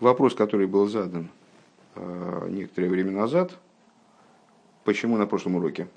вопрос, 0.00 0.34
который 0.34 0.66
был 0.66 0.86
задан 0.86 1.28
э, 1.94 2.46
некоторое 2.50 2.88
время 2.88 3.12
назад, 3.12 3.58
почему 4.84 5.16
на 5.16 5.26
прошлом 5.26 5.56
уроке, 5.56 5.88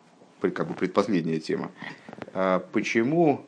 как 0.42 0.68
бы 0.68 0.74
предпоследняя 0.74 1.40
тема, 1.40 1.72
э, 2.34 2.60
почему 2.72 3.46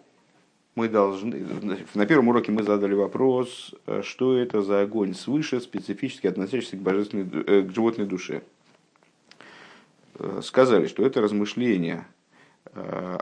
мы 0.76 0.89
должны... 0.89 1.46
На 1.94 2.05
первом 2.05 2.29
уроке 2.29 2.52
мы 2.52 2.63
задали 2.63 2.94
вопрос, 2.94 3.74
э, 3.86 4.02
что 4.04 4.38
это 4.38 4.62
за 4.62 4.81
огонь 4.81 5.13
свыше, 5.13 5.60
специфически 5.60 6.28
относящийся 6.28 6.78
к, 6.78 6.82
божественной, 6.82 7.64
к 7.64 7.72
животной 7.72 8.06
душе. 8.06 8.44
Сказали, 10.44 10.86
что 10.86 11.04
это 11.04 11.22
размышление 11.22 12.06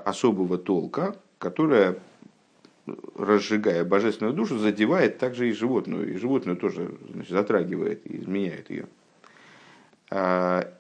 особого 0.04 0.58
толка, 0.58 1.16
которое, 1.40 2.00
разжигая 3.16 3.84
божественную 3.86 4.34
душу, 4.34 4.58
задевает 4.58 5.18
также 5.18 5.50
и 5.50 5.54
животную. 5.54 6.14
И 6.14 6.18
животную 6.18 6.58
тоже 6.58 6.92
значит, 7.10 7.32
затрагивает 7.32 8.06
и 8.06 8.18
изменяет 8.18 8.70
ее. 8.70 8.88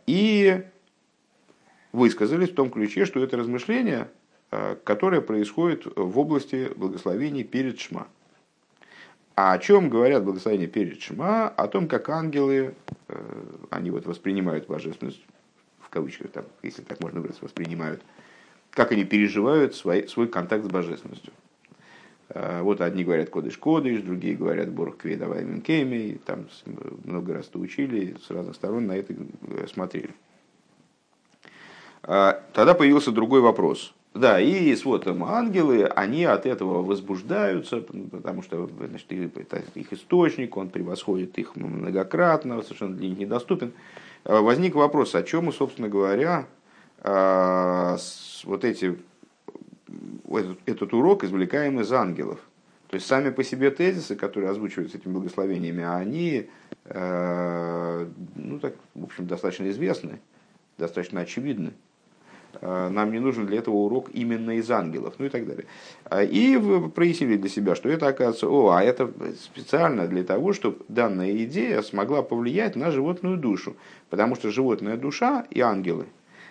И 0.07 0.63
высказались 1.91 2.49
в 2.49 2.55
том 2.55 2.69
ключе, 2.69 3.05
что 3.05 3.23
это 3.23 3.37
размышление– 3.37 4.09
Э, 4.51 4.75
которое 4.83 5.21
происходит 5.21 5.85
в 5.95 6.19
области 6.19 6.71
благословений 6.75 7.45
перед 7.45 7.79
Шма. 7.79 8.07
А 9.33 9.53
о 9.53 9.59
чем 9.59 9.89
говорят 9.89 10.25
благословения 10.25 10.67
перед 10.67 11.01
Шма? 11.01 11.47
О 11.47 11.67
том, 11.69 11.87
как 11.87 12.09
ангелы, 12.09 12.75
э, 13.07 13.43
они 13.69 13.91
вот 13.91 14.05
воспринимают 14.05 14.67
божественность, 14.67 15.23
в 15.79 15.87
кавычках, 15.87 16.31
там, 16.31 16.45
если 16.63 16.81
так 16.81 16.99
можно 16.99 17.21
говорить, 17.21 17.41
воспринимают, 17.41 18.01
как 18.71 18.91
они 18.91 19.05
переживают 19.05 19.73
свой, 19.73 20.09
свой 20.09 20.27
контакт 20.27 20.65
с 20.65 20.67
божественностью. 20.67 21.31
Э, 22.33 22.61
вот 22.61 22.81
одни 22.81 23.03
говорят 23.03 23.29
кодыш 23.29 23.57
кодыш, 23.57 24.01
другие 24.01 24.35
говорят 24.35 24.71
борг 24.71 24.97
кведавай 24.97 25.43
минкеми, 25.43 26.19
там 26.25 26.47
много 27.03 27.33
раз 27.33 27.47
то 27.47 27.59
учили, 27.59 28.15
с 28.25 28.29
разных 28.31 28.55
сторон 28.55 28.87
на 28.87 28.93
это 28.93 29.13
смотрели. 29.67 30.13
Тогда 32.01 32.73
появился 32.73 33.11
другой 33.11 33.41
вопрос. 33.41 33.93
Да, 34.13 34.41
и 34.41 34.75
вот 34.83 35.05
там 35.05 35.23
ангелы, 35.23 35.85
они 35.85 36.25
от 36.25 36.45
этого 36.45 36.83
возбуждаются, 36.83 37.77
потому 37.79 38.41
что 38.41 38.69
значит, 38.89 39.09
их 39.75 39.93
источник, 39.93 40.57
он 40.57 40.67
превосходит 40.67 41.37
их 41.37 41.55
многократно, 41.55 42.61
совершенно 42.61 42.95
для 42.95 43.07
них 43.07 43.19
недоступен. 43.19 43.71
А, 44.25 44.41
возник 44.41 44.75
вопрос, 44.75 45.15
о 45.15 45.23
чем 45.23 45.53
собственно 45.53 45.87
говоря, 45.87 46.45
а, 46.99 47.95
вот 48.43 48.65
эти, 48.65 48.97
этот, 50.29 50.59
этот 50.65 50.93
урок 50.93 51.23
извлекаем 51.23 51.79
из 51.79 51.91
ангелов. 51.91 52.39
То 52.87 52.95
есть 52.95 53.07
сами 53.07 53.29
по 53.29 53.43
себе 53.43 53.71
тезисы, 53.71 54.15
которые 54.15 54.51
озвучиваются 54.51 54.97
этими 54.97 55.13
благословениями, 55.13 55.83
они 55.83 56.49
а, 56.85 58.07
ну, 58.35 58.59
так, 58.59 58.75
в 58.95 59.03
общем, 59.05 59.27
достаточно 59.27 59.69
известны, 59.69 60.19
достаточно 60.77 61.21
очевидны. 61.21 61.73
Э, 62.59 62.89
нам 62.89 63.11
не 63.11 63.19
нужен 63.19 63.45
для 63.45 63.59
этого 63.59 63.75
урок 63.75 64.09
именно 64.11 64.51
из 64.57 64.69
ангелов, 64.69 65.15
ну 65.19 65.25
и 65.25 65.29
так 65.29 65.45
далее. 65.45 65.65
А, 66.05 66.23
и 66.23 66.57
прояснили 66.89 67.37
для 67.37 67.49
себя, 67.49 67.75
что 67.75 67.89
это 67.89 68.07
оказывается, 68.07 68.49
о, 68.49 68.71
а 68.71 68.83
это 68.83 69.11
специально 69.39 70.07
для 70.07 70.23
того, 70.23 70.53
чтобы 70.53 70.79
данная 70.87 71.31
идея 71.45 71.81
смогла 71.81 72.21
повлиять 72.21 72.75
на 72.75 72.91
животную 72.91 73.37
душу. 73.37 73.75
Потому 74.09 74.35
что 74.35 74.51
животная 74.51 74.97
душа 74.97 75.45
и 75.49 75.61
ангелы, 75.61 76.07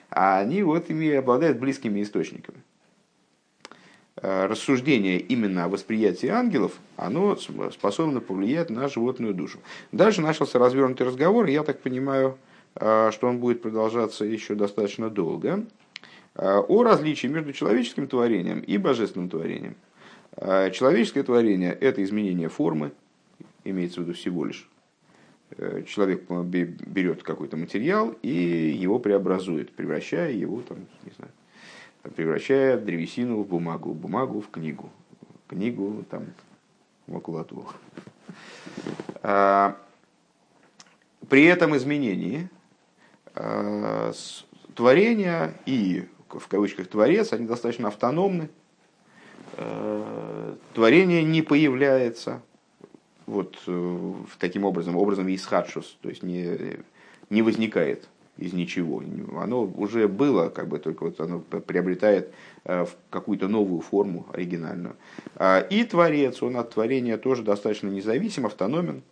они 0.09 0.63
вот 0.63 0.91
ими 0.91 1.11
обладают 1.11 1.59
близкими 1.59 2.03
источниками. 2.03 2.59
Э, 4.17 4.47
рассуждение 4.47 5.19
именно 5.19 5.65
о 5.65 5.69
восприятии 5.69 6.27
ангелов, 6.27 6.73
оно 6.97 7.37
способно 7.37 8.21
повлиять 8.21 8.69
на 8.69 8.89
животную 8.89 9.35
душу. 9.35 9.61
Дальше 9.93 10.21
начался 10.21 10.59
развернутый 10.59 11.07
разговор, 11.07 11.47
я 11.47 11.63
так 11.63 11.81
понимаю, 11.81 12.37
э, 12.75 13.11
что 13.13 13.29
он 13.29 13.39
будет 13.39 13.63
продолжаться 13.63 14.25
еще 14.25 14.55
достаточно 14.57 15.11
долго. 15.11 15.65
Э, 16.35 16.59
о 16.59 16.83
различии 16.83 17.29
между 17.29 17.53
человеческим 17.53 18.09
творением 18.09 18.61
и 18.61 18.79
божественным 18.79 19.29
творением. 19.29 19.77
Человеческое 20.37 21.25
творение– 21.25 21.73
это 21.81 22.05
изменение 22.05 22.49
формы, 22.49 22.93
имеется 23.65 24.01
в 24.01 24.05
виду 24.05 24.15
всего 24.15 24.45
лишь. 24.45 24.71
Человек 25.87 26.31
берет 26.31 27.25
какой-то 27.25 27.57
материал 27.57 28.15
и 28.23 28.31
его 28.31 29.01
преобразует, 29.01 29.73
превращая 29.73 30.31
его, 30.31 30.63
там, 30.63 30.79
не 31.05 31.11
знаю, 31.17 31.33
превращая 32.03 32.79
древесину 32.79 33.43
в 33.43 33.47
бумагу, 33.47 33.93
бумагу 33.93 34.41
в 34.41 34.51
книгу, 34.51 34.91
книгу 35.47 36.05
там, 36.11 36.27
в 37.07 37.13
макулатуру. 37.13 37.69
При 41.29 41.45
этом 41.45 41.77
изменении 41.77 42.49
творения 44.75 45.55
и 45.67 46.09
в 46.39 46.49
кавычках 46.49 46.89
творец, 46.89 47.33
они 47.33 47.47
достаточно 47.47 47.89
автономны. 47.89 48.49
Э, 49.57 50.55
творение 50.75 51.25
не 51.25 51.43
появляется 51.43 52.43
вот 53.27 53.59
э, 53.67 54.15
таким 54.39 54.65
образом, 54.65 54.97
образом 54.97 55.33
исхадшус, 55.35 55.99
то 56.01 56.09
есть 56.09 56.23
не, 56.23 56.79
не 57.31 57.43
возникает 57.43 58.09
из 58.37 58.53
ничего. 58.53 59.03
Оно 59.37 59.65
уже 59.65 60.09
было, 60.09 60.49
как 60.49 60.69
бы 60.69 60.79
только 60.79 61.05
вот 61.05 61.21
оно 61.21 61.41
приобретает 61.41 62.33
э, 62.65 62.87
какую-то 63.11 63.49
новую 63.49 63.81
форму 63.81 64.27
оригинальную. 64.33 64.97
А, 65.37 65.61
и 65.61 65.85
творец, 65.85 66.43
он 66.43 66.57
от 66.57 66.71
творения 66.71 67.19
тоже 67.19 67.43
достаточно 67.43 67.89
независим, 67.89 68.47
автономен. 68.47 69.03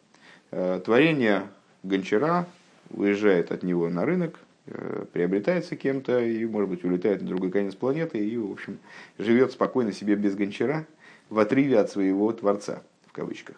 Творение 0.51 1.43
гончара 1.83 2.47
уезжает 2.89 3.53
от 3.53 3.62
него 3.62 3.91
на 3.91 4.07
рынок, 4.07 4.39
Э, 4.71 5.07
приобретается 5.12 5.77
кем-то 5.77 6.21
и, 6.21 6.45
может 6.45 6.69
быть, 6.69 6.84
улетает 6.84 7.23
на 7.23 7.28
другой 7.28 7.51
конец 7.51 7.75
планеты 7.75 8.19
и, 8.19 8.37
в 8.37 8.53
общем, 8.53 8.78
живет 9.17 9.53
спокойно 9.53 9.93
себе 9.93 10.15
без 10.15 10.34
гончара 10.34 10.87
в 11.31 11.39
отрыве 11.39 11.78
от 11.78 11.91
своего 11.91 12.31
Творца, 12.33 12.83
в 13.07 13.12
кавычках. 13.12 13.57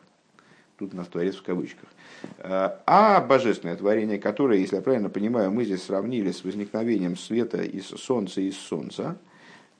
Тут 0.80 0.92
нас 0.94 1.06
Творец 1.06 1.36
в 1.36 1.42
кавычках. 1.44 1.88
Э, 2.38 2.70
а 2.86 3.20
божественное 3.20 3.76
творение, 3.76 4.18
которое, 4.18 4.58
если 4.58 4.76
я 4.76 4.82
правильно 4.82 5.10
понимаю, 5.10 5.52
мы 5.52 5.64
здесь 5.64 5.84
сравнили 5.84 6.32
с 6.32 6.42
возникновением 6.42 7.16
света 7.16 7.62
из 7.62 7.86
Солнца 7.86 8.40
из 8.40 8.56
Солнца, 8.56 9.16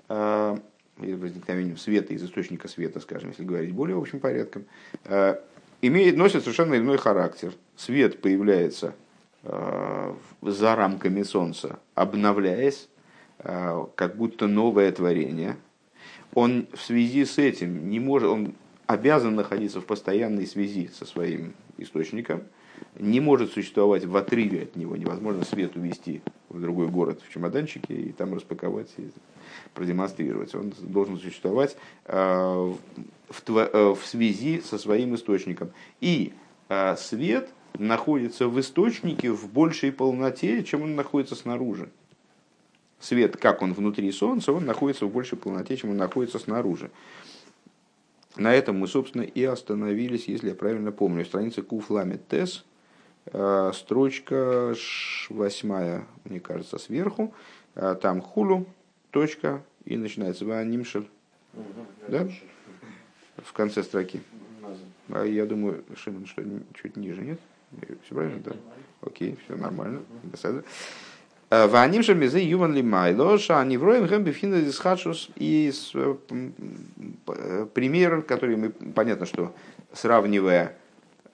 э, 0.09 0.57
возникновением 0.97 1.77
света 1.77 2.15
из 2.15 2.23
источника 2.23 2.69
света, 2.69 3.01
скажем, 3.01 3.31
если 3.31 3.43
говорить 3.43 3.73
более 3.73 3.97
общим 3.97 4.21
порядком, 4.21 4.67
имеет, 5.81 6.17
носит 6.19 6.43
совершенно 6.43 6.77
иной 6.77 6.99
характер. 6.99 7.55
Свет 7.75 8.21
появляется 8.21 8.95
Э, 9.43 10.15
за 10.43 10.77
рамками 10.77 11.23
Солнца, 11.23 11.79
обновляясь, 11.95 12.89
э, 13.39 13.87
как 13.95 14.17
будто 14.17 14.47
новое 14.47 14.93
творение, 14.93 15.57
он 16.35 16.67
в 16.75 16.81
связи 16.81 17.25
с 17.25 17.39
этим 17.39 17.89
не 17.89 18.01
может, 18.01 18.29
он 18.29 18.55
обязан 18.93 19.35
находиться 19.35 19.81
в 19.81 19.87
постоянной 19.87 20.47
связи 20.47 20.91
со 20.97 21.05
своим 21.05 21.55
источником, 21.79 22.43
не 22.99 23.21
может 23.21 23.53
существовать 23.53 24.05
в 24.05 24.17
отрыве 24.17 24.63
от 24.63 24.77
него. 24.77 24.97
Невозможно 24.97 25.45
свет 25.45 25.77
увести 25.77 26.23
в 26.49 26.61
другой 26.61 26.89
город 26.89 27.21
в 27.27 27.33
чемоданчике 27.33 27.95
и 27.95 28.13
там 28.13 28.35
распаковать 28.35 28.89
и 28.97 29.11
продемонстрировать. 29.75 30.55
Он 30.55 30.73
должен 30.81 31.19
существовать 31.19 31.77
э, 32.07 32.75
в, 33.29 33.95
в 33.95 34.07
связи 34.07 34.61
со 34.61 34.79
своим 34.79 35.15
источником. 35.15 35.71
И 36.01 36.33
свет– 36.97 37.51
находится 37.79 38.49
в 38.49 38.59
источнике 38.61 39.31
в 39.31 39.51
большей 39.51 39.93
полноте, 39.93 40.63
чем 40.65 40.83
он 40.83 40.97
находится 40.97 41.35
снаружи. 41.35 41.91
Свет, 42.99 43.37
как 43.37 43.63
он 43.63 43.73
внутри 43.73 44.11
Солнца, 44.13 44.53
он 44.53 44.67
находится 44.67 45.07
в 45.07 45.13
большей 45.13 45.39
полноте, 45.39 45.77
чем 45.77 45.91
он 45.91 45.97
находится 45.97 46.39
снаружи. 46.39 46.91
На 48.37 48.55
этом 48.55 48.79
мы, 48.79 48.87
собственно, 48.87 49.23
и 49.23 49.43
остановились, 49.45 50.29
если 50.29 50.51
я 50.51 50.55
правильно 50.55 50.93
помню. 50.93 51.25
Страница 51.25 51.63
Куфламет 51.63 52.29
Тес, 52.29 52.65
э, 53.27 53.73
строчка 53.75 54.75
восьмая, 55.29 56.07
мне 56.25 56.41
кажется, 56.41 56.79
сверху. 56.79 57.35
Э, 57.75 57.97
там 58.01 58.21
хулу, 58.21 58.67
точка, 59.11 59.65
и 59.85 59.97
начинается 59.97 60.45
ванимшель. 60.45 61.09
Да? 62.09 62.29
В 63.39 63.53
конце 63.53 63.83
строки. 63.83 64.21
А 65.09 65.25
я 65.25 65.47
думаю, 65.47 65.85
Шимон, 65.97 66.27
что 66.27 66.43
чуть 66.81 66.97
ниже, 66.97 67.23
нет? 67.23 67.41
Все 68.05 68.15
правильно, 68.15 68.41
да? 68.41 68.53
Окей, 69.03 69.37
все 69.45 69.57
нормально. 69.57 70.03
Ваним 71.51 72.03
же 72.05 72.15
мезе 72.15 72.45
юван 72.45 72.75
ли 72.75 72.83
майло, 72.83 73.37
ша 73.37 73.65
не 73.65 73.77
вроем 73.77 74.07
хэм 74.07 74.23
бифхина 74.23 74.55
из 74.55 74.79
хадшус. 74.79 75.31
И 75.35 75.73
пример, 77.75 78.23
который 78.23 78.57
мы, 78.57 78.71
понятно, 78.71 79.27
что 79.27 79.53
сравнивая 79.93 80.77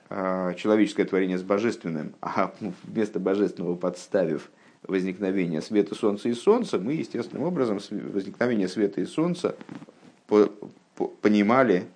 человеческое 0.08 1.04
творение 1.04 1.36
с 1.36 1.42
божественным, 1.42 2.14
а 2.22 2.50
вместо 2.84 3.20
божественного 3.20 3.76
подставив 3.76 4.50
возникновение 4.86 5.60
света, 5.60 5.94
солнца 5.94 6.28
и 6.30 6.32
солнца, 6.32 6.78
мы 6.78 6.94
естественным 6.94 7.44
образом 7.44 7.78
возникновение 7.90 8.68
света 8.68 9.02
и 9.02 9.04
солнца 9.04 9.54
понимали 11.20 11.88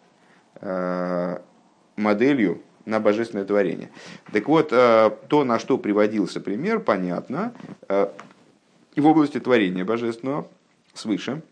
моделью 1.97 2.61
на 2.91 3.01
божественное 3.01 3.45
творение. 3.45 3.91
Так 4.33 4.49
вот, 4.49 4.73
э, 4.73 5.11
то, 5.29 5.45
на 5.45 5.59
что 5.59 5.79
приводился 5.79 6.41
пример, 6.41 6.81
понятно, 6.81 7.55
э, 7.89 8.09
в 8.97 9.07
области 9.07 9.41
творения 9.41 9.85
божественного 9.85 10.49
свыше, 10.93 11.43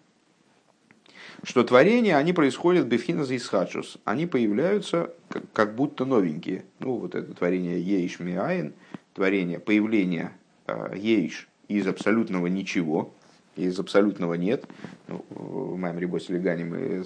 что 1.44 1.62
творения, 1.62 2.16
они 2.16 2.32
происходят 2.32 2.86
бифхиназа 2.86 3.34
и 3.34 3.38
схаджус. 3.38 3.98
Они 4.04 4.26
появляются 4.26 5.14
как, 5.52 5.74
будто 5.76 6.04
новенькие. 6.04 6.64
Ну, 6.80 6.96
вот 6.96 7.14
это 7.14 7.32
творение 7.32 7.80
Ейш 7.80 8.18
Миаин, 8.18 8.74
творение, 9.14 9.60
появление 9.60 10.32
э, 10.66 10.94
Ейш 10.96 11.48
из 11.68 11.86
абсолютного 11.86 12.48
ничего, 12.48 13.14
из 13.54 13.78
абсолютного 13.78 14.34
нет. 14.34 14.64
Ну, 15.06 15.24
в 15.30 15.76
моем 15.76 15.98
Легане 15.98 16.64
мы 16.64 17.04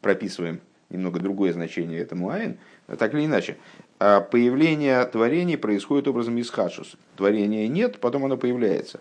прописываем 0.00 0.60
немного 0.92 1.20
другое 1.20 1.52
значение 1.52 2.00
этому 2.00 2.30
айн, 2.30 2.58
так 2.96 3.14
или 3.14 3.26
иначе. 3.26 3.56
А 3.98 4.20
появление 4.20 5.04
творений 5.06 5.56
происходит 5.56 6.08
образом 6.08 6.36
из 6.38 6.50
хашус. 6.50 6.96
Творения 7.16 7.68
нет, 7.68 7.98
потом 8.00 8.24
оно 8.24 8.36
появляется. 8.36 9.00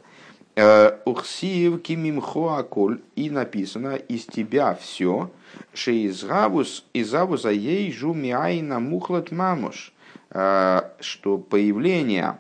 Э, 0.56 0.98
Ухсиев 1.06 1.82
кимимхо 1.82 2.58
аколь, 2.58 3.02
и 3.16 3.30
написано 3.30 3.96
из 3.96 4.26
тебя 4.26 4.76
все, 4.76 5.32
шеизгавус 5.74 6.86
изавуза 6.94 7.52
ей 7.52 7.92
жумиайна 7.92 8.80
мухлат 8.80 9.32
мамуш, 9.32 9.94
э, 10.30 10.82
что 11.00 11.38
появление 11.38 12.38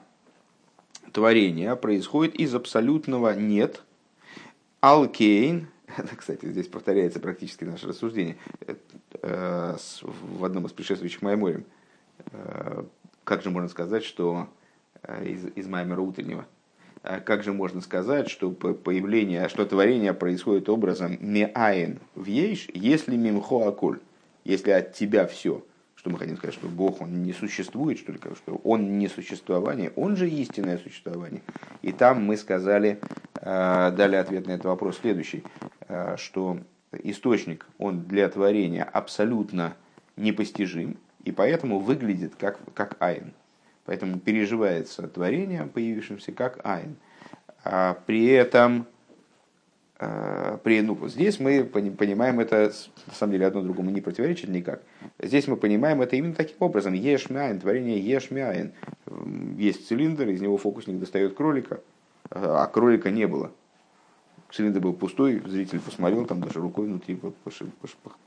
творения 1.13 1.75
происходит 1.75 2.35
из 2.35 2.53
абсолютного 2.53 3.33
нет, 3.33 3.81
алкейн, 4.81 5.67
кстати, 6.17 6.45
здесь 6.45 6.67
повторяется 6.67 7.19
практически 7.19 7.63
наше 7.63 7.87
рассуждение 7.87 8.37
э, 9.21 9.77
в 10.01 10.45
одном 10.45 10.65
из 10.65 10.71
предшествующих 10.71 11.21
Майморем. 11.21 11.65
Как 13.23 13.41
же 13.41 13.49
можно 13.49 13.69
сказать, 13.69 14.03
что 14.03 14.47
из, 15.23 15.45
из 15.55 15.67
Маймера 15.67 16.01
утреннего– 16.01 16.45
как 17.01 17.43
же 17.43 17.51
можно 17.51 17.81
сказать, 17.81 18.29
что 18.29 18.51
появление, 18.51 19.49
что 19.49 19.65
творение 19.65 20.13
происходит 20.13 20.69
образом 20.69 21.17
меаин 21.19 21.99
в 22.13 22.25
ейш, 22.25 22.67
если 22.73 23.15
мимхо 23.15 23.67
акуль, 23.67 23.99
если 24.43 24.69
от 24.71 24.93
тебя 24.93 25.25
все, 25.25 25.63
что 26.01 26.09
мы 26.09 26.17
хотим 26.17 26.35
сказать, 26.35 26.55
что 26.55 26.67
Бог, 26.67 26.99
Он 26.99 27.21
не 27.21 27.31
существует, 27.31 27.99
что 27.99 28.11
ли, 28.11 28.17
что 28.35 28.55
Он 28.63 28.97
не 28.97 29.07
существование, 29.07 29.93
Он 29.95 30.15
же 30.15 30.27
истинное 30.27 30.79
существование. 30.79 31.43
И 31.83 31.91
там 31.91 32.25
мы 32.25 32.37
сказали, 32.37 32.99
э, 33.35 33.91
дали 33.95 34.15
ответ 34.15 34.47
на 34.47 34.53
этот 34.53 34.65
вопрос 34.65 34.97
следующий, 34.97 35.43
э, 35.87 36.15
что 36.17 36.57
источник, 37.03 37.67
он 37.77 38.05
для 38.05 38.27
творения 38.29 38.83
абсолютно 38.83 39.75
непостижим, 40.17 40.97
и 41.23 41.31
поэтому 41.31 41.77
выглядит 41.77 42.33
как, 42.35 42.57
как 42.73 42.97
айн. 42.99 43.33
Поэтому 43.85 44.19
переживается 44.19 45.07
творение, 45.07 45.69
появившимся 45.71 46.31
как 46.31 46.65
айн. 46.65 46.95
А 47.63 47.93
при 48.07 48.25
этом, 48.25 48.87
а, 49.99 50.57
при, 50.63 50.81
ну, 50.81 51.07
здесь 51.07 51.39
мы 51.39 51.63
понимаем 51.63 52.39
это, 52.39 52.73
на 53.05 53.13
самом 53.13 53.33
деле, 53.33 53.45
одно 53.45 53.61
другому 53.61 53.91
не 53.91 54.01
противоречит 54.01 54.49
никак. 54.49 54.81
Здесь 55.19 55.47
мы 55.47 55.55
понимаем 55.57 56.01
это 56.01 56.15
именно 56.15 56.33
таким 56.33 56.57
образом. 56.59 56.93
Ешмяин, 56.93 57.59
творение 57.59 57.99
ешмяин. 57.99 58.73
Есть 59.57 59.87
цилиндр, 59.87 60.29
из 60.29 60.41
него 60.41 60.57
фокусник 60.57 60.99
достает 60.99 61.35
кролика, 61.35 61.81
а 62.29 62.65
кролика 62.67 63.09
не 63.09 63.27
было. 63.27 63.51
Цилиндр 64.51 64.79
был 64.79 64.93
пустой, 64.93 65.41
зритель 65.45 65.79
посмотрел, 65.79 66.25
там 66.25 66.41
даже 66.41 66.59
рукой 66.59 66.87
внутри 66.87 67.19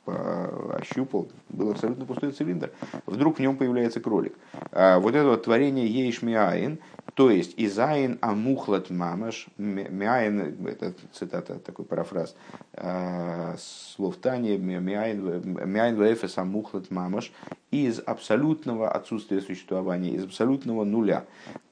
ощупал, 0.07 1.29
был 1.51 1.71
абсолютно 1.71 2.07
пустой 2.07 2.33
цилиндр. 2.33 2.71
Вдруг 3.07 3.39
в 3.39 3.41
нем 3.41 3.57
появляется 3.57 4.01
кролик. 4.01 4.35
А 4.73 4.99
вот 4.99 5.15
это 5.15 5.29
вот 5.29 5.45
творение 5.45 5.87
Ейшмиаин, 5.87 6.79
то 7.15 7.31
есть 7.31 7.55
Изаин 7.57 8.19
Амухлат 8.21 8.91
Мамаш, 8.91 9.47
Миаин, 9.57 10.67
это 10.67 10.95
цитата, 11.13 11.59
такой 11.59 11.85
парафраз, 11.85 12.35
а, 12.73 13.55
слов 13.59 14.17
Тани, 14.17 14.57
Миаин 14.57 15.97
Вэфес 15.97 16.39
Амухлат 16.39 16.91
Мамаш, 16.91 17.33
из 17.71 18.01
абсолютного 18.01 18.91
отсутствия 18.91 19.41
существования, 19.41 20.11
из 20.11 20.25
абсолютного 20.25 20.85
нуля. 20.85 21.25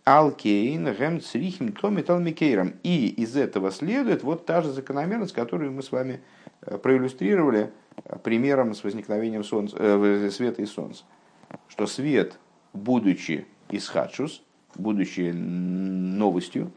Алкейн, 0.05 0.93
Гем, 0.95 1.21
Црихим, 1.21 1.73
Томи, 1.73 2.03
Талмикейром. 2.03 2.75
И 2.83 3.07
из 3.09 3.37
этого 3.37 3.71
следует 3.71 4.25
вот 4.25 4.47
та 4.47 4.61
же 4.63 4.73
закономерность, 4.73 5.33
которую 5.33 5.73
мы 5.73 5.83
с 5.83 5.93
вами 5.93 6.21
э, 6.63 6.77
проиллюстрировали 6.77 7.71
э, 8.05 8.19
примером 8.19 8.75
с 8.75 8.83
возникновением 8.83 9.45
солнца, 9.45 9.77
э, 9.79 10.31
света 10.33 10.63
и 10.63 10.67
солнца. 10.67 11.05
Что 11.69 11.87
свет, 11.87 12.39
будучи 12.73 13.47
из 13.71 13.89
хадшус, 13.89 14.43
будучи 14.75 15.31
новостью, 15.31 16.73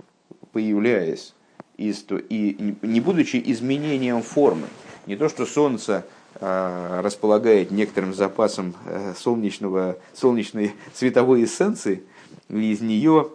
появляясь 0.51 1.33
из, 1.77 2.05
и 2.29 2.75
не 2.83 2.99
будучи 2.99 3.41
изменением 3.43 4.21
формы, 4.21 4.67
не 5.07 5.15
то, 5.15 5.29
что 5.29 5.47
солнце 5.47 6.05
э, 6.35 7.01
располагает 7.01 7.71
некоторым 7.71 8.13
запасом 8.13 8.75
солнечного, 9.17 9.97
солнечной 10.13 10.75
цветовой 10.93 11.45
эссенции– 11.45 12.03
из 12.49 12.81
нее 12.81 13.29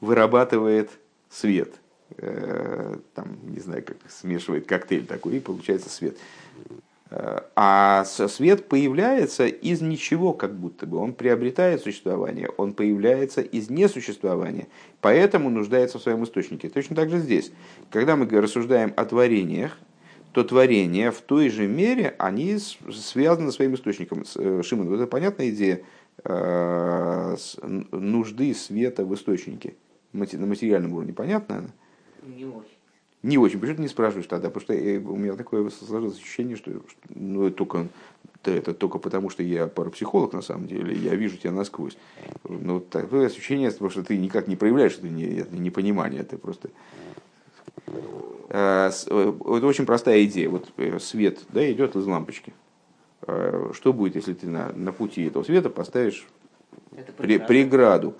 вырабатывает 0.00 0.90
свет. 1.30 1.74
Э, 2.18 2.96
там, 3.14 3.38
не 3.44 3.60
знаю, 3.60 3.84
как 3.84 3.96
смешивает 4.08 4.66
коктейль 4.66 5.06
такой, 5.06 5.36
и 5.36 5.40
получается 5.40 5.88
свет. 5.88 6.16
Э, 7.10 7.40
а 7.54 8.04
свет 8.04 8.68
появляется 8.68 9.46
из 9.46 9.80
ничего, 9.80 10.32
как 10.32 10.54
будто 10.54 10.86
бы. 10.86 10.98
Он 10.98 11.12
приобретает 11.12 11.82
существование, 11.82 12.48
он 12.56 12.72
появляется 12.72 13.40
из 13.40 13.70
несуществования, 13.70 14.66
поэтому 15.00 15.50
нуждается 15.50 15.98
в 15.98 16.02
своем 16.02 16.24
источнике. 16.24 16.68
Точно 16.68 16.96
так 16.96 17.10
же 17.10 17.18
здесь. 17.18 17.52
Когда 17.90 18.16
мы 18.16 18.26
рассуждаем 18.28 18.92
о 18.96 19.04
творениях, 19.04 19.78
то 20.32 20.44
творения 20.44 21.10
в 21.10 21.20
той 21.20 21.50
же 21.50 21.66
мере, 21.66 22.14
они 22.18 22.56
связаны 22.58 23.50
со 23.50 23.56
своим 23.56 23.74
источником. 23.74 24.24
Э, 24.36 24.62
Шимон, 24.64 24.92
это 24.94 25.06
понятная 25.06 25.50
идея 25.50 25.82
нужды 27.92 28.54
света 28.54 29.04
в 29.04 29.14
источнике. 29.14 29.74
На 30.12 30.46
материальном 30.46 30.92
уровне 30.92 31.12
понятно? 31.12 31.70
Не 32.22 32.44
очень. 32.44 32.76
Не 33.22 33.38
очень. 33.38 33.60
Почему 33.60 33.76
ты 33.76 33.82
не 33.82 33.88
спрашиваешь 33.88 34.26
тогда? 34.26 34.48
Потому 34.48 34.62
что 34.62 34.74
э, 34.74 34.98
у 34.98 35.16
меня 35.16 35.34
такое 35.34 35.68
сложилось 35.70 36.18
ощущение, 36.18 36.56
что 36.56 36.72
ну, 37.14 37.50
только, 37.50 37.88
это 38.44 38.74
только 38.74 38.98
потому, 38.98 39.30
что 39.30 39.44
я 39.44 39.68
парапсихолог 39.68 40.32
на 40.32 40.42
самом 40.42 40.66
деле, 40.66 40.94
я 40.96 41.14
вижу 41.14 41.36
тебя 41.36 41.52
насквозь. 41.52 41.96
Но 42.48 42.80
такое 42.80 43.26
ощущение, 43.26 43.70
потому 43.70 43.90
что 43.90 44.02
ты 44.02 44.18
никак 44.18 44.48
не 44.48 44.56
проявляешь 44.56 44.98
это, 44.98 45.08
не, 45.08 45.24
это 45.24 45.56
непонимание, 45.56 46.22
это 46.22 46.36
просто... 46.36 46.70
Э, 48.48 48.88
это 48.88 49.66
очень 49.66 49.86
простая 49.86 50.24
идея. 50.24 50.48
Вот 50.48 50.70
свет 51.00 51.44
да, 51.50 51.70
идет 51.70 51.94
из 51.94 52.04
лампочки. 52.06 52.52
Э, 53.26 53.70
что 53.72 53.92
будет, 53.92 54.16
если 54.16 54.34
ты 54.34 54.48
на, 54.48 54.72
на 54.72 54.92
пути 54.92 55.24
этого 55.24 55.42
света 55.44 55.70
поставишь 55.70 56.26
при, 57.18 57.38
преграду? 57.38 58.14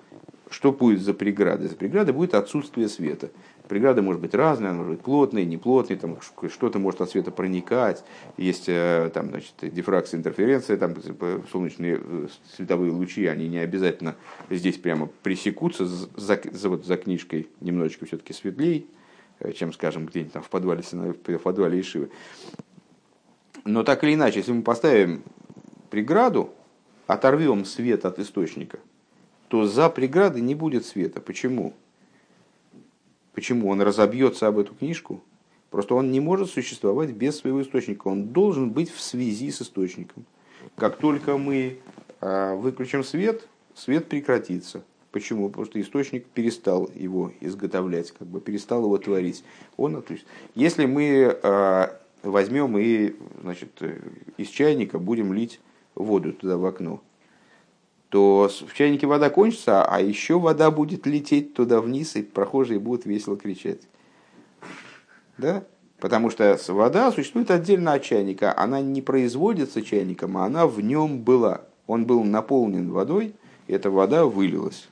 Что 0.50 0.70
будет 0.70 1.00
за 1.00 1.14
преграда? 1.14 1.66
За 1.66 1.74
преградой 1.76 2.12
будет 2.12 2.34
отсутствие 2.34 2.88
света. 2.88 3.30
Преграда 3.68 4.02
может 4.02 4.20
быть 4.20 4.34
разная, 4.34 4.70
она 4.70 4.78
может 4.78 4.92
быть 4.96 5.00
плотной, 5.00 5.46
неплотной, 5.46 5.96
там 5.96 6.18
что-то 6.50 6.78
может 6.78 7.00
от 7.00 7.10
света 7.10 7.30
проникать, 7.30 8.04
есть 8.36 8.64
э, 8.66 9.10
там, 9.14 9.30
значит, 9.30 9.54
дифракция, 9.62 10.18
интерференция, 10.18 10.76
там 10.76 10.94
солнечные 11.50 11.98
э, 12.02 12.28
световые 12.54 12.92
лучи, 12.92 13.24
они 13.26 13.48
не 13.48 13.58
обязательно 13.58 14.14
здесь 14.50 14.76
прямо 14.76 15.08
пресекутся 15.22 15.86
за, 15.86 16.06
за, 16.16 16.68
вот, 16.68 16.84
за 16.84 16.96
книжкой 16.98 17.48
немножечко 17.60 18.04
все-таки 18.04 18.34
светлей, 18.34 18.86
чем, 19.54 19.72
скажем, 19.72 20.06
где-нибудь 20.06 20.34
там 20.34 20.42
в 20.42 20.50
подвале, 20.50 20.82
в 20.82 21.38
подвале 21.38 21.80
Ишивы. 21.80 22.10
Но 23.64 23.84
так 23.84 24.02
или 24.04 24.14
иначе, 24.14 24.38
если 24.38 24.52
мы 24.52 24.62
поставим 24.62 25.22
преграду, 25.90 26.50
оторвем 27.06 27.64
свет 27.64 28.04
от 28.04 28.18
источника, 28.18 28.78
то 29.48 29.66
за 29.66 29.88
преградой 29.88 30.40
не 30.40 30.54
будет 30.54 30.86
света. 30.86 31.20
Почему? 31.20 31.74
Почему? 33.34 33.68
Он 33.68 33.80
разобьется 33.82 34.46
об 34.46 34.58
эту 34.58 34.74
книжку. 34.74 35.22
Просто 35.70 35.94
он 35.94 36.10
не 36.10 36.20
может 36.20 36.50
существовать 36.50 37.10
без 37.10 37.38
своего 37.38 37.62
источника. 37.62 38.08
Он 38.08 38.28
должен 38.28 38.70
быть 38.70 38.90
в 38.90 39.00
связи 39.00 39.50
с 39.50 39.62
источником. 39.62 40.26
Как 40.76 40.96
только 40.96 41.38
мы 41.38 41.78
а, 42.20 42.54
выключим 42.54 43.04
свет, 43.04 43.48
свет 43.74 44.08
прекратится. 44.08 44.84
Почему? 45.12 45.48
Потому 45.48 45.66
что 45.66 45.80
источник 45.80 46.26
перестал 46.26 46.90
его 46.94 47.32
изготовлять, 47.40 48.12
как 48.12 48.28
бы 48.28 48.40
перестал 48.40 48.84
его 48.84 48.96
творить. 48.98 49.44
Он 49.76 49.96
отключится. 49.96 50.30
Если 50.54 50.86
мы 50.86 51.38
а, 51.42 51.98
возьмем 52.22 52.78
и 52.78 53.14
значит, 53.40 53.80
из 54.36 54.48
чайника 54.48 54.98
будем 54.98 55.32
лить 55.32 55.60
воду 55.94 56.32
туда 56.32 56.56
в 56.56 56.64
окно, 56.64 57.02
то 58.08 58.50
в 58.50 58.74
чайнике 58.74 59.06
вода 59.06 59.30
кончится, 59.30 59.84
а 59.84 60.00
еще 60.00 60.38
вода 60.38 60.70
будет 60.70 61.06
лететь 61.06 61.54
туда 61.54 61.80
вниз, 61.80 62.14
и 62.16 62.22
прохожие 62.22 62.78
будут 62.78 63.06
весело 63.06 63.36
кричать. 63.36 63.80
Да? 65.38 65.64
Потому 65.98 66.30
что 66.30 66.58
вода 66.68 67.10
существует 67.12 67.50
отдельно 67.50 67.94
от 67.94 68.02
чайника. 68.02 68.58
Она 68.58 68.80
не 68.80 69.00
производится 69.00 69.82
чайником, 69.82 70.36
а 70.36 70.44
она 70.44 70.66
в 70.66 70.80
нем 70.80 71.20
была. 71.20 71.62
он 71.86 72.06
был 72.06 72.22
наполнен 72.24 72.90
водой, 72.90 73.34
и 73.66 73.72
эта 73.72 73.90
вода 73.90 74.26
вылилась. 74.26 74.88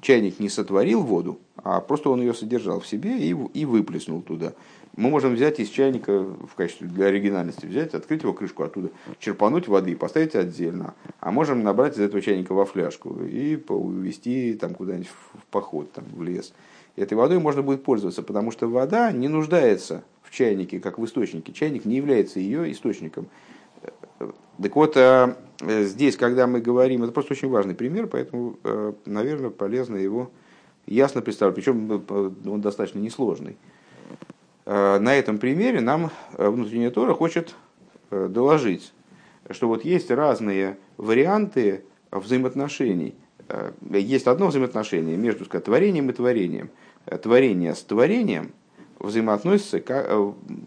Чайник 0.00 0.38
не 0.38 0.48
сотворил 0.48 1.02
воду, 1.02 1.38
а 1.56 1.80
просто 1.80 2.10
он 2.10 2.20
ее 2.20 2.34
содержал 2.34 2.80
в 2.80 2.86
себе 2.86 3.18
и, 3.18 3.36
и 3.54 3.64
выплеснул 3.64 4.22
туда. 4.22 4.54
Мы 4.96 5.10
можем 5.10 5.34
взять 5.34 5.60
из 5.60 5.68
чайника 5.68 6.22
в 6.22 6.54
качестве 6.56 6.88
для 6.88 7.06
оригинальности, 7.06 7.66
взять, 7.66 7.94
открыть 7.94 8.22
его 8.22 8.32
крышку 8.32 8.64
оттуда, 8.64 8.90
черпануть 9.20 9.68
воды, 9.68 9.94
поставить 9.94 10.34
отдельно. 10.34 10.94
А 11.20 11.30
можем 11.30 11.62
набрать 11.62 11.96
из 11.96 12.00
этого 12.00 12.20
чайника 12.20 12.52
во 12.52 12.64
фляжку 12.64 13.16
и 13.24 13.56
увезти 13.68 14.54
там 14.54 14.74
куда-нибудь 14.74 15.08
в 15.08 15.46
поход, 15.50 15.92
там, 15.92 16.04
в 16.12 16.22
лес. 16.22 16.52
Этой 16.96 17.14
водой 17.14 17.38
можно 17.38 17.62
будет 17.62 17.84
пользоваться, 17.84 18.24
потому 18.24 18.50
что 18.50 18.66
вода 18.66 19.12
не 19.12 19.28
нуждается 19.28 20.02
в 20.22 20.32
чайнике, 20.32 20.80
как 20.80 20.98
в 20.98 21.04
источнике. 21.04 21.52
Чайник 21.52 21.84
не 21.84 21.96
является 21.96 22.40
ее 22.40 22.70
источником. 22.72 23.28
Так 24.60 24.74
вот, 24.74 24.96
э, 24.96 25.34
здесь, 25.60 26.16
когда 26.16 26.46
мы 26.46 26.60
говорим, 26.60 27.04
это 27.04 27.12
просто 27.12 27.34
очень 27.34 27.48
важный 27.48 27.74
пример, 27.74 28.08
поэтому, 28.08 28.58
э, 28.64 28.92
наверное, 29.06 29.50
полезно 29.50 29.96
его 29.96 30.30
ясно 30.86 31.22
представить. 31.22 31.54
Причем 31.54 32.04
э, 32.08 32.30
он 32.46 32.60
достаточно 32.60 32.98
несложный. 32.98 33.56
На 34.66 35.14
этом 35.14 35.38
примере 35.38 35.80
нам 35.80 36.10
внутренняя 36.36 36.90
Тора 36.90 37.14
хочет 37.14 37.54
доложить, 38.10 38.92
что 39.48 39.66
вот 39.66 39.82
есть 39.82 40.10
разные 40.10 40.76
варианты 40.98 41.84
взаимоотношений. 42.10 43.14
Есть 43.90 44.26
одно 44.26 44.48
взаимоотношение 44.48 45.16
между 45.16 45.46
сказать, 45.46 45.64
творением 45.64 46.10
и 46.10 46.12
творением. 46.12 46.68
Творение 47.22 47.74
с 47.74 47.82
творением 47.82 48.52
взаимоотносится 48.98 49.82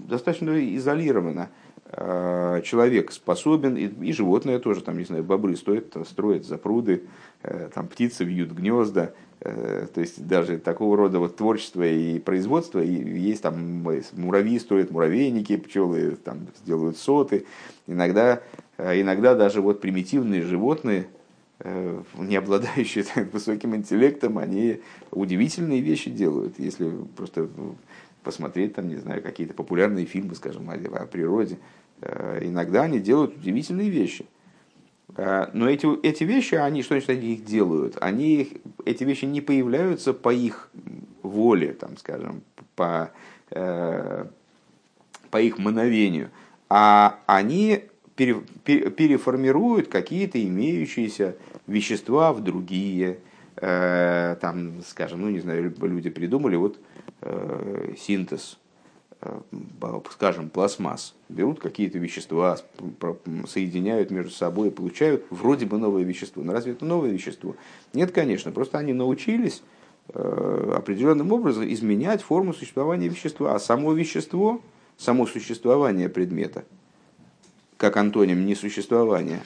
достаточно 0.08 0.76
изолированно– 0.76 1.52
человек 1.94 3.12
способен, 3.12 3.76
и, 3.76 3.88
и 3.88 4.14
животное 4.14 4.60
тоже, 4.60 4.82
там, 4.82 4.98
не 4.98 5.04
знаю, 5.04 5.24
бобры 5.24 5.58
стоят, 5.58 5.94
строят 6.08 6.46
запруды, 6.46 7.04
э, 7.44 7.70
там 7.74 7.88
птицы 7.88 8.24
вьют 8.24 8.52
гнезда, 8.52 9.14
э, 9.42 9.88
то 9.94 10.00
есть 10.00 10.26
даже 10.26 10.58
такого 10.58 10.96
рода 10.96 11.20
вот 11.20 11.36
творчество 11.36 11.86
и 11.86 12.20
производство, 12.20 12.82
и 12.82 13.20
есть 13.20 13.42
там 13.42 13.84
муравьи 14.14 14.58
строят 14.60 14.92
муравейники, 14.92 15.58
пчелы 15.58 16.16
там 16.24 16.48
сделают 16.64 16.98
соты, 16.98 17.46
иногда, 17.88 18.42
иногда 18.78 19.36
даже 19.36 19.62
вот 19.62 19.82
примитивные 19.82 20.44
животные, 20.44 21.08
не 22.18 22.38
обладающие 22.38 23.06
высоким 23.34 23.76
интеллектом, 23.76 24.38
они 24.38 24.80
удивительные 25.12 25.82
вещи 25.82 26.10
делают, 26.10 26.58
если 26.58 26.90
просто 27.18 27.50
посмотреть 28.24 28.76
там, 28.76 28.88
не 28.88 28.96
знаю, 28.96 29.22
какие-то 29.22 29.54
популярные 29.54 30.06
фильмы, 30.06 30.36
скажем, 30.36 30.70
о, 30.70 31.06
природе, 31.06 31.58
Э, 31.58 31.58
иногда 32.02 32.84
они 32.84 33.00
делают 33.00 33.36
удивительные 33.36 33.90
вещи. 33.90 34.26
Э, 35.18 35.48
но 35.54 35.70
эти, 35.70 35.88
эти 36.06 36.24
вещи, 36.24 36.56
они, 36.56 36.84
что 36.84 36.96
значит 36.96 37.10
они 37.10 37.34
их 37.34 37.46
делают? 37.46 37.98
Они, 38.02 38.62
эти 38.86 39.04
вещи 39.04 39.26
не 39.26 39.42
появляются 39.42 40.14
по 40.14 40.34
их 40.34 40.70
воле, 41.22 41.74
там, 41.74 41.98
скажем, 41.98 42.44
по, 42.76 43.12
э, 43.52 44.26
по 45.30 45.42
их 45.42 45.58
мановению, 45.58 46.30
а 46.70 47.20
они 47.26 47.84
пере, 48.16 48.42
пере, 48.64 48.90
переформируют 48.90 49.88
какие-то 49.88 50.44
имеющиеся 50.44 51.36
вещества 51.68 52.34
в 52.34 52.42
другие. 52.44 53.20
Там, 53.56 54.82
скажем, 54.88 55.22
ну 55.22 55.30
не 55.30 55.40
знаю, 55.40 55.72
люди 55.82 56.10
придумали 56.10 56.56
вот 56.56 56.80
синтез 58.00 58.58
Э, 58.58 58.61
скажем, 60.10 60.50
пластмасс, 60.50 61.14
берут 61.30 61.60
какие-то 61.60 62.00
вещества, 62.00 62.58
соединяют 63.48 64.10
между 64.10 64.32
собой 64.32 64.70
и 64.70 64.72
получают 64.72 65.26
вроде 65.30 65.66
бы 65.66 65.78
новое 65.78 66.04
вещество. 66.04 66.44
Но 66.44 66.54
разве 66.54 66.74
это 66.74 66.86
новое 66.86 67.12
вещество? 67.12 67.56
Нет, 67.94 68.12
конечно, 68.12 68.52
просто 68.52 68.80
они 68.80 68.94
научились 68.94 69.62
э, 70.14 70.74
определенным 70.76 71.32
образом 71.32 71.72
изменять 71.72 72.22
форму 72.22 72.54
существования 72.54 73.10
вещества. 73.10 73.54
А 73.54 73.60
само 73.60 73.94
вещество, 73.94 74.62
само 74.98 75.28
существование 75.28 76.10
предмета, 76.10 76.64
как 77.78 77.98
антоним 77.98 78.46
несуществования, 78.46 79.44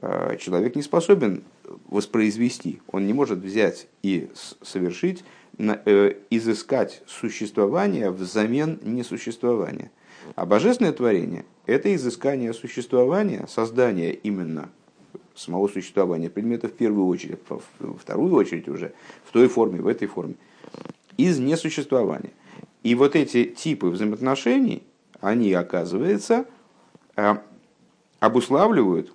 э, 0.00 0.36
человек 0.38 0.76
не 0.76 0.82
способен 0.82 1.42
воспроизвести. 1.88 2.80
Он 2.92 3.06
не 3.06 3.12
может 3.12 3.40
взять 3.40 3.88
и 4.02 4.30
совершить 4.62 5.22
Э, 5.22 5.37
изыскать 5.56 7.02
существование 7.06 8.10
взамен 8.10 8.78
несуществования. 8.82 9.90
А 10.36 10.46
божественное 10.46 10.92
творение– 10.92 11.44
это 11.66 11.94
изыскание 11.94 12.52
существования, 12.52 13.46
создание 13.48 14.14
именно 14.14 14.70
самого 15.34 15.68
существования 15.68 16.28
предмета 16.28 16.68
в 16.68 16.72
первую 16.72 17.06
очередь, 17.06 17.38
во 17.48 17.60
вторую 17.94 18.34
очередь 18.34 18.68
уже, 18.68 18.92
в 19.24 19.32
той 19.32 19.48
форме, 19.48 19.80
в 19.80 19.86
этой 19.86 20.08
форме, 20.08 20.34
из 21.16 21.38
несуществования. 21.38 22.32
И 22.82 22.94
вот 22.94 23.16
эти 23.16 23.44
типы 23.44 23.88
взаимоотношений, 23.88 24.82
они, 25.20 25.52
оказывается, 25.52 26.46
э, 27.16 27.36
обуславливают 28.20 29.08
э, 29.08 29.12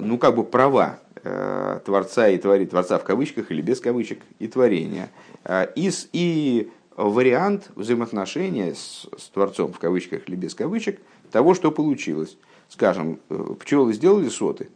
ну, 0.00 0.18
как 0.18 0.36
бы 0.36 0.44
права 0.44 1.00
Э, 1.24 1.78
Творца 1.84 2.28
и 2.28 2.36
творит, 2.36 2.70
Творца 2.70 2.98
в 2.98 3.04
кавычках 3.04 3.52
или 3.52 3.62
без 3.62 3.80
кавычек, 3.80 4.20
и 4.40 4.48
творения. 4.48 5.08
Э, 5.44 5.68
и, 5.76 5.88
и 6.12 6.68
вариант 6.96 7.70
взаимоотношения 7.76 8.74
с, 8.74 9.06
с 9.16 9.28
Творцом 9.28 9.72
в 9.72 9.78
кавычках 9.78 10.28
или 10.28 10.34
без 10.34 10.56
кавычек 10.56 11.00
того, 11.30 11.54
что 11.54 11.70
получилось. 11.70 12.36
Скажем, 12.68 13.20
э, 13.30 13.54
пчелы 13.60 13.92
сделали 13.92 14.28
соты. 14.28 14.68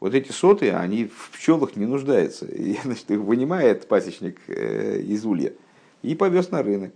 Вот 0.00 0.14
эти 0.14 0.32
соты, 0.32 0.70
они 0.72 1.06
в 1.06 1.30
пчелах 1.30 1.76
не 1.76 1.86
нуждаются. 1.86 2.44
И, 2.52 2.76
значит, 2.84 3.10
их 3.10 3.20
вынимает 3.20 3.88
пасечник 3.88 4.46
из 4.48 5.24
улья 5.24 5.54
и 6.02 6.14
повез 6.14 6.50
на 6.50 6.62
рынок 6.62 6.92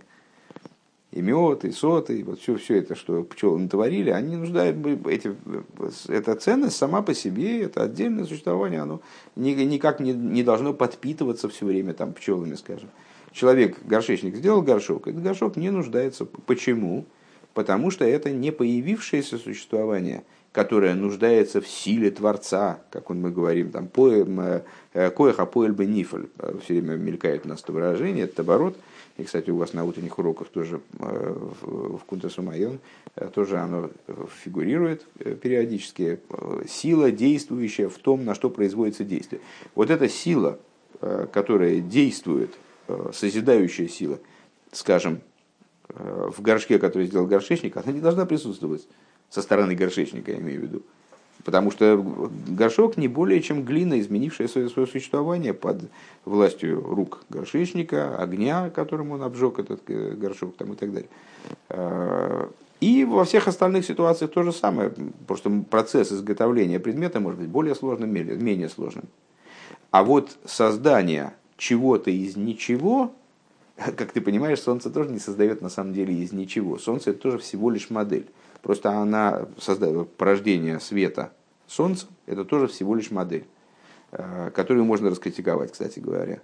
и 1.11 1.21
мед, 1.21 1.65
и 1.65 1.71
соты, 1.71 2.19
и 2.19 2.23
вот 2.23 2.39
все, 2.39 2.55
все 2.57 2.77
это, 2.77 2.95
что 2.95 3.23
пчелы 3.23 3.59
натворили, 3.59 4.11
они 4.11 4.35
нуждают, 4.35 4.77
эти, 5.07 5.35
эта 6.07 6.35
ценность 6.35 6.77
сама 6.77 7.01
по 7.01 7.15
себе, 7.15 7.63
это 7.63 7.83
отдельное 7.83 8.25
существование, 8.25 8.81
оно 8.81 9.01
никак 9.35 9.99
не, 9.99 10.13
не 10.13 10.43
должно 10.43 10.73
подпитываться 10.73 11.49
все 11.49 11.65
время 11.65 11.93
там 11.93 12.13
пчелами, 12.13 12.53
скажем. 12.55 12.89
Человек, 13.31 13.77
горшечник, 13.85 14.35
сделал 14.35 14.61
горшок, 14.61 15.07
этот 15.07 15.21
горшок 15.21 15.55
не 15.55 15.69
нуждается. 15.69 16.25
Почему? 16.25 17.05
Потому 17.53 17.91
что 17.91 18.05
это 18.05 18.31
не 18.31 18.51
появившееся 18.51 19.37
существование, 19.37 20.23
которое 20.51 20.93
нуждается 20.95 21.61
в 21.61 21.67
силе 21.67 22.09
Творца, 22.11 22.81
как 22.91 23.09
мы 23.09 23.31
говорим, 23.31 23.71
там, 23.71 23.89
э, 23.97 24.61
э, 24.93 25.09
коеха 25.11 25.45
поэль 25.45 25.71
бенифаль, 25.71 26.27
все 26.63 26.79
время 26.79 26.95
мелькает 26.97 27.45
у 27.45 27.49
нас 27.49 27.61
это 27.63 27.71
выражение, 27.71 28.25
это 28.25 28.43
оборот– 28.43 28.77
и, 29.19 29.25
кстати, 29.25 29.49
у 29.49 29.57
вас 29.57 29.73
на 29.73 29.83
утренних 29.83 30.17
уроках 30.17 30.47
тоже 30.47 30.79
э, 30.97 31.35
в 31.61 31.99
Кунтасу 32.05 32.41
Майон 32.41 32.79
э, 33.15 33.27
тоже 33.27 33.57
оно 33.57 33.89
фигурирует 34.43 35.05
э, 35.19 35.35
периодически. 35.35 36.19
Сила, 36.67 37.11
действующая 37.11 37.89
в 37.89 37.97
том, 37.97 38.23
на 38.23 38.33
что 38.33 38.49
производится 38.49 39.03
действие. 39.03 39.41
Вот 39.75 39.89
эта 39.89 40.07
сила, 40.07 40.59
которая 40.99 41.79
действует, 41.79 42.51
созидающая 43.13 43.87
сила, 43.87 44.19
скажем, 44.71 45.21
в 45.87 46.41
горшке, 46.41 46.79
который 46.79 47.07
сделал 47.07 47.27
горшечник, 47.27 47.77
она 47.77 47.91
не 47.91 47.99
должна 47.99 48.25
присутствовать 48.25 48.87
со 49.29 49.41
стороны 49.41 49.75
горшечника, 49.75 50.31
я 50.31 50.37
имею 50.37 50.59
в 50.59 50.63
виду. 50.63 50.83
Потому 51.43 51.71
что 51.71 52.03
горшок 52.47 52.97
не 52.97 53.07
более 53.07 53.41
чем 53.41 53.63
глина, 53.63 53.99
изменившая 53.99 54.47
свое, 54.47 54.69
свое 54.69 54.87
существование 54.87 55.53
под 55.53 55.89
властью 56.25 56.81
рук 56.81 57.23
горшечника, 57.29 58.17
огня, 58.17 58.69
которым 58.69 59.11
он 59.11 59.23
обжег 59.23 59.59
этот 59.59 59.81
э, 59.87 60.15
горшок 60.15 60.57
там, 60.57 60.73
и 60.73 60.75
так 60.75 60.91
далее. 60.91 61.09
А, 61.69 62.49
и 62.81 63.05
во 63.05 63.25
всех 63.25 63.47
остальных 63.47 63.85
ситуациях 63.85 64.31
то 64.31 64.43
же 64.43 64.51
самое. 64.51 64.91
Просто 65.27 65.49
процесс 65.69 66.11
изготовления 66.11 66.79
предмета 66.79 67.19
может 67.19 67.39
быть 67.39 67.49
более 67.49 67.75
сложным, 67.75 68.11
менее 68.11 68.69
сложным. 68.69 69.05
А 69.91 70.03
вот 70.03 70.37
создание 70.45 71.33
чего-то 71.57 72.11
из 72.11 72.35
ничего, 72.35 73.13
как 73.75 74.11
ты 74.11 74.21
понимаешь, 74.21 74.61
Солнце 74.61 74.89
тоже 74.89 75.09
не 75.09 75.19
создает 75.19 75.61
на 75.61 75.69
самом 75.69 75.93
деле 75.93 76.13
из 76.13 76.31
ничего. 76.31 76.77
Солнце 76.77 77.11
это 77.11 77.19
тоже 77.19 77.37
всего 77.39 77.69
лишь 77.69 77.89
модель. 77.89 78.27
Просто 78.61 78.91
она 78.91 79.47
создает 79.57 80.11
порождение 80.13 80.79
света 80.79 81.31
Солнца, 81.69 82.07
это 82.25 82.45
тоже 82.45 82.67
всего 82.67 82.95
лишь 82.95 83.11
модель, 83.11 83.45
э, 84.11 84.49
которую 84.53 84.85
можно 84.85 85.09
раскритиковать, 85.09 85.71
кстати 85.71 85.99
говоря. 85.99 86.39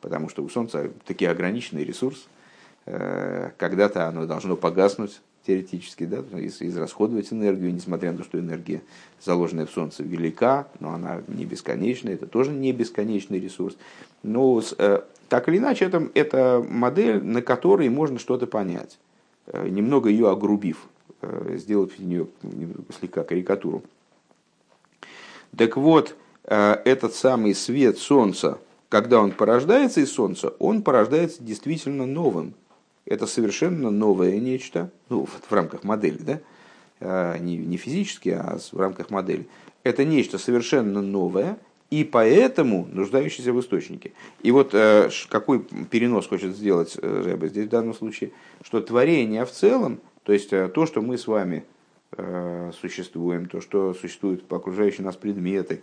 Потому 0.00 0.28
что 0.28 0.44
у 0.44 0.48
Солнца 0.48 0.90
таки 1.04 1.26
ограниченный 1.26 1.84
ресурс. 1.84 2.28
Э, 2.86 3.50
когда-то 3.58 4.06
оно 4.06 4.24
должно 4.24 4.56
погаснуть 4.56 5.20
теоретически, 5.44 6.04
да, 6.04 6.18
израсходовать 6.18 7.32
энергию, 7.32 7.74
несмотря 7.74 8.12
на 8.12 8.18
то, 8.18 8.24
что 8.24 8.38
энергия, 8.38 8.82
заложенная 9.20 9.66
в 9.66 9.70
Солнце, 9.70 10.04
велика, 10.04 10.68
но 10.78 10.92
она 10.92 11.22
не 11.26 11.44
бесконечная, 11.44 12.14
это 12.14 12.26
тоже 12.26 12.52
не 12.52 12.72
бесконечный 12.72 13.40
ресурс. 13.40 13.76
Но 14.22 14.62
э, 14.78 15.00
так 15.28 15.48
или 15.48 15.58
иначе, 15.58 15.86
это, 15.86 16.08
это 16.14 16.64
модель, 16.68 17.24
на 17.24 17.42
которой 17.42 17.88
можно 17.88 18.18
что-то 18.18 18.46
понять, 18.46 18.98
немного 19.52 20.08
ее 20.08 20.30
огрубив. 20.30 20.86
Э, 21.20 21.56
сделать 21.56 21.92
из 21.98 22.00
нее 22.00 22.26
слегка 22.98 23.24
карикатуру. 23.24 23.82
Так 25.56 25.76
вот, 25.76 26.14
этот 26.44 27.14
самый 27.14 27.54
свет 27.54 27.98
солнца, 27.98 28.58
когда 28.88 29.20
он 29.20 29.32
порождается 29.32 30.00
из 30.00 30.12
солнца, 30.12 30.54
он 30.58 30.82
порождается 30.82 31.42
действительно 31.42 32.06
новым. 32.06 32.54
Это 33.04 33.26
совершенно 33.26 33.90
новое 33.90 34.38
нечто, 34.38 34.90
ну, 35.08 35.26
в, 35.26 35.30
в 35.30 35.52
рамках 35.52 35.84
модели, 35.84 36.40
да, 37.00 37.38
не, 37.38 37.56
не 37.56 37.76
физически, 37.76 38.30
а 38.30 38.58
в 38.58 38.78
рамках 38.78 39.10
модели. 39.10 39.46
Это 39.82 40.04
нечто 40.04 40.38
совершенно 40.38 41.02
новое, 41.02 41.58
и 41.90 42.04
поэтому 42.04 42.86
нуждающийся 42.92 43.52
в 43.52 43.60
источнике. 43.60 44.12
И 44.42 44.50
вот 44.50 44.70
э, 44.74 45.08
какой 45.30 45.60
перенос 45.60 46.26
хочет 46.26 46.54
сделать 46.54 46.96
э, 47.00 47.22
Рэбе 47.24 47.48
здесь 47.48 47.66
в 47.66 47.70
данном 47.70 47.94
случае, 47.94 48.32
что 48.62 48.80
творение 48.80 49.46
в 49.46 49.50
целом, 49.50 50.00
то 50.28 50.34
есть 50.34 50.52
э, 50.52 50.68
то, 50.68 50.84
что 50.84 51.00
мы 51.00 51.16
с 51.16 51.26
вами 51.26 51.64
существуем, 52.80 53.50
то, 53.50 53.60
что 53.60 53.92
существуют 53.92 54.50
окружающие 54.50 55.04
нас 55.04 55.14
предметы, 55.14 55.82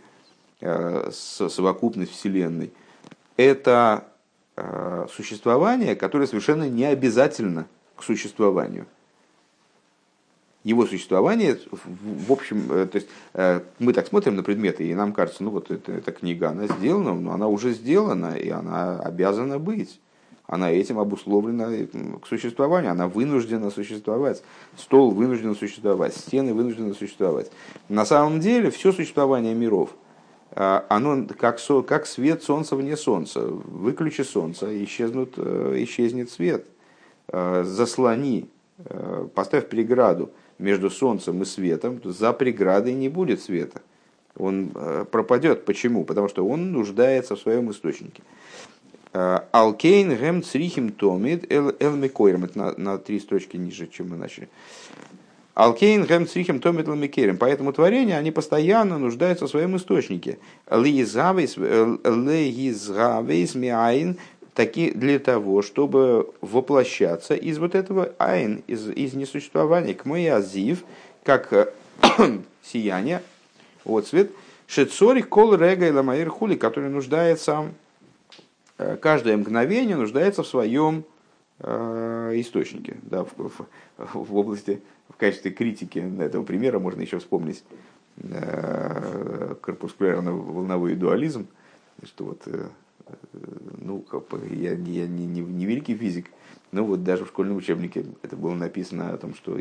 совокупность 0.60 2.12
Вселенной, 2.14 2.74
это 3.38 4.08
существование, 5.16 5.96
которое 5.96 6.26
совершенно 6.26 6.68
не 6.68 6.86
обязательно 6.86 7.68
к 7.96 8.02
существованию 8.02 8.88
его 10.66 10.88
существование, 10.88 11.60
в 11.72 12.32
общем, 12.32 12.66
э, 12.72 12.88
то 12.88 12.96
есть 12.98 13.08
э, 13.36 13.62
мы 13.78 13.94
так 13.94 14.08
смотрим 14.08 14.36
на 14.36 14.42
предметы, 14.42 14.84
и 14.84 14.96
нам 14.96 15.14
кажется, 15.14 15.44
ну 15.44 15.52
вот 15.52 15.70
это, 15.70 15.92
эта 15.92 16.12
книга, 16.12 16.50
она 16.50 16.66
сделана, 16.66 17.14
но 17.14 17.34
она 17.34 17.48
уже 17.48 17.72
сделана, 17.72 18.36
и 18.36 18.50
она 18.50 19.00
обязана 19.00 19.60
быть. 19.60 20.02
Она 20.48 20.72
этим 20.72 21.00
обусловлена 21.00 21.70
к 22.22 22.28
существованию, 22.28 22.92
она 22.92 23.08
вынуждена 23.08 23.72
существовать. 23.72 24.44
Стол 24.78 25.12
вынужден 25.12 25.56
существовать, 25.56 26.16
стены 26.16 26.54
вынуждены 26.54 26.94
существовать. 26.94 27.52
На 27.90 28.06
самом 28.06 28.40
деле 28.40 28.70
все 28.70 28.92
существование 28.92 29.56
миров, 29.56 29.92
э, 30.52 30.82
оно 30.90 31.26
как, 31.38 31.60
со, 31.60 31.82
как 31.82 32.06
свет 32.06 32.44
солнца 32.44 32.76
вне 32.76 32.96
солнца. 32.96 33.42
Выключи 33.42 34.22
солнце, 34.22 34.84
исчезнут, 34.84 35.38
исчезнет 35.38 36.30
свет. 36.30 36.66
Заслони, 37.28 38.48
поставь 39.34 39.68
преграду– 39.68 40.30
между 40.58 40.90
солнцем 40.90 41.42
и 41.42 41.46
светом, 41.46 42.00
то 42.00 42.12
за 42.12 42.34
преградой 42.34 42.94
не 42.94 43.10
будет 43.10 43.42
света. 43.42 43.82
Он 44.38 44.72
э, 44.76 45.06
пропадет. 45.10 45.66
Почему? 45.66 46.04
Потому 46.04 46.28
что 46.28 46.46
он 46.46 46.72
нуждается 46.72 47.36
в 47.36 47.40
своем 47.40 47.72
источнике. 47.72 48.22
Э, 49.16 49.40
על 49.54 49.78
כן 49.78 50.14
גם 50.18 50.44
צריכים 50.44 50.92
תמיד 50.92 51.50
אל 51.50 51.72
מקורם. 51.96 52.44
Это 52.44 52.76
на, 52.78 52.98
три 52.98 53.22
строчки 53.22 53.56
ниже, 53.56 53.88
чем 53.88 54.10
мы 54.10 54.18
начали. 54.18 54.50
על 55.54 55.74
כן 55.74 56.04
גם 56.04 56.28
צריכים 56.28 56.60
תמיד 56.60 56.90
אל 56.90 56.96
מקורם. 56.96 57.38
Поэтому 57.38 57.72
творения, 57.72 58.18
они 58.18 58.32
постоянно 58.32 58.98
нуждаются 58.98 59.46
в 59.46 59.50
своем 59.50 59.78
источнике. 59.78 60.38
להתהוות 60.70 61.56
מאין 63.56 64.18
таки 64.54 64.92
для 64.92 65.20
того, 65.20 65.62
чтобы 65.62 66.30
воплощаться 66.42 67.36
из 67.36 67.58
вот 67.58 67.74
этого 67.74 68.12
אין, 68.18 68.64
из, 68.68 68.90
из 68.90 69.14
несуществования, 69.14 69.94
כזיו, 69.94 70.84
как 71.24 71.74
сияние, 72.62 73.24
вот 73.86 74.08
свет, 74.08 74.32
шецори 74.68 75.22
кол 75.22 75.56
рега 75.56 75.88
и 75.88 75.92
ламаир 75.92 76.30
хули, 76.30 76.56
который 76.56 76.90
нуждается, 76.90 77.70
каждое 78.78 79.38
мгновение 79.38 79.96
нуждается 79.96 80.44
в 80.44 80.48
своем 80.48 81.06
э, 81.60 82.32
источнике, 82.36 82.98
да, 83.04 83.24
в, 83.24 83.32
в, 83.38 83.68
в 83.98 84.36
области, 84.36 84.82
в 85.10 85.18
качестве 85.18 85.52
критики. 85.52 86.04
Этого 86.20 86.44
примера 86.44 86.80
можно 86.80 87.02
еще 87.02 87.20
вспомнить 87.20 87.64
э, 88.18 89.56
корпускулярно-волновой 89.62 90.96
дуализм, 90.96 91.48
что 92.04 92.26
вот 92.26 92.42
э, 92.48 92.68
ну, 93.80 94.04
я, 94.50 94.74
я 94.74 95.08
не, 95.08 95.26
не, 95.26 95.42
не 95.42 95.66
великий 95.66 95.96
физик, 95.96 96.32
но 96.72 96.84
вот 96.84 97.04
даже 97.04 97.26
в 97.26 97.30
школьном 97.30 97.58
учебнике 97.58 98.06
это 98.22 98.36
было 98.36 98.54
написано 98.54 99.14
о 99.14 99.18
том, 99.18 99.36
что 99.36 99.58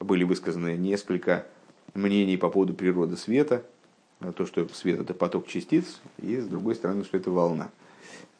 были 0.00 0.24
высказаны 0.24 0.76
несколько 0.76 1.46
мнений 1.94 2.36
по 2.36 2.48
поводу 2.50 2.74
природы 2.74 3.16
света, 3.16 3.64
то, 4.36 4.46
что 4.46 4.68
свет 4.68 5.00
это 5.00 5.14
поток 5.14 5.48
частиц, 5.48 6.00
и 6.18 6.36
с 6.36 6.46
другой 6.46 6.76
стороны, 6.76 7.04
что 7.04 7.16
это 7.16 7.30
волна. 7.30 7.70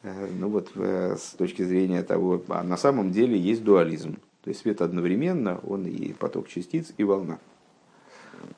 Э, 0.03 0.27
ну 0.37 0.49
вот 0.49 0.71
э, 0.75 1.15
с 1.17 1.31
точки 1.31 1.63
зрения 1.63 2.03
того, 2.03 2.41
а 2.49 2.63
на 2.63 2.77
самом 2.77 3.11
деле 3.11 3.37
есть 3.37 3.63
дуализм. 3.63 4.17
То 4.43 4.49
есть 4.49 4.61
свет 4.61 4.81
одновременно, 4.81 5.59
он 5.65 5.85
и 5.85 6.11
поток 6.13 6.49
частиц, 6.49 6.93
и 6.97 7.03
волна. 7.03 7.39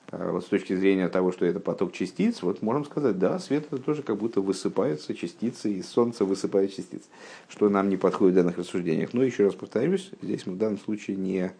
А 0.09 0.31
вот 0.31 0.43
с 0.43 0.47
точки 0.47 0.75
зрения 0.75 1.07
того, 1.09 1.31
что 1.31 1.45
это 1.45 1.59
поток 1.59 1.93
частиц, 1.93 2.41
вот 2.41 2.63
можем 2.63 2.85
сказать, 2.85 3.19
да, 3.19 3.37
свет 3.37 3.67
это 3.67 3.77
тоже 3.77 4.01
как 4.01 4.17
будто 4.17 4.41
высыпаются 4.41 5.13
частицы, 5.13 5.71
и 5.71 5.83
солнце 5.83 6.25
высыпает 6.25 6.73
частицы, 6.73 7.05
что 7.47 7.69
нам 7.69 7.89
не 7.89 7.97
подходит 7.97 8.33
в 8.33 8.37
данных 8.37 8.57
рассуждениях. 8.57 9.13
Но 9.13 9.23
еще 9.23 9.45
раз 9.45 9.53
повторюсь, 9.53 10.09
здесь 10.23 10.47
мы 10.47 10.53
в 10.53 10.57
данном 10.57 10.79
случае 10.79 11.17
не 11.17 11.51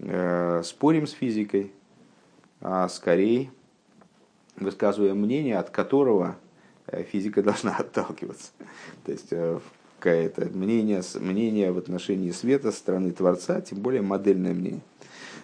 э, 0.00 0.62
спорим 0.62 1.06
с 1.06 1.12
физикой, 1.12 1.72
а 2.60 2.88
скорее 2.88 3.50
высказываем 4.56 5.18
мнение, 5.18 5.56
от 5.56 5.70
которого 5.70 6.36
физика 7.02 7.42
должна 7.42 7.76
отталкиваться. 7.76 8.52
То 9.04 9.12
есть 9.12 9.28
э, 9.32 9.58
какое-то 9.98 10.46
мнение, 10.52 11.02
мнение 11.14 11.72
в 11.72 11.78
отношении 11.78 12.30
света 12.30 12.72
стороны 12.72 13.12
Творца, 13.12 13.60
тем 13.60 13.78
более 13.78 14.02
модельное 14.02 14.54
мнение. 14.54 14.82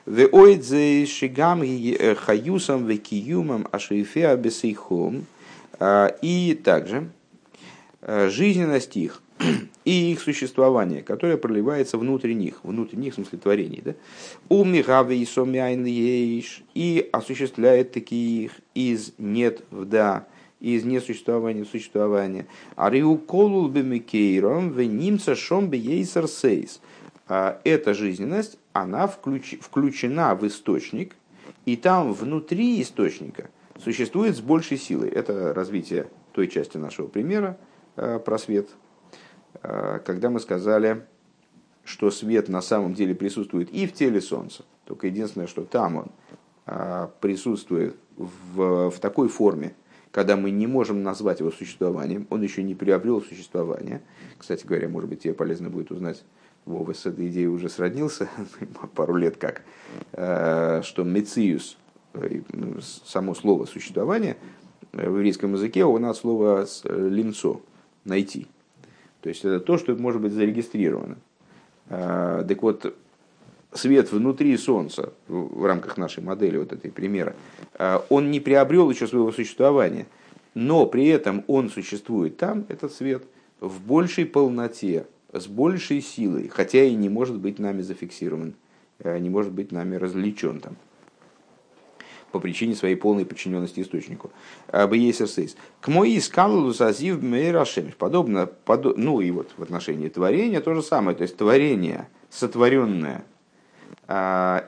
Веойдзе 0.06 1.06
шигам 1.06 1.62
э, 1.62 2.14
хаюсом 2.14 2.86
векиюмом 2.86 3.68
ашейфеа 3.70 4.36
бесейхом. 4.36 5.26
А, 5.78 6.08
и 6.20 6.54
также 6.54 7.10
э, 8.02 8.28
жизненность 8.28 8.96
их 8.96 9.22
и 9.84 10.12
их 10.12 10.20
существование, 10.20 11.02
которое 11.02 11.38
проливается 11.38 11.96
внутрь 11.96 12.32
них, 12.32 12.56
внутрь 12.62 12.96
них, 12.96 13.14
в 13.14 13.16
смысле 13.16 13.38
творений, 13.38 13.82
да? 13.82 13.94
И 16.74 17.08
осуществляет 17.12 17.92
таких 17.92 18.52
из 18.74 19.12
нет 19.16 19.62
в 19.70 19.86
да, 19.86 20.26
из 20.60 20.84
несуществования 20.84 21.64
в 21.64 21.68
существование. 21.68 22.46
А 22.76 22.90
риуколул 22.90 23.68
бемикейром 23.68 24.70
венимца 24.70 25.34
шом 25.34 25.68
бейсер 25.68 26.28
сейс. 26.28 26.80
А, 27.26 27.60
эта 27.64 27.94
жизненность, 27.94 28.58
она 28.72 29.06
включ, 29.06 29.58
включена 29.60 30.34
в 30.34 30.46
источник, 30.46 31.16
и 31.64 31.76
там 31.76 32.12
внутри 32.12 32.80
источника 32.80 33.50
существует 33.82 34.36
с 34.36 34.40
большей 34.40 34.76
силой. 34.76 35.08
Это 35.08 35.54
развитие 35.54 36.08
той 36.32 36.48
части 36.48 36.76
нашего 36.76 37.08
примера 37.08 37.58
э, 37.96 38.18
про 38.18 38.38
свет, 38.38 38.68
э, 39.62 40.00
когда 40.04 40.30
мы 40.30 40.40
сказали, 40.40 41.06
что 41.84 42.10
свет 42.10 42.48
на 42.48 42.60
самом 42.60 42.94
деле 42.94 43.14
присутствует 43.14 43.70
и 43.70 43.86
в 43.86 43.92
теле 43.92 44.20
Солнца. 44.20 44.64
Только 44.84 45.06
единственное, 45.06 45.46
что 45.46 45.64
там 45.64 45.96
он 45.96 46.10
присутствует 47.20 47.96
в, 48.16 48.90
в 48.90 48.98
такой 49.00 49.28
форме, 49.28 49.74
когда 50.10 50.36
мы 50.36 50.50
не 50.50 50.66
можем 50.66 51.02
назвать 51.02 51.40
его 51.40 51.50
существованием, 51.50 52.26
он 52.30 52.42
еще 52.42 52.62
не 52.62 52.74
приобрел 52.74 53.22
существование. 53.22 54.02
Кстати 54.38 54.66
говоря, 54.66 54.88
может 54.88 55.08
быть, 55.08 55.22
тебе 55.22 55.34
полезно 55.34 55.70
будет 55.70 55.90
узнать, 55.90 56.24
Вова 56.66 56.92
с 56.92 57.06
этой 57.06 57.28
идеей 57.28 57.46
уже 57.46 57.68
сроднился 57.68 58.28
пару 58.94 59.14
лет 59.14 59.36
как, 59.36 59.62
э, 60.12 60.82
что 60.82 61.04
мециус, 61.04 61.78
э, 62.14 62.40
само 62.82 63.34
слово 63.34 63.64
существование 63.64 64.36
э, 64.92 65.08
в 65.08 65.16
еврейском 65.16 65.54
языке 65.54 65.84
у 65.84 65.98
нас 65.98 66.18
слово 66.18 66.66
линцо, 66.84 67.62
найти. 68.04 68.46
То 69.22 69.28
есть 69.28 69.44
это 69.44 69.60
то, 69.60 69.78
что 69.78 69.94
может 69.96 70.20
быть 70.20 70.32
зарегистрировано. 70.32 71.18
Так 71.88 72.62
вот, 72.62 72.96
свет 73.72 74.12
внутри 74.12 74.56
Солнца, 74.56 75.12
в 75.28 75.64
рамках 75.64 75.96
нашей 75.96 76.22
модели, 76.22 76.58
вот 76.58 76.72
этой 76.72 76.90
примера, 76.90 77.34
он 78.08 78.30
не 78.30 78.40
приобрел 78.40 78.90
еще 78.90 79.06
своего 79.06 79.32
существования, 79.32 80.06
но 80.54 80.86
при 80.86 81.06
этом 81.06 81.44
он 81.46 81.70
существует 81.70 82.36
там, 82.36 82.66
этот 82.68 82.92
свет, 82.92 83.24
в 83.60 83.80
большей 83.80 84.26
полноте, 84.26 85.06
с 85.32 85.46
большей 85.46 86.00
силой, 86.00 86.48
хотя 86.48 86.82
и 86.82 86.94
не 86.94 87.08
может 87.08 87.38
быть 87.38 87.58
нами 87.58 87.82
зафиксирован, 87.82 88.54
э, 88.98 89.18
не 89.18 89.30
может 89.30 89.52
быть 89.52 89.70
нами 89.70 89.96
развлечен 89.96 90.60
там 90.60 90.76
по 92.32 92.38
причине 92.38 92.76
своей 92.76 92.94
полной 92.94 93.26
подчиненности 93.26 93.80
источнику. 93.80 94.30
Бейсерсейс. 94.72 95.56
К 95.80 95.88
моей 95.88 96.20
скалу 96.20 96.72
зазив 96.72 97.20
мейрашемиш. 97.20 97.96
Подобно, 97.96 98.46
подо, 98.46 98.94
ну 98.96 99.20
и 99.20 99.32
вот 99.32 99.50
в 99.56 99.62
отношении 99.62 100.08
творения 100.08 100.60
то 100.60 100.72
же 100.74 100.82
самое. 100.82 101.16
То 101.16 101.22
есть 101.22 101.36
творение, 101.36 102.08
сотворенное 102.28 103.24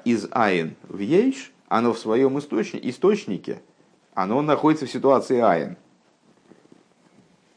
из 0.05 0.29
айн 0.31 0.77
в 0.89 0.99
ейш, 0.99 1.53
оно 1.69 1.93
в 1.93 1.99
своем 1.99 2.39
источнике, 2.39 2.89
источнике, 2.89 3.63
оно 4.15 4.41
находится 4.43 4.87
в 4.87 4.91
ситуации 4.91 5.41
айн 5.41 5.77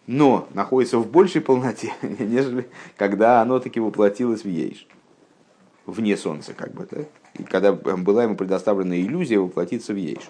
но 0.08 0.48
находится 0.54 0.98
в 0.98 1.10
большей 1.10 1.41
полноте, 1.41 1.93
нежели 2.02 2.67
когда 2.98 3.41
оно 3.41 3.60
таки 3.60 3.80
воплотилось 3.80 4.43
в 4.43 4.48
Ейш, 4.48 4.88
вне 5.86 6.17
Солнца, 6.17 6.54
как 6.54 6.74
бы, 6.74 6.88
да? 6.89 7.02
и 7.38 7.43
когда 7.43 7.74
была 7.74 8.24
ему 8.24 8.36
предоставлена 8.36 9.00
иллюзия 9.00 9.39
воплотиться 9.39 9.93
в 9.93 9.98
Ейш. 9.98 10.24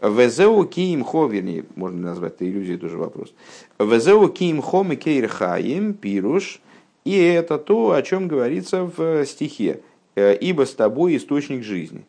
Везеу 0.00 0.64
киим 0.64 1.04
хо, 1.04 1.26
вернее, 1.26 1.64
можно 1.76 2.00
назвать 2.00 2.34
это 2.34 2.48
иллюзией, 2.48 2.76
тоже 2.76 2.98
вопрос. 2.98 3.32
Везеу 3.78 4.28
киим 4.28 4.60
хо 4.60 4.82
микейр 4.82 5.28
хаим 5.28 5.94
пируш, 5.94 6.60
и 7.04 7.16
это 7.16 7.56
то, 7.58 7.92
о 7.92 8.02
чем 8.02 8.26
говорится 8.26 8.82
в 8.84 9.24
стихе. 9.24 9.80
Ибо 10.14 10.66
с 10.66 10.74
тобой 10.74 11.16
источник 11.16 11.64
жизни. 11.64 12.04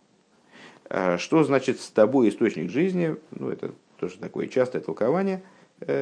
Что 1.17 1.43
значит 1.43 1.79
с 1.79 1.89
тобой 1.89 2.29
источник 2.29 2.69
жизни? 2.69 3.15
Ну, 3.31 3.49
это 3.49 3.71
тоже 3.99 4.17
такое 4.17 4.47
частое 4.47 4.81
толкование 4.81 5.41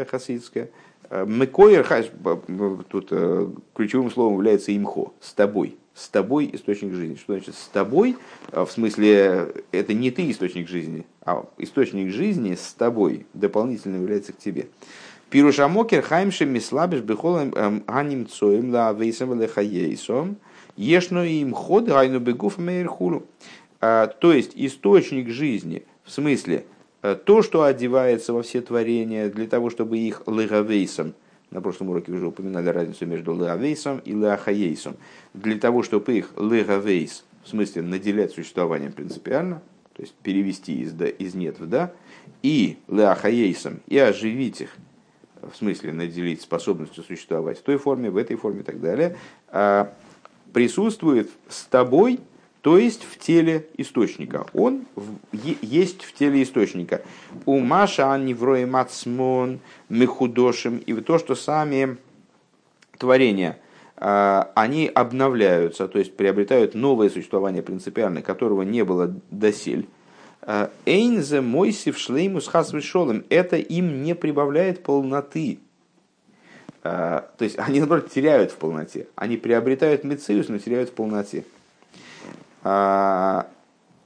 хасидское. 0.10 0.70
Мекоер, 1.10 1.86
тут 2.90 3.10
ключевым 3.76 4.12
словом 4.12 4.34
является 4.34 4.76
имхо, 4.76 5.14
с 5.20 5.34
тобой 5.34 5.78
с 5.94 6.10
тобой 6.10 6.50
источник 6.54 6.94
жизни. 6.94 7.16
Что 7.16 7.34
значит 7.34 7.56
с 7.56 7.68
тобой? 7.68 8.18
В 8.52 8.68
смысле, 8.68 9.54
это 9.72 9.94
не 9.94 10.12
ты 10.12 10.30
источник 10.32 10.68
жизни, 10.68 11.06
а 11.22 11.46
источник 11.58 12.12
жизни 12.12 12.56
с 12.56 12.74
тобой 12.74 13.26
дополнительно 13.34 13.98
является 13.98 14.34
к 14.34 14.38
тебе. 14.38 14.68
Пирушамокер 15.30 16.02
хаймши 16.02 16.46
мислабиш 16.46 17.02
бихолам 17.02 17.54
эм, 17.54 17.84
аним 17.88 18.28
цоем 18.28 18.72
вейсам 18.98 19.40
лехаейсом 19.40 20.38
ешно 20.82 21.26
им 21.26 21.54
ход 21.54 21.86
гайну 21.86 22.20
бегуф 22.20 22.58
мейрхулу. 22.58 23.24
А, 23.80 24.08
то 24.08 24.34
есть 24.34 24.52
источник 24.56 25.30
жизни, 25.30 25.84
в 26.04 26.12
смысле, 26.12 26.66
э, 27.02 27.16
то, 27.16 27.42
что 27.42 27.64
одевается 27.64 28.34
во 28.34 28.42
все 28.42 28.62
творения 28.62 29.30
для 29.30 29.48
того, 29.48 29.70
чтобы 29.70 29.98
их 29.98 30.24
легавейсом, 30.28 31.14
на 31.52 31.62
прошлом 31.62 31.90
уроке 31.90 32.12
уже 32.12 32.28
упоминали 32.28 32.70
разницу 32.70 33.06
между 33.06 33.36
леавейсом 33.36 34.00
и 34.00 34.14
леахаейсом. 34.14 34.96
Для 35.34 35.58
того, 35.58 35.84
чтобы 35.84 36.18
их 36.18 36.32
леавейс, 36.38 37.26
в 37.44 37.50
смысле 37.50 37.82
наделять 37.82 38.32
существованием 38.32 38.92
принципиально, 38.92 39.62
то 39.94 40.02
есть 40.02 40.14
перевести 40.24 40.82
из, 40.82 40.94
да, 40.94 41.08
из 41.08 41.36
нет 41.36 41.60
в 41.60 41.68
да, 41.68 41.92
и 42.42 42.78
леахаейсом, 42.88 43.82
и 43.88 43.98
оживить 43.98 44.62
их, 44.62 44.76
в 45.42 45.56
смысле 45.56 45.92
наделить 45.92 46.42
способностью 46.42 47.04
существовать 47.04 47.60
в 47.60 47.64
той 47.64 47.78
форме, 47.78 48.10
в 48.10 48.18
этой 48.18 48.36
форме 48.36 48.62
и 48.62 48.64
так 48.64 48.80
далее, 48.80 49.18
а, 49.50 49.94
присутствует 50.54 51.30
с 51.48 51.64
тобой 51.66 52.20
то 52.62 52.78
есть 52.78 53.04
в 53.04 53.18
теле 53.18 53.68
источника. 53.78 54.46
Он 54.54 54.86
есть 55.34 56.04
в 56.04 56.14
теле 56.14 56.44
источника. 56.44 57.02
У 57.46 57.60
Маша 57.60 58.14
Анниврой 58.14 58.66
Мацмон 58.66 59.60
Мехудошим 59.90 60.78
и 60.78 60.94
то, 60.94 61.18
что 61.18 61.34
сами 61.34 61.98
творения, 63.00 63.58
а, 63.98 64.52
они 64.56 64.88
обновляются, 64.94 65.88
то 65.88 65.98
есть 65.98 66.16
приобретают 66.16 66.76
новое 66.76 67.10
существование 67.10 67.64
принципиальное, 67.64 68.22
которого 68.22 68.62
не 68.62 68.84
было 68.84 69.16
досель. 69.32 69.88
А, 70.44 70.72
Эйнзе 70.86 71.42
Мойсив 71.42 71.98
Шлеймус 71.98 72.48
Хасвишолем. 72.48 73.26
Это 73.30 73.58
им 73.58 74.04
не 74.04 74.14
прибавляет 74.14 74.84
полноты. 74.84 75.60
А, 76.84 77.30
то 77.38 77.44
есть 77.44 77.60
они, 77.60 77.80
наоборот, 77.80 78.10
теряют 78.10 78.52
в 78.52 78.58
полноте. 78.58 79.08
Они 79.16 79.38
приобретают 79.38 80.04
мециус, 80.04 80.50
но 80.50 80.58
теряют 80.58 80.90
в 80.90 80.94
полноте. 80.94 81.46
А, 82.64 83.48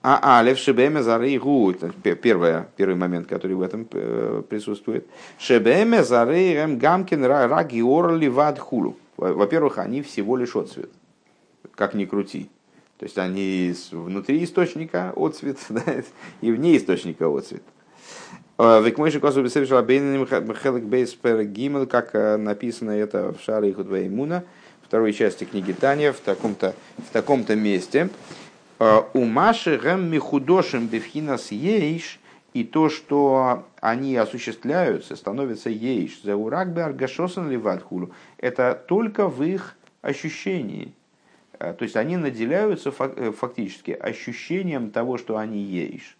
а 0.08 0.40
алев 0.40 0.60
шебеме 0.60 1.02
зары 1.02 1.38
гу, 1.40 1.74
первое, 2.22 2.68
первый 2.76 2.96
момент, 2.96 3.28
который 3.28 3.56
в 3.56 3.62
этом 3.62 3.88
э, 3.92 4.44
присутствует. 4.48 5.08
Шебеме 5.40 6.04
зары 6.04 6.54
эм 6.54 6.78
гамкин 6.78 7.26
раги 7.26 7.82
орли 7.82 8.28
вадхулу. 8.28 8.98
Во-первых, 9.18 9.80
они 9.80 10.02
всего 10.02 10.38
лишь 10.38 10.56
отцвет, 10.56 10.92
как 11.74 11.96
ни 11.96 12.06
крути. 12.06 12.50
То 13.00 13.06
есть 13.06 13.18
они 13.18 13.74
внутри 13.92 14.44
источника 14.44 15.12
отцвет, 15.16 15.58
да, 15.70 15.82
и 16.42 16.52
вне 16.52 16.78
источника 16.78 17.26
отцвет. 17.28 17.64
А, 18.58 18.80
Векмойши 18.80 19.20
косу 19.20 19.44
бесевшила 19.44 19.82
бейнаним 19.82 20.26
хелек 20.26 20.84
бейс 20.84 21.18
гимел, 21.22 21.88
как 21.88 22.12
э, 22.15 22.38
написано 22.38 22.91
это 22.91 23.34
в 23.34 23.41
Шаре 23.44 23.74
Худвеймуна, 23.74 24.46
второй 24.82 25.12
части 25.12 25.44
книги 25.44 25.74
Таня, 25.74 26.13
в 26.13 26.22
таком-то, 26.22 26.74
в 26.98 27.12
таком-то 27.12 27.58
месте. 27.58 28.10
Э, 28.80 29.02
у 29.13 29.26
Маши 29.26 29.78
гэм 29.78 30.10
михудошим 30.10 30.88
бифхинас 30.88 31.52
ейш, 31.52 32.18
и 32.54 32.63
то, 32.63 32.88
что 32.88 33.65
они 33.82 34.15
осуществляются, 34.15 35.18
становятся 35.18 35.70
ейш, 35.70 36.22
за 36.24 36.38
урак 36.38 36.74
бы 36.74 36.82
аргашосан 36.82 37.52
ливадхулу, 37.52 38.12
это 38.38 38.82
только 38.88 39.28
в 39.28 39.44
их 39.44 39.76
ощущении. 40.02 40.94
То 41.60 41.78
есть 41.82 41.98
они 41.98 42.15
наделяются 42.15 42.94
э, 42.98 43.34
фактически 43.38 43.91
ощущением 43.91 44.91
того, 44.91 45.18
что 45.18 45.36
они 45.36 45.62
ейш. 45.62 46.15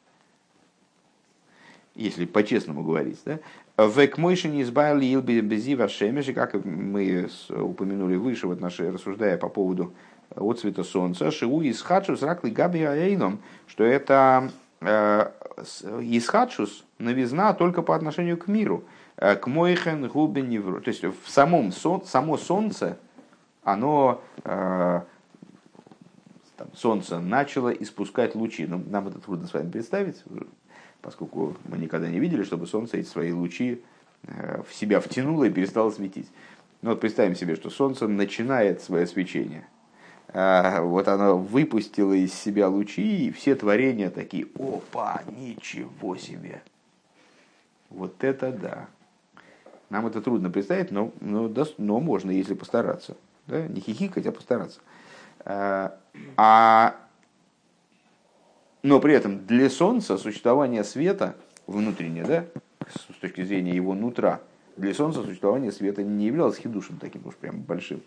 Если 1.96 2.26
по-честному 2.26 2.84
говорить. 2.84 3.20
Да? 3.26 3.40
Век 3.78 4.18
мойшин 4.18 4.62
избавили 4.62 5.14
илби 5.14 5.40
безива 5.40 5.88
шемеши, 5.88 6.34
как 6.34 6.54
мы 6.66 7.30
упомянули 7.50 8.16
выше, 8.16 8.48
вот 8.48 8.60
наши, 8.60 8.92
рассуждая 8.92 9.38
по 9.38 9.50
поводу 9.50 9.94
от 10.36 10.60
цвета 10.60 10.84
солнца, 10.84 11.32
шиу 11.32 11.62
исхадшус 11.62 12.22
ракли 12.22 12.50
габи 12.50 12.84
аэйном, 12.84 13.40
что 13.68 13.84
это 13.84 14.52
э, 14.82 15.30
исхадшус, 16.02 16.86
новизна 17.00 17.54
только 17.54 17.82
по 17.82 17.96
отношению 17.96 18.38
к 18.38 18.48
миру, 18.48 18.84
э, 19.18 19.36
к 19.36 19.48
мойхен 19.48 20.08
губен. 20.08 20.82
То 20.82 20.90
есть 20.90 21.04
в 21.04 21.30
самом, 21.30 21.72
само 21.72 22.38
солнце, 22.38 22.98
оно 23.64 24.22
э, 24.44 25.02
там, 26.58 26.68
солнце 26.74 27.20
начало 27.20 27.70
испускать 27.70 28.36
лучи. 28.36 28.66
Ну, 28.68 28.84
нам 28.88 29.08
это 29.08 29.20
трудно 29.20 29.48
с 29.48 29.54
вами 29.54 29.70
представить, 29.70 30.24
поскольку 31.06 31.56
мы 31.66 31.78
никогда 31.78 32.10
не 32.10 32.20
видели, 32.20 32.44
чтобы 32.44 32.68
солнце 32.68 32.98
эти 32.98 33.08
свои 33.08 33.32
лучи 33.32 33.82
в 34.24 34.74
себя 34.74 35.00
втянуло 35.00 35.46
и 35.46 35.52
перестало 35.52 35.92
светить. 35.92 36.28
Но 36.82 36.90
вот 36.90 37.00
представим 37.00 37.36
себе, 37.36 37.56
что 37.56 37.70
солнце 37.70 38.08
начинает 38.08 38.82
свое 38.82 39.08
свечение– 39.08 39.66
а, 40.38 40.82
вот 40.82 41.08
оно 41.08 41.38
выпустило 41.38 42.12
из 42.12 42.34
себя 42.34 42.68
лучи, 42.68 43.28
и 43.28 43.32
все 43.32 43.56
творения 43.56 44.10
такие, 44.10 44.48
опа, 44.60 45.22
ничего 45.30 46.18
себе. 46.18 46.62
Вот 47.90 48.22
это 48.22 48.52
да. 48.52 48.88
Нам 49.90 50.08
это 50.08 50.22
трудно 50.22 50.50
представить, 50.50 50.92
но, 50.92 51.14
но, 51.22 51.50
но 51.78 52.00
можно, 52.02 52.32
если 52.32 52.54
постараться. 52.54 53.16
Да? 53.48 53.66
Не 53.66 53.80
хихикать, 53.80 54.26
а 54.26 54.34
постараться. 54.34 54.82
А, 55.46 55.98
а, 56.36 56.96
но 58.86 59.00
при 59.00 59.16
этом 59.16 59.48
для 59.48 59.68
Солнца 59.72 60.16
существование 60.16 60.84
света 60.84 61.36
внутреннее, 61.66 62.24
да, 62.24 62.46
с 62.88 63.20
точки 63.20 63.44
зрения 63.44 63.74
его 63.74 63.96
нутра, 63.96 64.42
для 64.78 64.94
Солнца 64.94 65.24
существование 65.24 65.72
света 65.72 66.04
не 66.04 66.28
являлось 66.28 66.58
хидушем 66.58 67.00
таким 67.00 67.26
уж 67.26 67.34
прям 67.34 67.62
большим. 67.62 68.02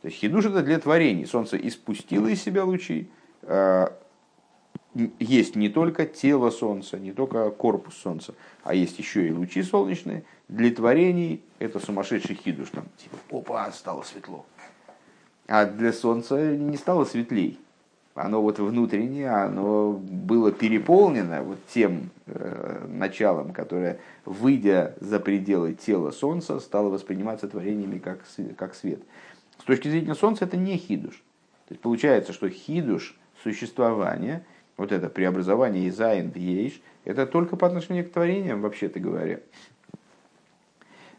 То 0.00 0.08
есть 0.08 0.16
хидуш 0.16 0.46
это 0.46 0.62
для 0.62 0.78
творений. 0.78 1.26
Солнце 1.26 1.58
испустило 1.58 2.28
из 2.28 2.42
себя 2.42 2.64
лучи. 2.64 3.10
А, 3.42 3.92
есть 5.18 5.54
не 5.54 5.68
только 5.68 6.06
тело 6.06 6.48
Солнца, 6.48 6.98
не 6.98 7.12
только 7.12 7.50
корпус 7.50 7.94
Солнца, 7.96 8.34
а 8.64 8.74
есть 8.74 8.98
еще 8.98 9.28
и 9.28 9.32
лучи 9.32 9.62
солнечные. 9.62 10.24
Для 10.48 10.70
творений 10.70 11.42
это 11.58 11.78
сумасшедший 11.78 12.36
хидуш. 12.36 12.70
Там, 12.70 12.84
типа, 12.96 13.18
опа, 13.30 13.70
стало 13.70 14.00
светло. 14.00 14.46
А 15.46 15.66
для 15.66 15.92
Солнца 15.92 16.56
не 16.56 16.78
стало 16.78 17.04
светлей. 17.04 17.58
Оно 18.14 18.42
вот 18.42 18.58
внутреннее, 18.58 19.30
оно 19.30 19.92
было 19.92 20.52
переполнено 20.52 21.42
вот 21.42 21.58
тем 21.72 22.10
э, 22.26 22.86
началом, 22.86 23.52
которое, 23.52 24.00
выйдя 24.26 24.94
за 25.00 25.18
пределы 25.18 25.72
тела 25.72 26.10
Солнца, 26.10 26.60
стало 26.60 26.90
восприниматься 26.90 27.48
творениями 27.48 27.98
как, 27.98 28.20
как 28.58 28.74
свет. 28.74 29.00
С 29.58 29.64
точки 29.64 29.88
зрения 29.88 30.14
Солнца 30.14 30.44
это 30.44 30.58
не 30.58 30.76
хидуш. 30.76 31.14
То 31.68 31.74
есть 31.74 31.80
получается, 31.80 32.34
что 32.34 32.50
хидуш 32.50 33.16
существования, 33.42 34.44
вот 34.76 34.92
это 34.92 35.08
преобразование 35.08 35.86
из 35.86 35.98
айн 35.98 36.30
в 36.30 36.36
ейш, 36.36 36.82
это 37.04 37.26
только 37.26 37.56
по 37.56 37.66
отношению 37.66 38.04
к 38.04 38.12
творениям, 38.12 38.60
вообще-то 38.60 39.00
говоря. 39.00 39.40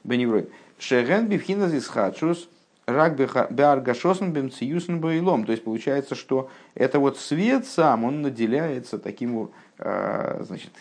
Беневрой. 0.04 0.48
Шеген 0.78 1.28
бифхиназ 1.28 1.74
исхадшус 1.74 2.50
рак 2.86 3.16
беаргашосен 3.16 4.32
бемциюсен 4.34 5.00
боилом. 5.00 5.46
То 5.46 5.52
есть 5.52 5.64
получается, 5.64 6.16
что 6.16 6.50
это 6.76 7.00
вот 7.00 7.18
свет 7.18 7.66
сам, 7.66 8.04
он 8.04 8.22
наделяется 8.22 8.98
таким 8.98 9.52
а, 9.80 10.44
значит, 10.44 10.72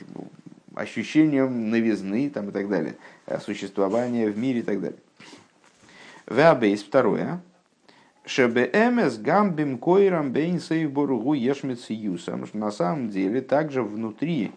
ощущением 0.75 1.71
новизны 1.71 2.31
там, 2.31 2.49
и 2.49 2.53
так 2.53 2.69
далее, 2.69 2.97
существования 3.45 4.29
в 4.29 4.39
мире 4.39 4.61
и 4.61 4.63
так 4.63 4.81
далее. 4.81 4.99
Веабейс, 6.27 6.83
второе. 6.83 7.41
Шебеэмес 8.25 9.19
гамбим 9.19 9.79
койрам 9.79 10.33
бейн 10.33 10.61
сейвборугу 10.61 11.35
ешмецьюсом. 11.35 12.47
На 12.53 12.71
самом 12.71 13.11
деле 13.11 13.41
также 13.41 13.83
внутри, 13.83 14.53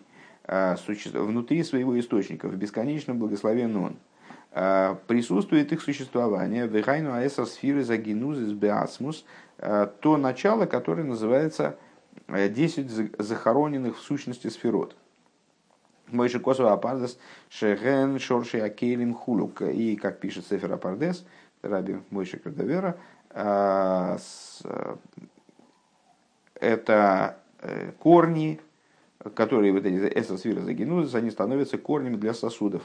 а, 0.45 0.75
внутри 1.13 1.63
своего 1.63 1.99
источника, 1.99 2.47
в 2.47 2.55
бесконечном 2.55 3.17
благословен 3.17 3.75
он, 3.75 3.95
присутствует 4.55 5.73
их 5.73 5.81
существование, 5.81 6.65
вехайну 6.65 7.13
аэса 7.13 7.45
сфиры 7.45 7.83
загинузис 7.83 8.53
беасмус, 8.53 9.25
а, 9.57 9.87
то 9.87 10.15
начало, 10.15 10.65
которое 10.65 11.03
называется 11.03 11.77
10 12.29 13.19
захороненных 13.19 13.97
в 13.97 14.01
сущности 14.01 14.47
сферот. 14.47 14.95
Мойши 16.07 16.39
Косова 16.39 16.71
Апардес 16.71 17.19
Шеген 17.49 18.17
Шорши 18.17 18.59
Акелим 18.59 19.13
Хулюк. 19.13 19.61
И, 19.61 19.97
как 19.97 20.19
пишет 20.19 20.47
Сефер 20.47 20.71
Апардес, 20.71 21.25
Раби 21.61 21.97
Мойши 22.09 22.37
Кардавера, 22.37 22.95
это 26.61 27.37
э, 27.59 27.91
корни, 27.99 28.61
которые 29.33 29.73
вот 29.73 29.85
эти 29.85 30.17
эсосфиры 30.17 30.61
загинузис, 30.61 31.13
они 31.15 31.29
становятся 31.29 31.77
корнями 31.77 32.15
для 32.15 32.33
сосудов 32.33 32.83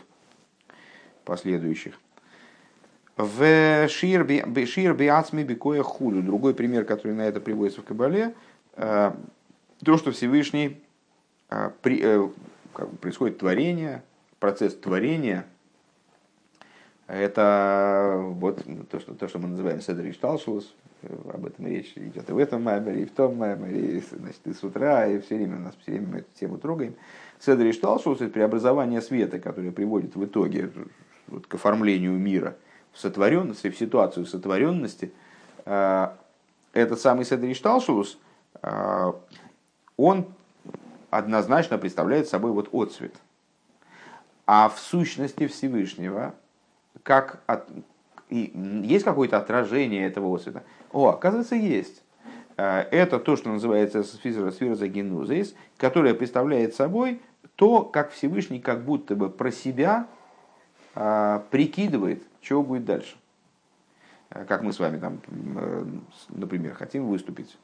последующих. 1.24 1.98
В 3.16 3.88
Шир 3.88 4.24
Биацми 4.24 5.42
Бикоя 5.42 5.82
Худу. 5.82 6.22
Другой 6.22 6.54
пример, 6.54 6.84
который 6.84 7.12
на 7.12 7.22
это 7.22 7.40
приводится 7.40 7.82
в 7.82 7.84
Кабале, 7.84 8.34
э, 8.76 9.12
то, 9.84 9.96
что 9.98 10.12
Всевышний 10.12 10.80
э, 11.50 11.70
при, 11.82 12.02
как 12.72 12.90
происходит 12.98 13.38
творение, 13.38 14.02
процесс 14.38 14.74
творения, 14.74 15.44
это 17.06 18.16
вот 18.18 18.62
то, 18.88 19.00
что, 19.00 19.14
то, 19.14 19.28
что 19.28 19.38
мы 19.38 19.48
называем 19.48 19.80
Седри 19.80 20.12
Шталшус, 20.12 20.74
об 21.32 21.46
этом 21.46 21.66
речь 21.66 21.92
идет 21.96 22.28
и 22.28 22.32
в 22.32 22.38
этом 22.38 22.62
маймере, 22.62 23.02
и 23.02 23.04
в 23.06 23.10
том 23.10 23.36
маймере, 23.36 23.98
и, 23.98 24.00
значит, 24.00 24.40
и 24.46 24.52
с 24.52 24.62
утра, 24.62 25.06
и 25.06 25.18
все 25.18 25.36
время 25.36 25.56
у 25.56 25.60
нас 25.60 25.74
все 25.82 25.92
время 25.92 26.08
мы 26.08 26.18
эту 26.18 26.28
тему 26.38 26.58
трогаем. 26.58 26.94
Седри 27.38 27.72
Шталшус– 27.72 28.20
это 28.20 28.30
преобразование 28.30 29.00
света, 29.00 29.38
которое 29.38 29.72
приводит 29.72 30.14
в 30.14 30.24
итоге 30.24 30.70
вот, 31.30 31.46
к 31.46 31.54
оформлению 31.54 32.12
мира 32.12 32.56
в 32.92 32.98
сотворенности, 32.98 33.70
в 33.70 33.78
ситуацию 33.78 34.26
сотворенности. 34.26 35.12
А, 35.64 36.16
этот 36.72 37.00
самый 37.00 37.24
Седри 37.24 37.54
Шталшус, 37.54 38.18
а, 38.62 39.14
он 39.96 40.26
однозначно 41.10 41.78
представляет 41.78 42.28
собой 42.28 42.52
вот 42.52 42.68
отцвет. 42.72 43.14
А 44.46 44.68
в 44.68 44.78
сущности 44.78 45.46
Всевышнего, 45.46 46.34
как 47.02 47.42
от, 47.46 47.68
и 48.28 48.52
есть 48.84 49.04
какое-то 49.04 49.38
отражение 49.38 50.06
этого 50.06 50.34
отцвета? 50.34 50.62
О, 50.92 51.08
оказывается, 51.08 51.54
есть. 51.54 52.02
Э, 52.56 52.80
это 52.90 53.18
то, 53.18 53.36
что 53.36 53.50
называется 53.50 54.02
сфера 54.02 54.74
загенузис, 54.74 55.54
которая 55.76 56.14
представляет 56.14 56.74
собой 56.74 57.20
то, 57.56 57.82
как 57.82 58.12
Всевышний 58.12 58.60
как 58.60 58.84
будто 58.84 59.14
бы 59.14 59.28
про 59.30 59.50
себя 59.50 60.06
а, 60.06 60.19
прикидывает, 61.50 62.22
что 62.40 62.62
будет 62.62 62.84
дальше. 62.84 63.16
Э, 64.30 64.44
как 64.44 64.62
мы 64.62 64.72
с 64.72 64.78
вами 64.78 64.98
там, 64.98 65.20
например, 66.28 66.74
хотим 66.74 67.06
выступить 67.06 67.56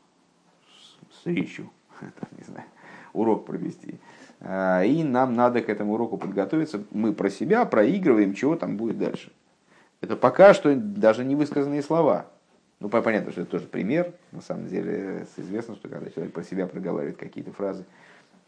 с, 1.22 1.27
речью, 1.27 1.70
не 2.38 2.44
знаю, 2.44 2.66
урок 3.12 3.46
провести. 3.46 3.99
А, 4.40 4.83
и 4.83 5.03
нам 5.03 5.35
надо 5.35 5.62
к 5.62 5.68
этому 5.68 5.94
уроку 5.94 6.18
подготовиться. 6.18 6.85
Мы 6.90 7.12
про 7.12 7.31
себя 7.31 7.64
проигрываем, 7.64 8.35
чего 8.35 8.57
там 8.57 8.77
будет 8.77 8.99
дальше. 8.99 9.33
Это 10.01 10.16
пока 10.16 10.53
что 10.55 10.75
даже 10.75 11.25
не 11.25 11.35
высказанные 11.35 11.83
слова. 11.83 12.27
Ну, 12.81 12.90
понятно, 12.90 13.33
что 13.33 13.40
это 13.40 13.53
тоже 13.53 13.66
пример. 13.66 14.12
На 14.33 14.42
самом 14.42 14.68
деле, 14.68 15.27
известно, 15.38 15.75
что 15.77 15.88
когда 15.88 16.11
человек 16.11 16.35
про 16.35 16.42
себя 16.42 16.66
проговаривает 16.66 17.16
какие-то 17.16 17.51
фразы, 17.53 17.87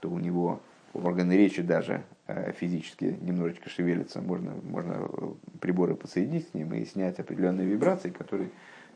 то 0.00 0.10
у 0.10 0.18
него 0.18 0.60
органы 0.94 1.36
речи 1.36 1.62
даже 1.62 2.02
э, 2.26 2.52
физически 2.52 3.16
немножечко 3.20 3.68
шевелятся. 3.68 4.20
Можно, 4.20 4.52
можно 4.62 5.08
приборы 5.60 5.94
подсоединить 5.94 6.50
к 6.50 6.54
ним 6.54 6.72
и 6.74 6.84
снять 6.84 7.18
определенные 7.18 7.66
вибрации, 7.66 8.10
которые 8.10 8.50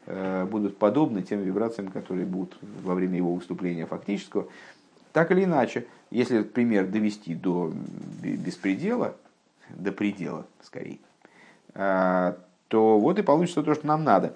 э, 0.07 0.46
будут 0.50 0.78
подобны 0.78 1.22
тем 1.22 1.42
вибрациям, 1.42 1.90
которые 1.90 2.26
будут 2.26 2.57
во 2.83 2.94
время 2.94 3.16
его 3.16 3.35
выступления 3.35 3.87
фактического. 3.87 4.48
Так 5.12 5.31
или 5.31 5.44
иначе, 5.44 5.87
если 6.11 6.40
этот 6.40 6.52
пример 6.52 6.87
довести 6.87 7.35
до 7.35 7.72
беспредела, 8.22 9.14
до 9.68 9.92
предела 9.92 10.46
скорее, 10.62 10.98
а, 11.74 12.38
то 12.68 12.98
вот 12.98 13.18
и 13.18 13.22
получится 13.22 13.62
то, 13.62 13.74
что 13.74 13.87
нам 13.87 14.05
надо. 14.05 14.35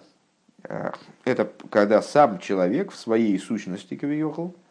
Это 1.25 1.51
когда 1.71 2.03
сам 2.03 2.38
человек 2.38 2.90
в 2.90 2.97
своей 2.97 3.38
сущности 3.38 3.95
Кавиохал 3.95 4.55
а, 4.55 4.66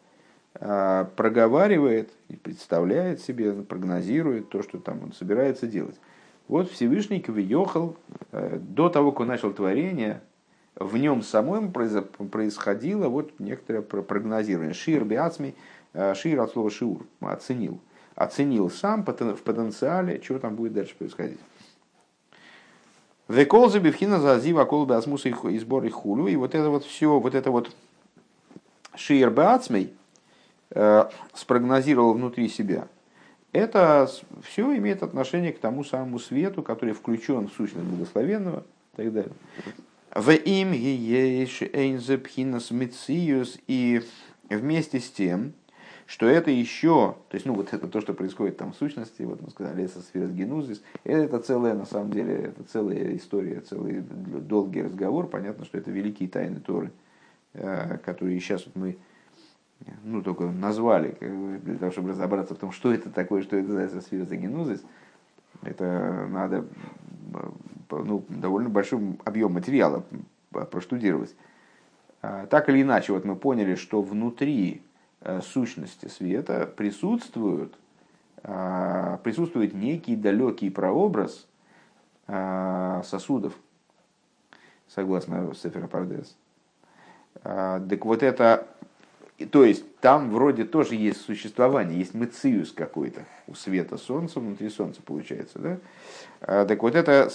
проговаривает 0.58 2.10
и 2.28 2.36
представляет 2.36 3.20
себе, 3.20 3.52
прогнозирует 3.52 4.48
то, 4.48 4.62
что 4.62 4.78
там 4.78 5.02
он 5.02 5.12
собирается 5.12 5.66
делать. 5.66 5.96
Вот 6.48 6.70
Всевышний 6.70 7.20
Кавиохал 7.20 7.96
до 8.32 8.88
того, 8.88 9.12
как 9.12 9.20
он 9.20 9.28
начал 9.28 9.52
творение, 9.52 10.22
в 10.76 10.96
нем 10.96 11.22
самом 11.22 11.72
происходило 11.72 13.08
вот 13.08 13.32
некоторое 13.38 13.82
прогнозирование. 13.82 14.72
Шир 14.72 15.04
биацми– 15.04 15.54
Э, 15.96 16.14
шир 16.14 16.38
от 16.40 16.52
слова 16.52 16.70
шиур, 16.70 17.06
оценил. 17.20 17.80
Оценил 18.16 18.68
сам 18.70 19.02
в 19.02 19.42
потенциале, 19.42 20.20
что 20.22 20.38
там 20.38 20.54
будет 20.54 20.74
дальше 20.74 20.94
происходить. 20.94 21.38
Веколза 23.28 23.80
бифхина 23.80 24.20
зазива 24.20 24.66
колбе 24.66 24.94
асмуса 24.94 25.30
и 25.30 25.58
сбор 25.58 25.84
и 25.86 25.88
хулю. 25.88 26.26
И 26.26 26.36
вот 26.36 26.54
это 26.54 26.68
вот 26.68 26.84
все, 26.84 27.18
вот 27.18 27.34
это 27.34 27.50
вот 27.50 27.74
шиер 28.94 29.30
беацмей 29.30 29.84
э, 29.84 29.88
спрогнозировал 31.34 32.14
внутри 32.14 32.48
себя. 32.48 32.88
Это 33.52 34.10
все 34.42 34.76
имеет 34.76 35.02
отношение 35.02 35.52
к 35.52 35.58
тому 35.58 35.84
самому 35.84 36.18
свету, 36.18 36.62
который 36.62 36.92
включен 36.92 37.48
в 37.48 37.52
сущность 37.52 37.86
благословенного 37.86 38.64
и 38.92 38.96
так 38.96 39.12
далее. 39.12 39.32
В 40.14 40.30
им 40.30 40.72
и 43.66 44.02
вместе 44.50 45.00
с 45.00 45.10
тем, 45.10 45.52
что 46.06 46.26
это 46.26 46.50
еще, 46.50 47.16
то 47.28 47.34
есть, 47.34 47.46
ну, 47.46 47.54
вот 47.54 47.72
это 47.72 47.88
то, 47.88 48.00
что 48.00 48.14
происходит 48.14 48.56
там 48.56 48.72
в 48.72 48.76
сущности, 48.76 49.22
вот 49.22 49.42
мы 49.42 49.50
сказали, 49.50 49.86
со 49.88 50.00
сферос 50.00 50.30
генузис, 50.30 50.82
это 51.04 51.38
целая, 51.40 51.74
на 51.74 51.84
самом 51.84 52.12
деле, 52.12 52.34
это 52.34 52.62
целая 52.62 53.16
история, 53.16 53.60
целый 53.60 54.00
долгий 54.00 54.82
разговор, 54.82 55.26
понятно, 55.26 55.64
что 55.64 55.78
это 55.78 55.90
великие 55.90 56.28
тайны 56.28 56.60
Торы, 56.60 56.92
э, 57.54 57.98
которые 58.04 58.38
сейчас 58.38 58.64
вот 58.66 58.76
мы, 58.76 58.96
ну, 60.04 60.22
только 60.22 60.44
назвали, 60.44 61.16
для 61.20 61.76
того, 61.78 61.92
чтобы 61.92 62.10
разобраться 62.10 62.54
в 62.54 62.58
том, 62.58 62.72
что 62.72 62.92
это 62.92 63.10
такое, 63.10 63.42
что 63.42 63.56
это 63.56 63.88
за 63.88 64.00
сферос 64.00 64.28
генузис, 64.28 64.84
это 65.62 66.26
надо, 66.28 66.64
ну, 67.90 68.24
довольно 68.28 68.68
большой 68.68 69.18
объем 69.24 69.54
материала 69.54 70.04
проштудировать. 70.70 71.34
А, 72.22 72.46
так 72.46 72.68
или 72.68 72.82
иначе, 72.82 73.12
вот 73.12 73.24
мы 73.24 73.36
поняли, 73.36 73.74
что 73.74 74.02
внутри 74.02 74.82
Э, 75.28 75.40
сущности 75.40 76.06
света 76.06 76.72
присутствуют, 76.76 77.74
э, 78.44 79.18
присутствует 79.24 79.74
некий 79.74 80.14
далекий 80.14 80.70
прообраз 80.70 81.48
э, 82.28 83.02
сосудов, 83.04 83.54
согласно 84.86 85.52
Сефера 85.54 85.88
Пардес. 85.88 86.36
Так 87.42 88.04
вот 88.04 88.22
это, 88.22 88.66
то 89.44 89.64
есть 89.64 89.84
там 90.00 90.30
вроде 90.30 90.64
тоже 90.64 90.94
есть 90.94 91.20
существование, 91.20 91.98
есть 91.98 92.14
мыциус 92.14 92.72
какой-то 92.72 93.26
у 93.46 93.54
света 93.54 93.98
солнца, 93.98 94.40
внутри 94.40 94.70
солнца 94.70 95.02
получается. 95.02 95.58
Да? 95.58 96.64
Так 96.64 96.82
вот 96.82 96.94
это, 96.94 97.30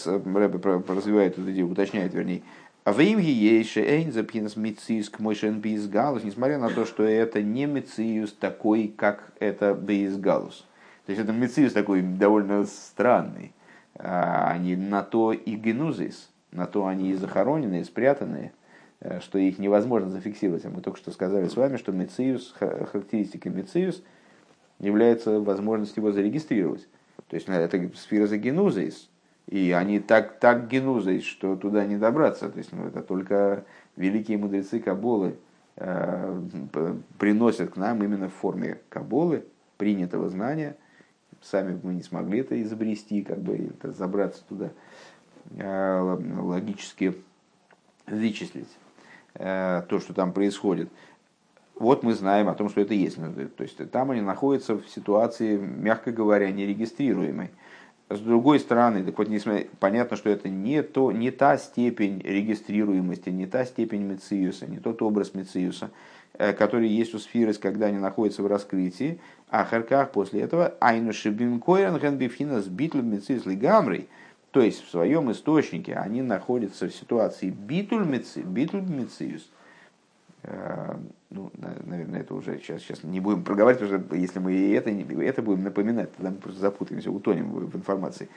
развивает 0.87 1.33
эту 1.33 1.51
идею, 1.51 1.69
уточняет 1.69 2.13
вернее, 2.13 2.41
а 2.83 2.93
в 2.93 2.99
имге 2.99 3.31
ейше 3.31 3.81
эйн 3.81 4.11
запхинас 4.11 4.55
мициус 4.55 5.09
к 5.09 5.19
мойшен 5.19 5.59
бейсгалус, 5.59 6.23
несмотря 6.23 6.57
на 6.57 6.71
то, 6.71 6.85
что 6.85 7.03
это 7.03 7.43
не 7.43 7.67
мициус 7.67 8.33
такой, 8.33 8.87
как 8.87 9.33
это 9.39 9.75
бейсгалус. 9.75 10.65
То 11.05 11.11
есть 11.11 11.21
это 11.21 11.31
мициус 11.31 11.73
такой 11.73 12.01
довольно 12.01 12.65
странный. 12.65 13.53
Они 13.93 14.75
на 14.75 15.03
то 15.03 15.31
и 15.31 15.55
генузис, 15.55 16.31
на 16.51 16.65
то 16.65 16.87
они 16.87 17.11
и 17.11 17.13
захороненные, 17.13 17.85
спрятанные, 17.85 18.45
э, 18.45 18.60
что 19.21 19.39
их 19.39 19.57
невозможно 19.57 20.09
зафиксировать. 20.09 20.65
А 20.65 20.69
мы 20.69 20.81
только 20.81 20.99
что 20.99 21.11
сказали 21.11 21.47
с 21.47 21.55
вами, 21.55 21.77
что 21.77 21.91
мициус, 21.91 22.53
характеристика 22.57 23.49
мициус 23.49 24.03
является 24.79 25.39
возможностью 25.39 26.01
его 26.03 26.11
зарегистрировать. 26.11 26.87
То 27.27 27.35
есть 27.35 27.47
это 27.47 27.89
сфера 27.95 28.27
за 28.27 28.37
генузис, 28.37 29.09
и 29.47 29.71
они 29.71 29.99
так, 29.99 30.39
так 30.39 30.67
генузой, 30.67 31.21
что 31.21 31.55
туда 31.55 31.85
не 31.85 31.97
добраться. 31.97 32.49
То 32.49 32.57
есть 32.57 32.71
ну, 32.73 32.87
это 32.87 33.01
только 33.01 33.65
великие 33.95 34.37
мудрецы 34.37 34.79
Каболы 34.79 35.37
э, 35.77 36.41
приносят 37.17 37.71
к 37.71 37.77
нам 37.77 38.03
именно 38.03 38.29
в 38.29 38.33
форме 38.33 38.79
Каболы, 38.89 39.45
принятого 39.77 40.29
знания. 40.29 40.75
Сами 41.41 41.79
мы 41.81 41.93
не 41.93 42.03
смогли 42.03 42.39
это 42.39 42.61
изобрести, 42.61 43.23
как 43.23 43.39
бы 43.39 43.71
это 43.79 43.91
забраться 43.91 44.43
туда, 44.47 44.71
э, 45.57 46.19
логически 46.39 47.15
вычислить 48.05 48.69
э, 48.69 48.80
то, 49.33 49.99
что 49.99 50.13
там 50.13 50.33
происходит. 50.33 50.89
Вот 51.75 52.03
мы 52.03 52.13
знаем 52.13 52.47
о 52.47 52.53
том, 52.53 52.69
что 52.69 52.81
это 52.81 52.93
есть. 52.93 53.17
Ну, 53.17 53.33
то 53.33 53.63
есть 53.63 53.77
там 53.91 54.11
они 54.11 54.21
находятся 54.21 54.75
в 54.75 54.87
ситуации, 54.87 55.57
мягко 55.57 56.11
говоря, 56.11 56.51
нерегистрируемой. 56.51 57.49
С 58.09 58.19
другой 58.19 58.59
стороны, 58.59 59.03
так 59.03 59.17
вот, 59.17 59.29
понятно, 59.79 60.17
что 60.17 60.29
это 60.29 60.49
не, 60.49 60.83
то, 60.83 61.13
не 61.13 61.31
та 61.31 61.57
степень 61.57 62.21
регистрируемости, 62.23 63.29
не 63.29 63.47
та 63.47 63.63
степень 63.63 64.03
Мециуса, 64.03 64.67
не 64.67 64.79
тот 64.79 65.01
образ 65.01 65.33
Мециуса, 65.33 65.91
которые 66.37 66.93
есть 66.93 67.13
у 67.13 67.19
сферы, 67.19 67.53
когда 67.53 67.85
они 67.85 67.99
находятся 67.99 68.43
в 68.43 68.47
раскрытии, 68.47 69.21
а 69.49 69.63
харках 69.63 70.11
после 70.11 70.41
этого 70.41 70.75
айну 70.81 71.13
шибим 71.13 71.59
койран 71.61 71.97
генбифхина 71.99 72.61
с 72.61 72.67
битлем 72.67 73.11
мецис 73.11 73.43
гамрой, 73.43 74.09
то 74.51 74.61
есть 74.61 74.85
в 74.85 74.89
своем 74.89 75.31
источнике 75.31 75.95
они 75.95 76.21
находятся 76.21 76.87
в 76.87 76.93
ситуации 76.93 77.49
битуль 77.49 78.05
мециус. 78.05 79.49
Ну, 81.29 81.51
наверное, 81.85 82.21
это 82.21 82.35
уже 82.35 82.57
сейчас, 82.57 82.81
сейчас 82.81 83.03
не 83.03 83.21
будем 83.21 83.43
проговаривать, 83.43 83.89
потому 83.89 84.05
что 84.05 84.15
если 84.15 84.39
мы 84.39 84.75
это, 84.75 84.89
это 84.89 85.41
будем 85.41 85.63
напоминать, 85.63 86.13
тогда 86.15 86.31
мы 86.31 86.37
просто 86.37 86.59
запутаемся, 86.59 87.11
утонем 87.11 87.51
в 87.51 87.75
информации. 87.75 88.27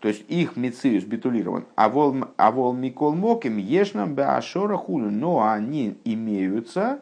То 0.00 0.08
есть 0.08 0.24
их 0.28 0.56
мециус 0.56 1.04
битулирован. 1.04 1.64
А 1.76 1.88
вол, 1.88 2.16
а 2.36 2.72
микол 2.72 3.14
моким 3.14 3.58
ешнам 3.58 4.14
беашора 4.14 4.76
хулю. 4.76 5.10
Но 5.10 5.48
они 5.48 5.96
имеются 6.04 7.00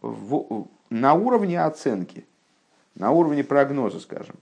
в, 0.00 0.66
на 0.90 1.14
уровне 1.14 1.62
оценки, 1.62 2.26
на 2.96 3.12
уровне 3.12 3.44
прогноза, 3.44 4.00
скажем. 4.00 4.36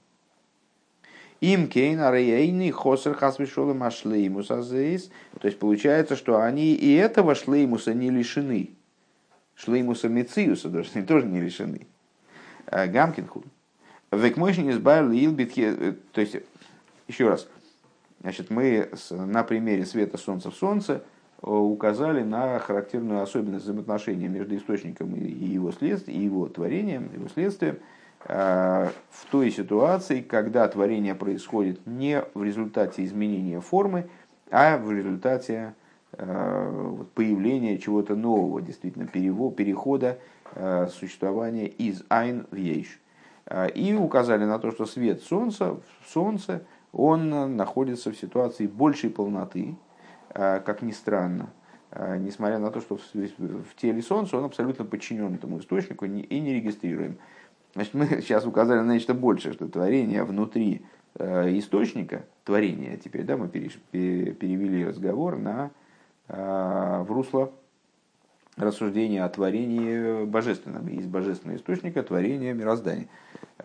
Им 1.41 1.69
кейна 1.69 2.11
рейни 2.13 2.71
хосер 2.71 3.15
хасвишола 3.15 3.75
машлеймуса 3.75 4.63
зейс. 4.63 5.11
То 5.41 5.49
есть 5.49 5.59
получается, 5.59 6.17
что 6.17 6.41
они 6.41 6.75
и 6.75 6.95
этого 6.95 7.35
шлеймуса 7.35 7.95
не 7.95 8.11
лишены. 8.11 8.71
Шлеймуса 9.55 10.09
мециуса 10.09 10.69
даже 10.69 10.91
они 10.95 11.07
тоже 11.07 11.27
не 11.27 11.41
лишены. 11.41 11.87
Э, 12.67 12.87
Гамкин 12.87 13.27
худ. 13.27 13.45
Векмойшин 14.11 14.71
избавил 14.71 15.13
э, 15.13 15.95
То 16.13 16.21
есть, 16.21 16.37
еще 17.09 17.29
раз, 17.29 17.47
Значит, 18.21 18.51
мы 18.51 18.91
на 19.11 19.43
примере 19.43 19.87
света 19.87 20.19
Солнца 20.19 20.51
в 20.51 20.55
Солнце 20.55 21.03
э, 21.43 21.51
указали 21.51 22.23
на 22.23 22.59
характерную 22.59 23.23
особенность 23.23 23.65
взаимоотношения 23.65 24.29
между 24.29 24.55
источником 24.57 25.15
и 25.17 25.47
его 25.47 25.73
следствием, 25.73 26.21
и 26.21 26.25
его 26.25 26.47
творением, 26.47 27.11
его 27.15 27.29
следствием, 27.29 27.79
в 28.27 28.93
той 29.31 29.51
ситуации, 29.51 30.21
когда 30.21 30.69
творение 30.69 31.15
происходит 31.15 31.87
не 31.87 32.23
в 32.35 32.45
результате 32.45 33.05
изменения 33.05 33.61
формы, 33.61 34.11
а 34.51 34.77
в 34.77 34.93
результате 34.93 35.75
э, 36.13 36.97
появления 37.15 37.79
чего-то 37.79 38.15
нового, 38.15 38.61
действительно, 38.61 39.07
перехода 39.07 40.19
существования 40.91 41.69
из 41.69 42.03
айн 42.09 42.47
в 42.51 42.57
ейш. 42.57 43.01
И 43.75 43.95
указали 43.95 44.45
на 44.45 44.59
то, 44.59 44.73
что 44.73 44.85
свет 44.85 45.23
Солнца, 45.23 45.77
Солнце– 46.05 46.63
он 46.93 47.57
находится 47.57 48.11
в 48.11 48.17
ситуации 48.17 48.67
большей 48.67 49.11
полноты, 49.11 49.77
э, 50.31 50.61
как 50.61 50.83
ни 50.83 50.91
странно, 50.91 51.51
э, 51.93 52.19
несмотря 52.19 52.59
на 52.59 52.71
то, 52.71 52.81
что 52.81 52.97
в 52.97 53.75
теле 53.77 54.03
Солнца 54.03 54.37
он 54.37 54.45
абсолютно 54.45 54.85
подчинен 54.85 55.35
этому 55.35 55.61
источнику 55.61 56.05
и 56.05 56.41
не 56.41 56.55
регистрируем. 56.55 57.19
Значит, 57.75 57.95
мы 57.95 58.07
сейчас 58.21 58.47
указали 58.47 58.81
на 58.81 58.93
нечто 58.93 59.15
большее, 59.15 59.53
что 59.53 59.69
творение 59.69 60.25
внутри 60.25 60.83
э, 61.15 61.59
источника, 61.59 62.25
творение 62.45 62.97
теперь, 62.97 63.25
да, 63.25 63.37
мы 63.37 63.49
перевели 63.49 64.85
разговор 64.85 65.37
на, 65.37 65.71
в 66.29 67.07
русло 67.09 67.53
рассуждения 68.57 69.25
о 69.25 69.29
творении 69.29 70.25
божественном. 70.25 70.87
Есть 70.89 71.09
божественный 71.09 71.57
источник, 71.57 71.97
а 71.97 72.03
творение 72.03 72.55
мироздания. 72.55 73.09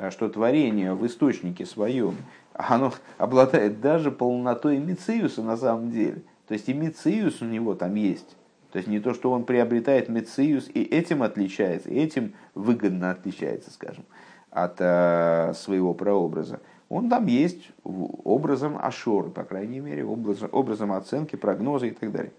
Что 0.09 0.29
творение 0.29 0.93
в 0.93 1.05
источнике 1.05 1.65
своем 1.65 2.15
оно 2.53 2.93
обладает 3.17 3.81
даже 3.81 4.11
полнотой 4.11 4.77
Мециуса 4.79 5.43
на 5.43 5.57
самом 5.57 5.91
деле. 5.91 6.21
То 6.47 6.53
есть 6.53 6.69
и 6.69 6.73
Мециус 6.73 7.41
у 7.41 7.45
него 7.45 7.75
там 7.75 7.95
есть. 7.95 8.35
То 8.75 8.79
есть 8.79 8.89
не 8.89 8.99
то, 8.99 9.13
что 9.13 9.31
он 9.31 9.45
приобретает 9.45 10.09
Мециус 10.09 10.67
и 10.67 10.83
этим 10.83 11.23
отличается, 11.23 11.87
и 11.87 11.97
этим 11.97 12.33
выгодно 12.55 13.11
отличается, 13.11 13.71
скажем, 13.71 14.03
от 14.51 14.75
э, 14.79 15.53
своего 15.55 15.93
прообраза. 15.93 16.59
Он 16.89 17.09
там 17.09 17.25
есть 17.27 17.69
образом 17.85 18.77
Ашор, 18.77 19.29
по 19.29 19.45
крайней 19.45 19.79
мере, 19.79 20.03
образом, 20.03 20.49
образом 20.51 20.91
оценки, 20.91 21.37
прогноза 21.37 21.85
и 21.85 21.91
так 21.91 22.11
далее. 22.11 22.33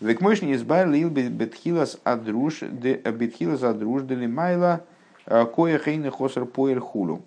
Векмойшни 0.00 0.52
избавил 0.52 0.92
лил 0.92 1.08
бетхилас 1.08 1.98
адруш, 2.04 2.60
бетхилас 2.60 3.62
адруш 3.62 4.02
дели 4.02 4.26
майла, 4.26 4.82
э, 5.24 5.46
кое 5.46 5.78
хосер 6.10 6.44
поэль 6.44 6.80
хулу. 6.80 7.22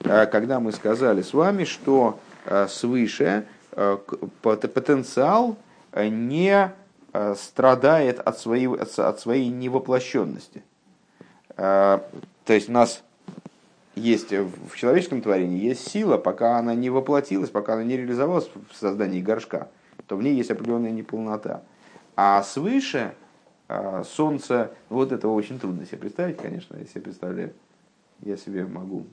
Э, 0.00 0.26
когда 0.26 0.60
мы 0.60 0.70
сказали 0.72 1.22
с 1.22 1.32
вами, 1.32 1.64
что 1.64 2.20
э, 2.44 2.66
свыше 2.68 3.46
э, 3.72 3.96
потенциал 4.42 5.56
не 5.96 6.74
страдает 7.36 8.20
от 8.20 8.38
своей, 8.38 8.68
от 8.68 9.20
своей 9.20 9.48
невоплощенности. 9.48 10.62
То 11.56 12.02
есть 12.46 12.68
у 12.68 12.72
нас 12.72 13.02
есть 13.94 14.30
в 14.32 14.76
человеческом 14.76 15.22
творении 15.22 15.58
есть 15.58 15.88
сила, 15.88 16.18
пока 16.18 16.58
она 16.58 16.74
не 16.74 16.90
воплотилась, 16.90 17.50
пока 17.50 17.74
она 17.74 17.84
не 17.84 17.96
реализовалась 17.96 18.48
в 18.70 18.76
создании 18.76 19.20
горшка, 19.20 19.68
то 20.06 20.16
в 20.16 20.22
ней 20.22 20.34
есть 20.34 20.50
определенная 20.50 20.92
неполнота. 20.92 21.62
А 22.16 22.42
свыше 22.42 23.14
солнце, 24.14 24.70
вот 24.88 25.12
это 25.12 25.28
очень 25.28 25.58
трудно 25.58 25.84
себе 25.86 25.98
представить, 25.98 26.36
конечно, 26.38 26.76
я 26.76 26.84
себе 26.86 27.00
представляю, 27.02 27.52
я 28.22 28.36
себе 28.36 28.64
могу 28.64 29.06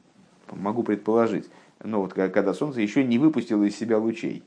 могу 0.51 0.83
предположить. 0.83 1.49
Но 1.83 2.01
вот 2.01 2.13
когда 2.13 2.53
Солнце 2.53 2.81
еще 2.81 3.03
не 3.03 3.17
выпустило 3.17 3.63
из 3.63 3.75
себя 3.77 3.97
лучей. 3.97 4.43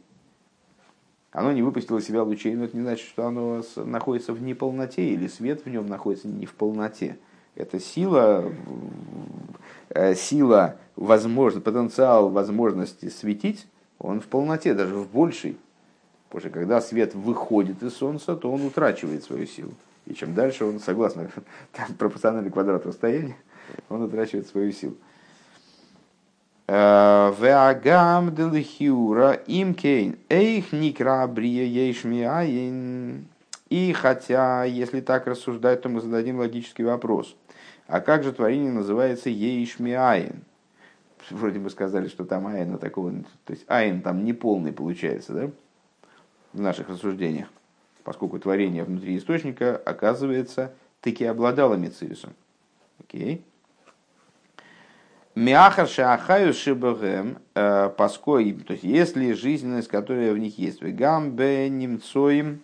Оно 1.33 1.53
не 1.53 1.62
выпустило 1.62 2.01
себя 2.01 2.23
лучей, 2.23 2.55
но 2.55 2.64
это 2.64 2.77
не 2.77 2.83
значит, 2.83 3.07
что 3.07 3.27
оно 3.27 3.62
находится 3.77 4.33
в 4.33 4.43
неполноте 4.43 5.11
или 5.11 5.27
свет 5.27 5.64
в 5.64 5.69
нем 5.69 5.87
находится 5.87 6.29
не 6.29 6.47
в 6.47 6.55
полноте. 6.55 7.19
Это 7.55 7.81
сила, 7.81 8.51
э, 9.91 10.14
сила 10.14 10.77
возможно, 10.97 11.61
потенциал 11.61 12.31
возможности 12.31 13.09
светить, 13.09 13.67
он 13.99 14.21
в 14.21 14.27
полноте, 14.27 14.75
даже 14.75 14.95
в 14.95 15.11
большей. 15.11 15.59
Потому 16.29 16.41
что 16.41 16.51
когда 16.51 16.81
свет 16.81 17.14
выходит 17.14 17.83
из 17.83 17.95
Солнца, 17.95 18.37
то 18.37 18.51
он 18.53 18.64
утрачивает 18.64 19.25
свою 19.25 19.47
силу. 19.47 19.73
И 20.07 20.14
чем 20.14 20.35
дальше 20.35 20.64
он, 20.64 20.81
согласно 20.81 21.31
пропорциональный 21.99 22.51
квадрат 22.51 22.87
расстояния, 22.87 23.37
он 23.88 24.03
утрачивает 24.03 24.47
свою 24.47 24.73
силу. 24.73 24.95
Веагам 26.68 28.35
делихюра 28.35 29.40
имкейн 29.46 30.18
эйх 30.28 30.72
никра 30.72 31.26
брия 31.26 31.64
ейшмиаин. 31.64 33.26
И 33.70 33.92
хотя, 33.94 34.64
если 34.64 35.00
так 35.00 35.26
рассуждать, 35.26 35.81
то 35.81 35.88
мы 35.88 36.02
зададим 36.02 36.38
логический 36.38 36.85
вопрос. 36.85 37.35
А 37.87 38.00
как 38.00 38.22
же 38.22 38.33
творение 38.33 38.70
называется 38.70 39.31
ейшмиаин? 39.31 40.42
Вроде 41.31 41.59
бы 41.59 41.70
сказали, 41.70 42.09
что 42.09 42.26
там 42.26 42.46
айн 42.46 42.76
такого, 42.76 43.12
то 43.44 43.52
есть 43.52 43.64
айн 43.66 44.02
там 44.02 44.24
не 44.24 44.35
полный 44.35 44.72
получается, 44.72 45.33
да? 45.33 45.50
В 46.52 46.61
наших 46.61 46.90
рассуждениях. 46.90 47.48
Поскольку 48.04 48.38
творение 48.38 48.85
внутри 48.85 49.16
источника, 49.16 49.76
оказывается, 49.76 50.72
таки 51.00 51.24
обладало 51.24 51.76
мециусом. 51.76 52.35
Окей. 53.00 53.37
Okay. 53.37 53.42
Мяхар 55.38 55.87
шахаю 55.87 56.53
шибагем, 56.53 57.38
э, 57.55 57.90
поскольку, 57.96 58.64
то 58.64 58.72
есть 58.72 58.83
если 58.83 59.35
жизненность, 59.35 59.87
которая 59.87 60.33
в 60.33 60.38
них 60.38 60.59
есть, 60.59 60.83
вегам 60.83 61.31
бе 61.31 61.68
немцоим, 61.68 62.61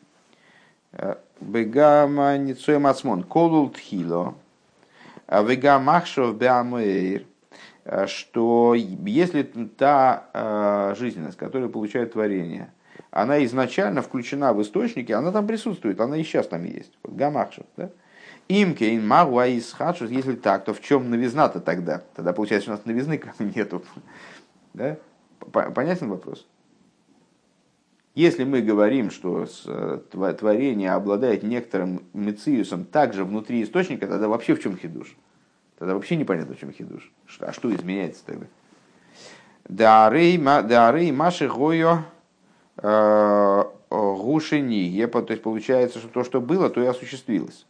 э, 0.90 1.14
бегама 1.40 2.36
немцоим 2.36 2.88
ацмон, 2.88 3.22
колул 3.22 3.70
тхило, 3.70 4.34
а 5.28 5.44
вегам 5.44 5.88
беамуэйр, 6.36 7.22
э, 7.84 8.06
что 8.08 8.74
если 8.74 9.44
та 9.44 10.94
жизненность, 10.98 11.36
которая 11.36 11.68
получает 11.68 12.14
творение, 12.14 12.72
она 13.12 13.44
изначально 13.44 14.02
включена 14.02 14.52
в 14.52 14.60
источники, 14.60 15.12
она 15.12 15.30
там 15.30 15.46
присутствует, 15.46 16.00
она 16.00 16.16
и 16.16 16.24
сейчас 16.24 16.48
там 16.48 16.64
есть. 16.64 16.90
Вот 17.04 17.14
гамахшев, 17.14 17.66
да? 17.76 17.90
Имкейн 18.48 19.06
магуа 19.06 19.46
из 19.46 19.72
хадшус, 19.72 20.10
если 20.10 20.34
так, 20.34 20.64
то 20.64 20.74
в 20.74 20.80
чем 20.80 21.10
новизна-то 21.10 21.60
тогда? 21.60 22.02
Тогда 22.14 22.32
получается, 22.32 22.70
у 22.70 22.74
нас 22.74 22.84
новизны 22.84 23.18
как 23.18 23.38
нету. 23.40 23.82
Да? 24.74 24.98
Понятен 25.50 26.08
вопрос? 26.10 26.46
Если 28.14 28.44
мы 28.44 28.60
говорим, 28.60 29.10
что 29.10 29.46
э, 29.66 30.00
творение 30.38 30.92
обладает 30.92 31.42
некоторым 31.42 32.04
мециусом 32.12 32.84
также 32.84 33.24
внутри 33.24 33.62
источника, 33.62 34.06
тогда 34.06 34.28
вообще 34.28 34.54
в 34.54 34.60
чем 34.60 34.76
хидуш? 34.76 35.16
Тогда 35.78 35.94
вообще 35.94 36.14
непонятно, 36.14 36.54
в 36.54 36.58
чем 36.58 36.72
хидуш. 36.72 37.10
А 37.40 37.52
что 37.52 37.74
изменяется 37.74 38.24
тогда? 38.24 38.46
Дарей 39.68 41.12
маши 41.12 41.48
гойо 41.48 42.04
э, 42.76 43.64
гушени. 43.90 45.06
То 45.06 45.26
есть 45.30 45.42
получается, 45.42 45.98
что 45.98 46.08
то, 46.08 46.22
что 46.22 46.40
было, 46.40 46.70
то 46.70 46.80
и 46.80 46.86
осуществилось. 46.86 47.66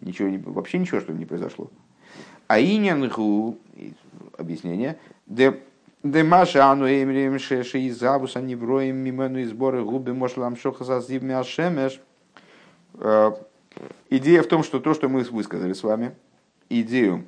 Ничего 0.00 0.28
не, 0.28 0.38
вообще 0.38 0.78
ничего, 0.78 1.00
что 1.00 1.12
не 1.12 1.24
произошло. 1.24 1.70
А 2.46 2.60
иньянгу, 2.60 3.58
объяснение, 4.36 4.98
де 5.26 5.60
Демаша 6.02 6.66
ану 6.66 6.86
эмрим 6.86 7.38
шеши 7.38 7.80
из 7.80 8.02
абуса 8.02 8.42
невроем 8.42 8.96
мимену 8.96 9.38
и 9.38 9.44
сборы 9.44 9.82
губы 9.82 10.12
мошлам 10.12 10.56
шоха 10.56 10.84
зазив 10.84 11.22
мяшемеш. 11.22 12.00
Э, 12.94 13.32
Идея 14.10 14.42
в 14.42 14.46
том, 14.46 14.62
что 14.62 14.80
то, 14.80 14.94
что 14.94 15.08
мы 15.08 15.22
высказали 15.22 15.72
с 15.72 15.82
вами, 15.82 16.14
идею 16.68 17.24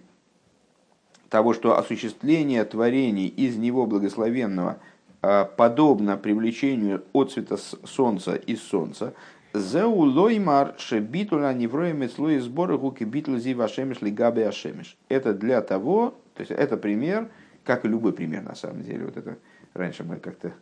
того, 1.29 1.53
что 1.53 1.77
осуществление 1.77 2.65
творений 2.65 3.27
из 3.27 3.57
него 3.57 3.87
благословенного 3.87 4.79
а, 5.23 5.45
подобно 5.45 6.17
привлечению 6.17 7.05
от 7.13 7.33
цвета 7.33 7.57
солнца 7.57 8.37
из 8.37 8.63
солнца, 8.63 9.15
Зеу 9.59 9.95
лоймар 9.95 10.75
шебитуля 10.79 11.53
невроем 11.53 12.09
слой 12.09 12.39
сбора 12.39 12.77
гуки 12.77 13.05
битл 13.05 13.37
зи 13.37 13.55
вашемиш 13.55 14.01
лигаби 14.01 14.43
ашемиш. 14.43 14.97
Это 15.09 15.33
для 15.33 15.63
того, 15.63 16.15
то 16.35 16.41
есть 16.43 16.51
это 16.51 16.77
пример, 16.77 17.29
как 17.65 17.85
и 17.85 17.89
любой 17.89 18.13
пример 18.13 18.43
на 18.43 18.55
самом 18.55 18.83
деле. 18.83 19.07
Вот 19.07 19.17
это 19.17 19.37
раньше 19.75 20.05
мы 20.05 20.17
как-то 20.17 20.53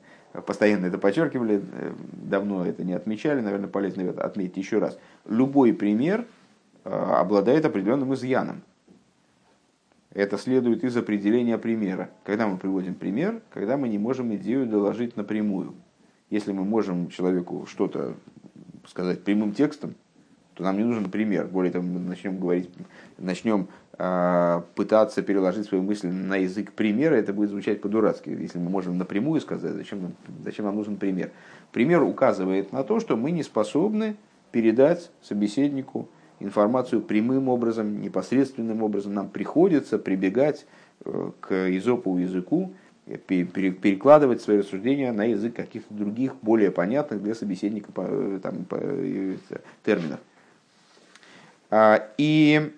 постоянно 0.47 0.87
это 0.87 0.99
подчеркивали, 0.99 1.63
э, 1.73 1.93
давно 2.13 2.67
это 2.67 2.85
не 2.85 2.93
отмечали, 2.93 3.41
наверное, 3.41 3.69
полезно 3.69 4.03
это 4.03 4.25
отметить 4.25 4.57
еще 4.57 4.79
раз. 4.79 4.99
Любой 5.29 5.73
пример 5.73 6.27
э, 6.85 6.91
обладает 6.91 7.65
определенным 7.65 8.15
изъяном. 8.15 8.63
Это 10.13 10.39
следует 10.39 10.85
из 10.85 10.97
определения 10.97 11.59
примера. 11.59 12.11
Когда 12.25 12.47
мы 12.47 12.57
приводим 12.57 12.95
пример, 12.95 13.43
когда 13.53 13.77
мы 13.77 13.89
не 13.89 13.99
можем 13.99 14.35
идею 14.37 14.67
доложить 14.67 15.17
напрямую. 15.17 15.75
Если 16.31 16.53
мы 16.53 16.65
можем 16.65 17.09
человеку 17.09 17.67
что-то 17.67 18.15
сказать 18.87 19.23
прямым 19.23 19.53
текстом, 19.53 19.95
то 20.55 20.63
нам 20.63 20.79
не 20.79 20.85
нужен 20.85 21.11
пример. 21.11 21.47
Более 21.47 21.73
того, 21.73 21.85
мы 21.85 21.99
начнем 21.99 22.39
говорить, 22.39 22.71
начнем 23.19 23.69
э, 23.99 24.63
пытаться 24.75 25.23
переложить 25.23 25.67
свою 25.67 25.83
мысль 25.83 26.09
на 26.09 26.37
язык 26.37 26.73
примера, 26.73 27.15
это 27.15 27.33
будет 27.33 27.51
звучать 27.51 27.81
по-дурацки. 27.81 28.31
Если 28.31 28.59
мы 28.59 28.71
можем 28.71 28.97
напрямую 28.99 29.41
сказать, 29.41 29.73
зачем 29.73 30.03
нам, 30.03 30.13
зачем 30.45 30.65
нам 30.67 30.77
нужен 30.77 30.97
пример. 30.97 31.31
Пример 31.73 32.03
указывает 32.03 32.73
на 32.73 32.85
то, 32.85 33.01
что 33.01 33.17
мы 33.17 33.33
не 33.33 33.43
способны 33.43 34.17
передать 34.53 35.11
собеседнику 35.23 36.09
информацию 36.39 37.01
прямым 37.03 37.49
образом, 37.49 38.01
непосредственным 38.01 38.83
образом. 38.83 39.15
Нам 39.15 39.29
приходится 39.29 39.99
прибегать 39.99 40.67
э, 41.05 41.31
к 41.41 41.71
изопову 41.77 42.19
языку, 42.19 42.75
перекладывать 43.05 44.41
свои 44.41 44.59
рассуждения 44.59 45.13
на 45.13 45.25
язык 45.25 45.55
каких-то 45.55 45.93
других, 45.93 46.35
более 46.41 46.71
понятных 46.71 47.23
для 47.23 47.35
собеседника 47.35 47.93
э, 47.97 48.41
там, 48.43 48.67
э, 48.71 49.37
терминов. 49.85 50.21
А, 51.71 52.09
и 52.17 52.73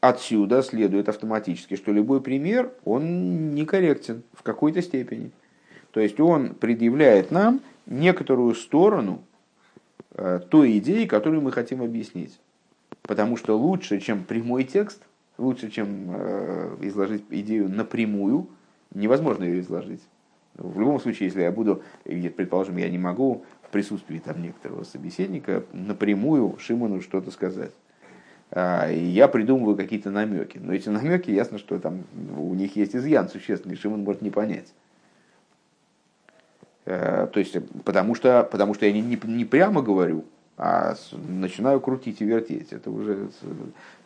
отсюда 0.00 0.62
следует 0.62 1.08
автоматически, 1.08 1.76
что 1.76 1.90
любой 1.90 2.20
пример, 2.20 2.70
он 2.84 3.54
некорректен 3.54 4.24
в 4.34 4.42
какой-то 4.42 4.82
степени. 4.82 5.30
То 5.92 6.00
есть 6.00 6.20
он 6.20 6.54
предъявляет 6.54 7.30
нам 7.30 7.60
некоторую 7.86 8.54
сторону 8.54 9.22
э, 10.10 10.40
той 10.50 10.76
идеи, 10.78 11.06
которую 11.06 11.40
мы 11.40 11.50
хотим 11.50 11.80
объяснить. 11.82 12.38
Потому 13.00 13.38
что 13.38 13.56
лучше, 13.56 14.00
чем 14.00 14.24
прямой 14.24 14.64
текст, 14.64 15.02
лучше, 15.38 15.70
чем 15.70 16.12
изложить 16.82 17.24
идею 17.30 17.70
напрямую– 17.70 18.48
невозможно 18.94 19.44
ее 19.44 19.60
изложить. 19.60 20.02
В 20.54 20.78
любом 20.78 21.00
случае, 21.00 21.28
если 21.28 21.42
я 21.42 21.50
буду, 21.50 21.82
предположим, 22.04 22.76
я 22.76 22.90
не 22.90 22.98
могу 22.98 23.44
в 23.62 23.70
присутствии 23.70 24.18
там 24.18 24.42
некоторого 24.42 24.84
собеседника 24.84 25.64
напрямую 25.72 26.56
Шимону 26.58 27.00
что-то 27.00 27.30
сказать. 27.30 27.72
А, 28.50 28.90
я 28.90 29.28
придумываю 29.28 29.76
какие-то 29.76 30.10
намеки. 30.10 30.58
Но 30.58 30.74
эти 30.74 30.90
намеки, 30.90 31.30
ясно, 31.30 31.58
что 31.58 31.78
там 31.78 32.04
у 32.36 32.54
них 32.54 32.76
есть 32.76 32.94
изъян 32.94 33.28
существенный, 33.30 33.76
Шимон 33.76 34.04
может 34.04 34.20
не 34.20 34.30
понять. 34.30 34.74
А, 36.84 37.28
то 37.28 37.40
есть, 37.40 37.56
потому 37.84 38.14
что, 38.14 38.46
потому 38.50 38.74
что 38.74 38.84
я 38.84 38.92
не, 38.92 39.00
не, 39.00 39.18
не 39.24 39.46
прямо 39.46 39.80
говорю, 39.80 40.26
а 40.58 40.94
начинаю 41.12 41.80
крутить 41.80 42.20
и 42.20 42.26
вертеть. 42.26 42.74
Это 42.74 42.90
уже 42.90 43.30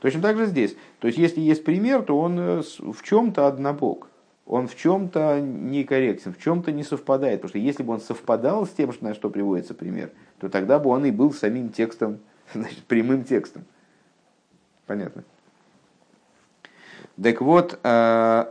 точно 0.01 0.23
так 0.23 0.37
же 0.37 0.47
здесь. 0.47 0.77
То 1.01 1.09
есть, 1.09 1.19
если 1.19 1.41
есть 1.41 1.65
пример, 1.65 2.03
то 2.03 2.19
он 2.21 2.39
э, 2.39 2.63
в 2.79 3.03
чем-то 3.03 3.49
однобок 3.49 4.09
он 4.47 4.69
в 4.69 4.77
чем-то 4.77 5.41
некорректен, 5.41 6.33
в 6.33 6.39
чем-то 6.39 6.71
не 6.71 6.85
совпадает. 6.85 7.43
Потому 7.43 7.49
что 7.49 7.59
если 7.59 7.83
бы 7.83 7.93
он 7.93 8.01
совпадал 8.01 8.65
с 8.65 8.71
тем, 8.71 8.93
на 9.01 9.13
что 9.13 9.29
приводится 9.29 9.75
пример, 9.75 10.11
то 10.39 10.49
тогда 10.49 10.79
бы 10.79 10.91
он 10.91 11.05
и 11.05 11.11
был 11.11 11.33
самим 11.33 11.71
текстом, 11.71 12.21
значит, 12.55 12.85
прямым 12.85 13.25
текстом. 13.25 13.65
Понятно. 14.87 15.25
Так 17.21 17.41
вот, 17.41 17.79
э, 17.83 18.47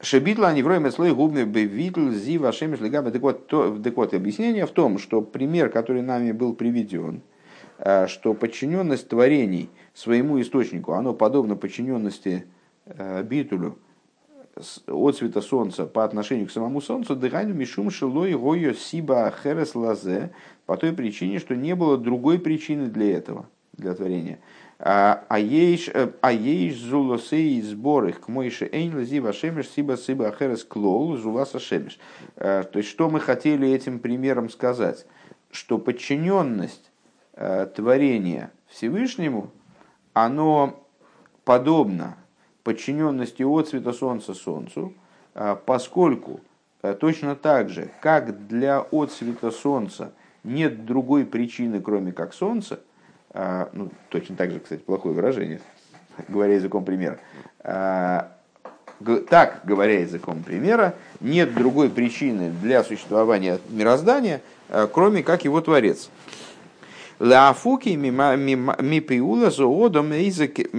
Шебитла 0.00 0.54
невроем 0.54 0.88
слой 0.92 1.12
губный 1.12 1.44
бевитл 1.44 2.10
зи 2.10 2.38
вашем 2.38 2.76
шлигабе. 2.76 3.10
Так 3.10 3.22
вот, 3.22 3.48
то, 3.48 3.76
так 3.82 3.96
вот, 3.96 4.14
объяснение 4.14 4.66
в 4.66 4.70
том, 4.70 4.98
что 4.98 5.20
пример, 5.20 5.70
который 5.70 6.02
нами 6.02 6.30
был 6.30 6.54
приведен, 6.54 7.22
э, 7.78 8.06
что 8.06 8.34
подчиненность 8.34 9.08
творений 9.08 9.68
своему 9.94 10.40
источнику, 10.40 10.92
оно 10.92 11.12
подобно 11.12 11.56
подчиненности 11.56 12.46
э, 12.86 13.24
битулю, 13.24 13.78
от 14.86 15.16
цвета 15.16 15.40
солнца 15.40 15.86
по 15.86 16.04
отношению 16.04 16.46
к 16.46 16.50
самому 16.50 16.80
солнцу, 16.80 17.16
дыханию 17.16 17.54
мишум 17.54 17.90
шилой 17.90 18.34
гойо 18.34 18.74
сиба 18.74 19.32
херес 19.42 19.74
лазе, 19.74 20.32
по 20.66 20.76
той 20.76 20.92
причине, 20.92 21.38
что 21.38 21.56
не 21.56 21.74
было 21.74 21.96
другой 21.96 22.38
причины 22.38 22.86
для 22.86 23.16
этого, 23.16 23.48
для 23.72 23.94
творения. 23.94 24.38
А, 24.80 25.24
а 25.28 25.40
ейш 25.40 25.88
э, 25.88 26.10
а 26.20 26.32
зулосей 26.72 27.60
сборых 27.62 28.20
к 28.20 28.28
мойше 28.28 28.68
эйн 28.70 28.94
лази 28.94 29.18
вашемеш 29.18 29.68
сиба 29.68 29.96
сиба 29.96 30.32
херес 30.38 30.62
клол 30.62 31.16
зуласа 31.16 31.58
шемеш. 31.58 31.98
Э, 32.36 32.62
то 32.70 32.78
есть, 32.78 32.88
что 32.88 33.10
мы 33.10 33.18
хотели 33.18 33.68
этим 33.68 33.98
примером 33.98 34.48
сказать? 34.48 35.04
Что 35.50 35.78
подчиненность 35.78 36.92
э, 37.32 37.66
творения 37.74 38.52
Всевышнему, 38.68 39.50
оно 40.12 40.86
подобно 41.44 42.16
подчиненности 42.68 43.42
от 43.42 43.66
цвета 43.70 43.94
Солнца 43.94 44.34
Солнцу, 44.34 44.92
а, 45.34 45.54
поскольку 45.54 46.40
а, 46.82 46.92
точно 46.92 47.34
так 47.34 47.70
же, 47.70 47.90
как 48.02 48.46
для 48.46 48.80
отцвета 48.92 49.50
Солнца 49.50 50.12
нет 50.44 50.84
другой 50.84 51.24
причины, 51.24 51.80
кроме 51.80 52.12
как 52.12 52.34
Солнца, 52.34 52.80
а, 53.30 53.70
ну, 53.72 53.88
точно 54.10 54.36
так 54.36 54.50
же, 54.50 54.60
кстати, 54.60 54.82
плохое 54.82 55.14
выражение, 55.14 55.62
говоря 56.28 56.56
языком 56.56 56.84
примера, 56.84 57.18
так, 57.62 59.60
говоря 59.64 60.00
языком 60.00 60.42
примера, 60.42 60.94
нет 61.20 61.54
другой 61.54 61.88
причины 61.88 62.50
для 62.50 62.84
существования 62.84 63.60
мироздания, 63.70 64.42
кроме 64.92 65.22
как 65.22 65.44
его 65.44 65.62
Творец. 65.62 66.10
Лаафуки 67.20 67.90
мипиула 67.90 69.50
зоодом 69.50 70.12
эйзекели. 70.12 70.76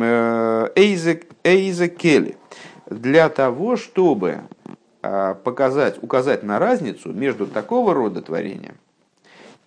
Для 2.90 3.30
того, 3.30 3.76
чтобы 3.76 4.40
а, 5.02 5.36
показать, 5.36 6.02
указать 6.02 6.44
на 6.44 6.60
разницу 6.60 7.14
между 7.14 7.46
такого 7.48 7.94
рода 7.94 8.22
творением 8.22 8.76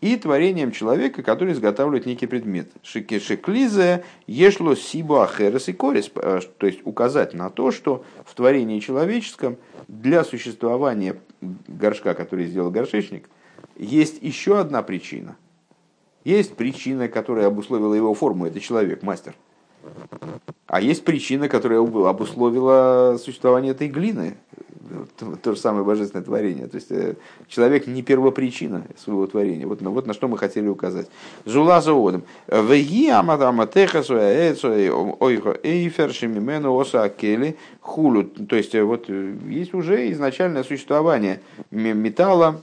и 0.03 0.17
творением 0.17 0.73
человека, 0.73 1.23
который 1.23 1.53
изготавливает 1.53 2.07
некий 2.07 2.27
предмет. 2.27 2.69
Шеклизе 2.83 4.05
ешло 4.27 4.75
сибо 4.75 5.23
ахерес 5.23 5.69
и 5.69 5.73
корис. 5.73 6.11
А, 6.17 6.41
то 6.59 6.67
есть 6.67 6.81
указать 6.85 7.33
на 7.35 7.49
то, 7.49 7.71
что 7.71 8.05
в 8.25 8.35
творении 8.35 8.81
человеческом 8.81 9.57
для 9.89 10.25
существования 10.25 11.17
горшка, 11.41 12.15
который 12.15 12.47
сделал 12.47 12.71
горшечник, 12.71 13.29
есть 13.77 14.21
еще 14.23 14.59
одна 14.59 14.83
причина. 14.83 15.37
Есть 16.25 16.55
причина, 16.55 17.09
которая 17.09 17.47
обусловила 17.47 17.95
его 17.95 18.15
форму, 18.15 18.47
это 18.47 18.61
человек, 18.61 19.03
мастер. 19.03 19.35
А 20.67 20.81
есть 20.81 21.05
причина, 21.05 21.49
которая 21.49 21.81
обусловила 21.81 23.19
существование 23.19 23.73
этой 23.73 23.89
глины, 23.89 24.37
то 25.43 25.55
же 25.55 25.61
самое 25.61 25.85
божественное 25.85 26.25
творение. 26.25 26.67
То 26.67 26.77
есть 26.77 26.91
э, 26.91 27.15
человек 27.49 27.87
не 27.87 28.03
первопричина 28.03 28.85
своего 28.97 29.27
творения. 29.27 29.67
Вот, 29.67 29.81
вот 29.83 30.07
на 30.07 30.13
что 30.13 30.29
мы 30.29 30.39
хотели 30.39 30.69
указать. 30.69 31.09
Зула 31.45 31.81
заводом. 31.81 32.25
Веги 32.47 33.09
эйфер 35.63 36.13
шемимену 36.13 36.79
оса 36.79 37.11
хулу. 37.81 38.25
То 38.25 38.57
есть 38.57 38.75
э, 38.75 38.83
вот 38.83 39.07
э, 39.09 39.35
есть 39.49 39.75
уже 39.75 40.11
изначальное 40.13 40.65
существование 40.65 41.41
металла, 41.71 42.61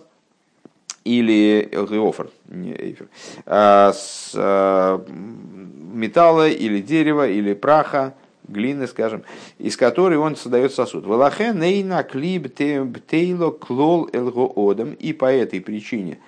или 1.03 1.69
Геофер, 1.71 2.29
не 2.47 2.73
Эйфер, 2.73 3.07
а, 3.45 3.93
с 3.93 4.31
а, 4.35 5.03
металла 5.07 6.49
или 6.49 6.81
дерева 6.81 7.27
или 7.27 7.53
праха, 7.53 8.15
глины, 8.47 8.87
скажем, 8.87 9.23
из 9.57 9.77
которой 9.77 10.17
он 10.17 10.35
создает 10.35 10.73
сосуд. 10.73 11.05
Валахе 11.05 11.53
нейна 11.53 12.03
клиб 12.03 12.53
тейло 12.55 13.51
клол 13.51 14.09
элгоодам. 14.11 14.93
И 14.93 15.13
по 15.13 15.31
этой 15.31 15.61
причине 15.61 16.19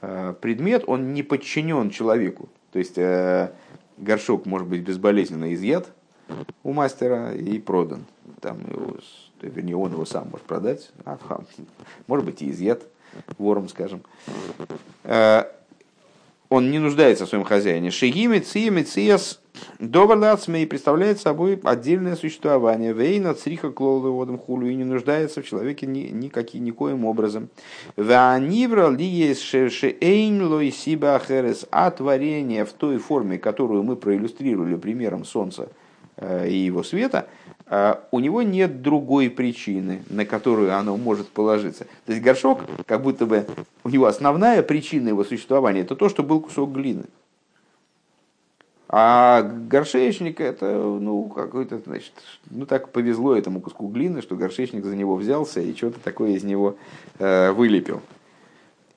а, 0.00 0.32
предмет, 0.34 0.84
он 0.86 1.12
не 1.12 1.22
подчинен 1.22 1.90
человеку. 1.90 2.48
То 2.72 2.78
есть 2.78 2.98
горшок 3.98 4.46
может 4.46 4.66
быть 4.66 4.80
безболезненно 4.80 5.52
изъят 5.52 5.92
у 6.62 6.72
мастера 6.72 7.34
и 7.34 7.58
продан. 7.58 8.06
Там 8.40 8.58
его, 8.70 8.96
вернее, 9.42 9.76
он 9.76 9.92
его 9.92 10.06
сам 10.06 10.30
может 10.30 10.46
продать, 10.46 10.90
может 12.06 12.24
быть 12.24 12.40
и 12.40 12.50
изъят 12.50 12.86
вором, 13.38 13.68
скажем. 13.68 14.02
Э, 15.04 15.44
он 16.48 16.70
не 16.70 16.78
нуждается 16.78 17.24
в 17.24 17.30
своем 17.30 17.44
хозяине. 17.44 17.90
Шигими, 17.90 18.38
циеми, 18.38 18.82
циес, 18.82 19.40
доварлацме 19.78 20.62
и 20.62 20.66
представляет 20.66 21.18
собой 21.18 21.58
отдельное 21.64 22.14
существование. 22.14 22.92
Вейна, 22.92 23.32
цриха, 23.32 23.70
клолы, 23.70 24.10
водом, 24.10 24.36
хулю 24.38 24.68
и 24.68 24.74
не 24.74 24.84
нуждается 24.84 25.40
в 25.40 25.46
человеке 25.46 25.86
ни, 25.86 26.00
никаки, 26.10 26.58
никоим 26.58 27.06
образом. 27.06 27.48
Ванивра 27.96 28.90
ли 28.90 29.06
есть 29.06 29.42
шеэйн 29.42 30.42
лой 30.44 30.70
сиба 30.70 31.16
ахерес, 31.16 31.66
а 31.70 31.90
творение 31.90 32.66
в 32.66 32.72
той 32.74 32.98
форме, 32.98 33.38
которую 33.38 33.82
мы 33.82 33.96
проиллюстрировали 33.96 34.76
примером 34.76 35.24
Солнца 35.24 35.68
э, 36.16 36.48
и 36.50 36.56
его 36.56 36.82
света– 36.82 37.28
у 38.10 38.20
него 38.20 38.42
нет 38.42 38.82
другой 38.82 39.30
причины, 39.30 40.02
на 40.10 40.26
которую 40.26 40.76
оно 40.76 40.98
может 40.98 41.28
положиться. 41.28 41.86
То 42.04 42.12
есть 42.12 42.22
горшок, 42.22 42.60
как 42.86 43.02
будто 43.02 43.24
бы 43.24 43.46
у 43.82 43.88
него 43.88 44.06
основная 44.06 44.62
причина 44.62 45.08
его 45.08 45.24
существования, 45.24 45.80
это 45.80 45.96
то, 45.96 46.10
что 46.10 46.22
был 46.22 46.40
кусок 46.40 46.72
глины. 46.72 47.04
А 48.94 49.40
горшечник 49.40 50.38
это, 50.38 50.66
ну, 50.66 51.24
какой-то, 51.30 51.80
значит, 51.86 52.12
ну 52.50 52.66
так 52.66 52.90
повезло 52.90 53.34
этому 53.34 53.62
куску 53.62 53.88
глины, 53.88 54.20
что 54.20 54.36
горшечник 54.36 54.84
за 54.84 54.94
него 54.94 55.16
взялся 55.16 55.60
и 55.62 55.74
что-то 55.74 55.98
такое 55.98 56.32
из 56.32 56.44
него 56.44 56.76
э, 57.18 57.52
вылепил. 57.52 58.02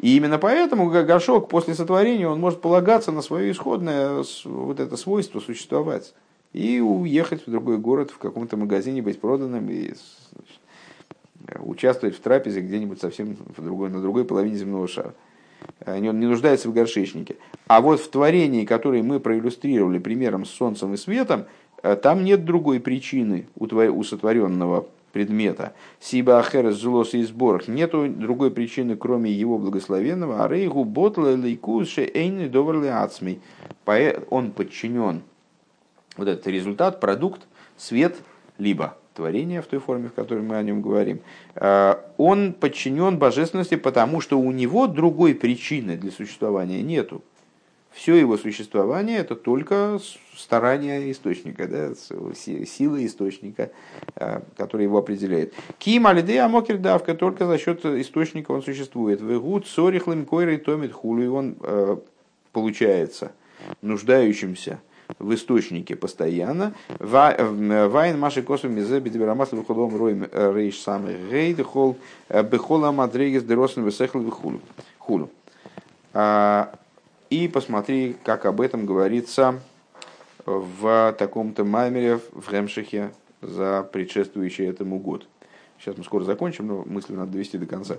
И 0.01 0.17
именно 0.17 0.37
поэтому 0.37 0.89
горшок 0.89 1.47
после 1.47 1.75
сотворения 1.75 2.27
он 2.27 2.41
может 2.41 2.59
полагаться 2.59 3.13
на 3.13 3.21
свое 3.21 3.51
исходное 3.51 4.21
вот 4.43 4.81
это 4.81 4.97
свойство 4.97 5.39
существовать 5.39 6.13
и 6.55 6.79
уехать 6.79 7.45
в 7.45 7.51
другой 7.51 7.77
город, 7.77 8.11
в 8.11 8.17
каком-то 8.17 8.55
магазине 8.55 9.01
быть 9.01 9.19
проданным 9.19 9.69
и 9.69 9.93
значит, 10.31 10.61
участвовать 11.59 12.15
в 12.15 12.21
трапезе 12.21 12.61
где-нибудь 12.61 13.01
совсем 13.01 13.35
в 13.57 13.61
другой, 13.61 13.89
на 13.89 14.01
другой 14.01 14.23
половине 14.23 14.55
земного 14.55 14.87
шара. 14.87 15.13
Он 15.85 16.01
не 16.01 16.27
нуждается 16.27 16.69
в 16.69 16.73
горшечнике. 16.73 17.35
А 17.67 17.81
вот 17.81 17.99
в 17.99 18.09
творении, 18.09 18.63
которое 18.63 19.03
мы 19.03 19.19
проиллюстрировали 19.19 19.99
примером 19.99 20.45
с 20.45 20.49
солнцем 20.49 20.93
и 20.93 20.97
светом, 20.97 21.43
э, 21.83 21.97
там 21.97 22.23
нет 22.23 22.45
другой 22.45 22.79
причины 22.79 23.47
у, 23.57 24.03
сотворенного 24.03 24.87
предмета. 25.11 25.73
Сиба 25.99 26.39
ахерес 26.39 26.75
злос 26.75 27.15
и 27.15 27.23
сборах. 27.23 27.67
Нету 27.67 28.07
другой 28.07 28.51
причины, 28.51 28.95
кроме 28.95 29.29
его 29.29 29.57
благословенного. 29.57 30.45
А 30.45 30.47
рейгу 30.47 30.85
ботла 30.85 31.35
лейкус 31.35 31.89
ше 31.89 32.09
эйны 32.13 32.47
доварли 32.47 32.87
ацмей. 32.87 33.41
Он 34.29 34.51
подчинен 34.51 35.21
вот 36.17 36.27
этот 36.27 36.47
результат, 36.47 36.99
продукт, 36.99 37.41
свет, 37.77 38.15
либо 38.57 38.97
творение 39.13 39.61
в 39.61 39.65
той 39.67 39.79
форме, 39.79 40.09
в 40.09 40.13
которой 40.13 40.41
мы 40.41 40.57
о 40.57 40.63
нем 40.63 40.81
говорим, 40.81 41.21
э, 41.55 41.95
он 42.17 42.53
подчинен 42.53 43.17
божественности, 43.17 43.75
потому 43.75 44.21
что 44.21 44.39
у 44.39 44.51
него 44.51 44.87
другой 44.87 45.33
причины 45.33 45.97
для 45.97 46.11
существования 46.11 46.81
нету. 46.83 47.23
Все 47.91 48.15
его 48.15 48.37
существование 48.37 49.19
это 49.19 49.35
только 49.35 49.99
старание 50.35 51.09
источника, 51.13 51.65
да, 51.65 51.93
сила 52.35 53.05
источника, 53.05 53.71
э, 54.15 54.41
который 54.57 54.83
его 54.83 54.97
определяет. 54.97 55.53
Ким 55.79 56.05
алиде 56.07 56.41
амокер 56.41 56.77
давка, 56.77 57.15
только 57.15 57.47
за 57.47 57.57
счет 57.57 57.85
источника 57.85 58.51
он 58.51 58.63
существует. 58.63 59.21
Вегут 59.21 59.65
сорихлым 59.65 60.25
койрой 60.25 60.57
томит 60.57 60.91
хулю, 60.91 61.23
и 61.23 61.27
он 61.27 61.55
э, 61.61 61.97
получается 62.51 63.31
нуждающимся 63.81 64.81
в 65.19 65.33
источнике 65.33 65.95
постоянно. 65.95 66.73
Вайн 66.99 68.19
маши 68.19 68.41
косу 68.41 68.69
мизе 68.69 68.99
бедиберамасл 68.99 69.57
выходом 69.57 69.97
роем 69.97 70.27
э, 70.31 70.53
рейш 70.53 70.79
самый 70.79 71.15
гейд 71.29 71.61
хол 71.65 71.97
э, 72.29 72.43
бехола 72.43 72.91
мадрегис 72.91 73.43
деросен 73.43 73.83
высехл 73.83 74.19
хулу. 74.99 75.29
А, 76.13 76.73
и 77.29 77.47
посмотри, 77.47 78.15
как 78.23 78.45
об 78.45 78.61
этом 78.61 78.85
говорится 78.85 79.59
в 80.45 81.15
таком-то 81.17 81.63
маймере 81.63 82.19
в 82.31 82.51
Ремшихе 82.51 83.11
за 83.41 83.87
предшествующий 83.91 84.65
этому 84.65 84.99
год. 84.99 85.27
Сейчас 85.79 85.97
мы 85.97 86.03
скоро 86.03 86.23
закончим, 86.23 86.67
но 86.67 86.83
мысли 86.85 87.13
надо 87.13 87.33
довести 87.33 87.57
до 87.57 87.65
конца. 87.65 87.97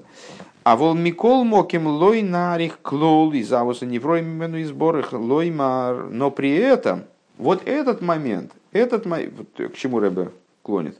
А 0.65 0.77
вол 0.77 0.95
Микол 0.95 1.45
моким 1.45 1.87
лой 1.87 2.23
нарих 2.23 2.81
клол 2.81 3.33
и 3.33 3.43
завуса 3.43 3.87
неврой 3.87 4.23
мену 4.23 4.59
и 4.59 4.65
сборах 4.65 5.13
лой 5.13 5.51
мар. 5.51 6.09
Но 6.11 6.31
при 6.31 6.55
этом, 6.57 7.05
вот 7.39 7.67
этот 7.67 8.01
момент, 8.01 8.53
этот 8.73 9.07
момент, 9.07 9.35
к 9.57 9.75
чему 9.75 10.01
Рэбе 10.01 10.31
клонит, 10.63 10.99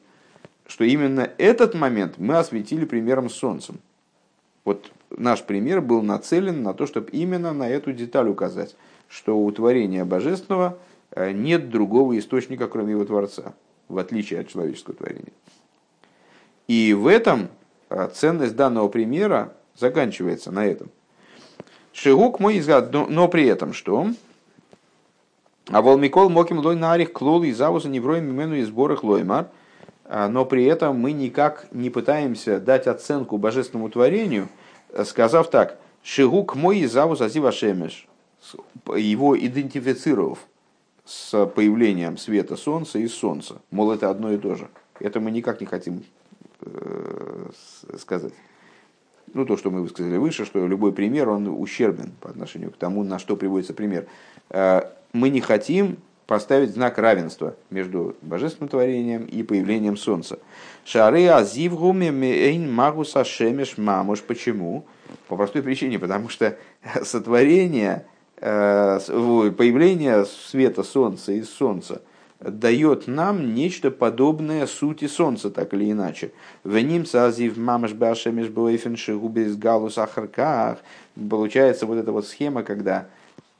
что 0.67 0.85
именно 0.85 1.31
этот 1.39 1.75
момент 1.75 2.19
мы 2.19 2.37
осветили 2.37 2.85
примером 2.85 3.31
с 3.31 3.35
Солнцем. 3.35 3.79
Вот 4.65 4.91
наш 5.11 5.43
пример 5.45 5.81
был 5.81 6.03
нацелен 6.03 6.63
на 6.63 6.75
то, 6.75 6.87
чтобы 6.87 7.11
именно 7.11 7.53
на 7.53 7.69
эту 7.69 7.93
деталь 7.93 8.29
указать, 8.29 8.77
что 9.09 9.39
у 9.39 9.51
творения 9.53 10.05
божественного 10.05 10.79
э, 11.13 11.33
нет 11.33 11.71
другого 11.71 12.19
источника, 12.19 12.67
кроме 12.67 12.93
его 12.93 13.05
Творца, 13.05 13.55
в 13.89 13.99
отличие 13.99 14.41
от 14.41 14.49
человеческого 14.49 14.97
творения. 14.97 15.33
И 16.69 16.95
в 16.95 17.07
этом 17.07 17.49
а, 17.89 18.09
ценность 18.09 18.57
данного 18.57 18.89
примера 18.89 19.53
заканчивается 19.77 20.51
на 20.51 20.67
этом. 20.67 20.91
Шигук 21.93 22.41
мой 22.41 22.59
взгляд, 22.59 22.93
но, 22.93 23.29
при 23.29 23.47
этом 23.47 23.73
что? 23.73 24.09
А 25.69 25.83
волмикол 25.83 26.29
моким 26.29 26.59
лой 26.59 26.77
нарих 26.77 27.13
клол 27.13 27.43
и 27.43 27.53
завуса 27.53 27.89
невроем 27.89 28.27
мимену 28.27 28.57
и 28.57 28.63
сборах 28.63 29.03
лоймар. 29.03 29.49
А, 30.05 30.29
но 30.29 30.45
при 30.45 30.65
этом 30.65 30.99
мы 30.99 31.13
никак 31.13 31.67
не 31.73 31.91
пытаемся 31.91 32.61
дать 32.61 32.87
оценку 32.87 33.39
божественному 33.39 33.91
творению, 33.91 34.49
сказав 35.05 35.51
так, 35.51 35.79
Шигук 36.03 36.55
мой 36.55 36.85
завус 36.87 37.21
азива 37.21 37.51
шемеш, 37.51 38.07
его 38.95 39.37
идентифицировав 39.37 40.39
с 41.05 41.47
появлением 41.47 42.17
света 42.17 42.57
солнца 42.57 43.01
и 43.01 43.09
солнца. 43.09 43.61
Мол, 43.73 43.91
это 43.91 44.09
одно 44.09 44.33
и 44.33 44.39
то 44.39 44.55
же. 44.55 44.69
Это 45.01 45.19
мы 45.19 45.33
никак 45.33 45.61
не 45.61 45.67
хотим 45.67 46.05
сказать. 47.99 48.33
Ну, 49.35 49.45
то, 49.45 49.57
что 49.57 49.71
мы 49.71 49.83
высказали 49.83 50.17
выше, 50.17 50.45
что 50.45 50.67
любой 50.67 50.93
пример, 50.93 51.29
он 51.29 51.49
ущербен 51.49 52.13
по 52.21 52.31
отношению 52.31 52.71
к 52.71 52.77
тому, 52.77 53.03
на 53.03 53.19
что 53.19 53.37
приводится 53.37 53.75
пример. 53.75 54.07
Э, 54.51 54.83
мы 55.13 55.31
не 55.31 55.41
хотим 55.41 55.99
поставить 56.27 56.71
знак 56.71 56.99
равенства 56.99 57.55
между 57.71 58.17
божественным 58.23 58.69
творением 58.69 59.25
и 59.27 59.43
появлением 59.43 59.97
Солнца. 59.97 60.39
Шары 60.85 61.27
азивгуми 61.27 62.11
мейн 62.11 62.73
магуса 62.73 63.25
шемеш 63.25 63.79
мамуш. 63.79 64.23
Почему? 64.23 64.87
По 65.29 65.37
простой 65.37 65.63
причине, 65.63 65.99
потому 65.99 66.29
что 66.29 66.57
сотворение, 67.03 68.07
э, 68.39 69.01
появление 69.57 70.25
света 70.25 70.83
Солнца 70.83 71.33
из 71.33 71.51
Солнца– 71.51 72.03
дает 72.41 73.07
нам 73.07 73.55
нечто 73.55 73.91
подобное 73.91 74.67
сути 74.67 75.07
Солнца, 75.07 75.51
так 75.51 75.73
или 75.75 75.91
иначе. 75.91 76.33
В 76.65 76.79
ним 76.79 77.07
сазив 77.07 77.57
мамаш 77.57 77.93
башемиш 77.93 78.49
бойфенши 78.49 79.17
губис 79.17 79.57
галус 79.57 79.99
ахарках. 79.99 80.79
Получается 81.31 81.87
вот 81.87 81.99
эта 81.99 82.13
вот 82.13 82.27
схема, 82.27 82.63
когда 82.63 83.07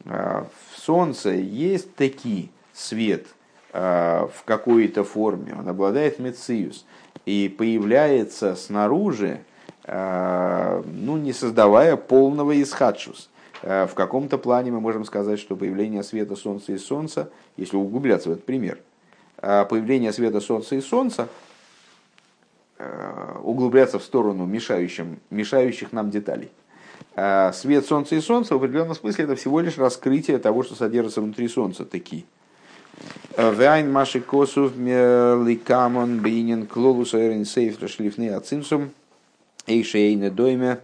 а, 0.05 0.47
в 0.73 0.79
Солнце 0.79 1.31
есть 1.31 1.95
такие 1.95 2.51
свет 2.73 3.27
а, 3.73 4.29
в 4.35 4.45
какой-то 4.45 5.05
форме, 5.05 5.55
он 5.59 5.69
обладает 5.69 6.19
мециус 6.19 6.85
и 7.25 7.53
появляется 7.57 8.55
снаружи, 8.55 9.41
а, 9.85 10.83
ну, 10.87 11.17
не 11.17 11.33
создавая 11.33 11.97
полного 11.97 12.61
исхадшус. 12.61 13.31
В 13.63 13.91
каком-то 13.95 14.39
плане 14.39 14.71
мы 14.71 14.81
можем 14.81 15.05
сказать, 15.05 15.39
что 15.39 15.57
появление 15.57 16.03
света 16.03 16.37
Солнца 16.37 16.73
и 16.73 16.79
Солнца– 16.79 17.31
если 17.57 17.77
углубляться 17.77 18.29
в 18.29 18.33
этот 18.33 18.45
пример, 18.45 18.79
а 19.39 19.65
появление 19.65 20.13
света 20.13 20.41
Солнца 20.41 20.77
и 20.77 20.81
Солнца 20.81 21.29
э, 22.79 23.39
углубляться 23.43 23.99
в 23.99 24.03
сторону 24.03 24.47
мешающим, 24.47 25.19
мешающих 25.31 25.93
нам 25.93 26.11
деталей. 26.11 26.51
Свет 27.55 27.87
Солнца 27.87 28.15
и 28.15 28.21
Солнца 28.21 28.55
в 28.55 28.59
определенном 28.59 28.95
смысле 28.95 29.25
это 29.25 29.37
всего 29.37 29.61
лишь 29.61 29.79
раскрытие 29.79 30.39
того, 30.39 30.63
что 30.63 30.75
содержится 30.75 31.23
внутри 31.23 31.49
Солнца, 31.49 31.87
такие. 31.87 32.25
Вайн 33.37 33.91
маши 33.91 34.21
косов 34.21 34.77
ликамон 34.77 36.21
бейнин 36.21 36.67
клолус 36.67 37.15
эрин 37.15 37.47
сейф 37.47 37.79
шлифны 37.89 38.31
ацинсум 38.31 38.91
эйшейне 39.67 40.31
дойме 40.31 40.81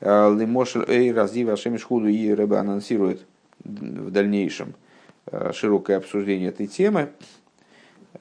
лимошель 0.00 0.84
эй 0.88 1.12
раздива 1.12 1.52
ашемиш 1.52 1.84
худу 1.84 2.08
и 2.08 2.30
рыба 2.32 2.60
анонсирует 2.60 3.26
в 3.64 4.10
дальнейшем– 4.10 4.74
Э, 5.26 5.52
широкое 5.54 5.96
обсуждение 5.96 6.50
этой 6.50 6.66
темы. 6.66 7.08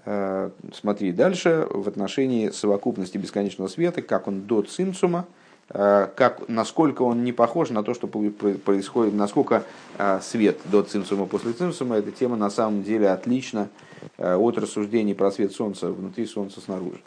Э, 0.05 0.51
смотри 0.73 1.11
дальше 1.11 1.67
в 1.69 1.87
отношении 1.87 2.49
совокупности 2.49 3.17
бесконечного 3.17 3.67
света, 3.67 4.01
как 4.01 4.27
он 4.27 4.43
до 4.43 4.61
цимцума, 4.61 5.25
э, 5.69 6.07
как, 6.15 6.47
насколько 6.47 7.01
он 7.01 7.25
не 7.25 7.33
похож 7.33 7.71
на 7.71 7.83
то, 7.83 7.93
что 7.93 8.07
происходит, 8.07 9.13
насколько 9.13 9.63
свет 10.21 10.59
до 10.65 10.83
цимсума 10.83 11.25
после 11.25 11.51
цимсума, 11.51 11.97
эта 11.97 12.11
тема 12.11 12.37
на 12.37 12.49
самом 12.49 12.83
деле 12.83 13.09
отлична 13.09 13.69
от 14.17 14.57
рассуждений 14.57 15.13
про 15.13 15.31
свет 15.31 15.51
Солнца 15.51 15.91
внутри 15.91 16.25
Солнца 16.25 16.61
снаружи. 16.61 17.01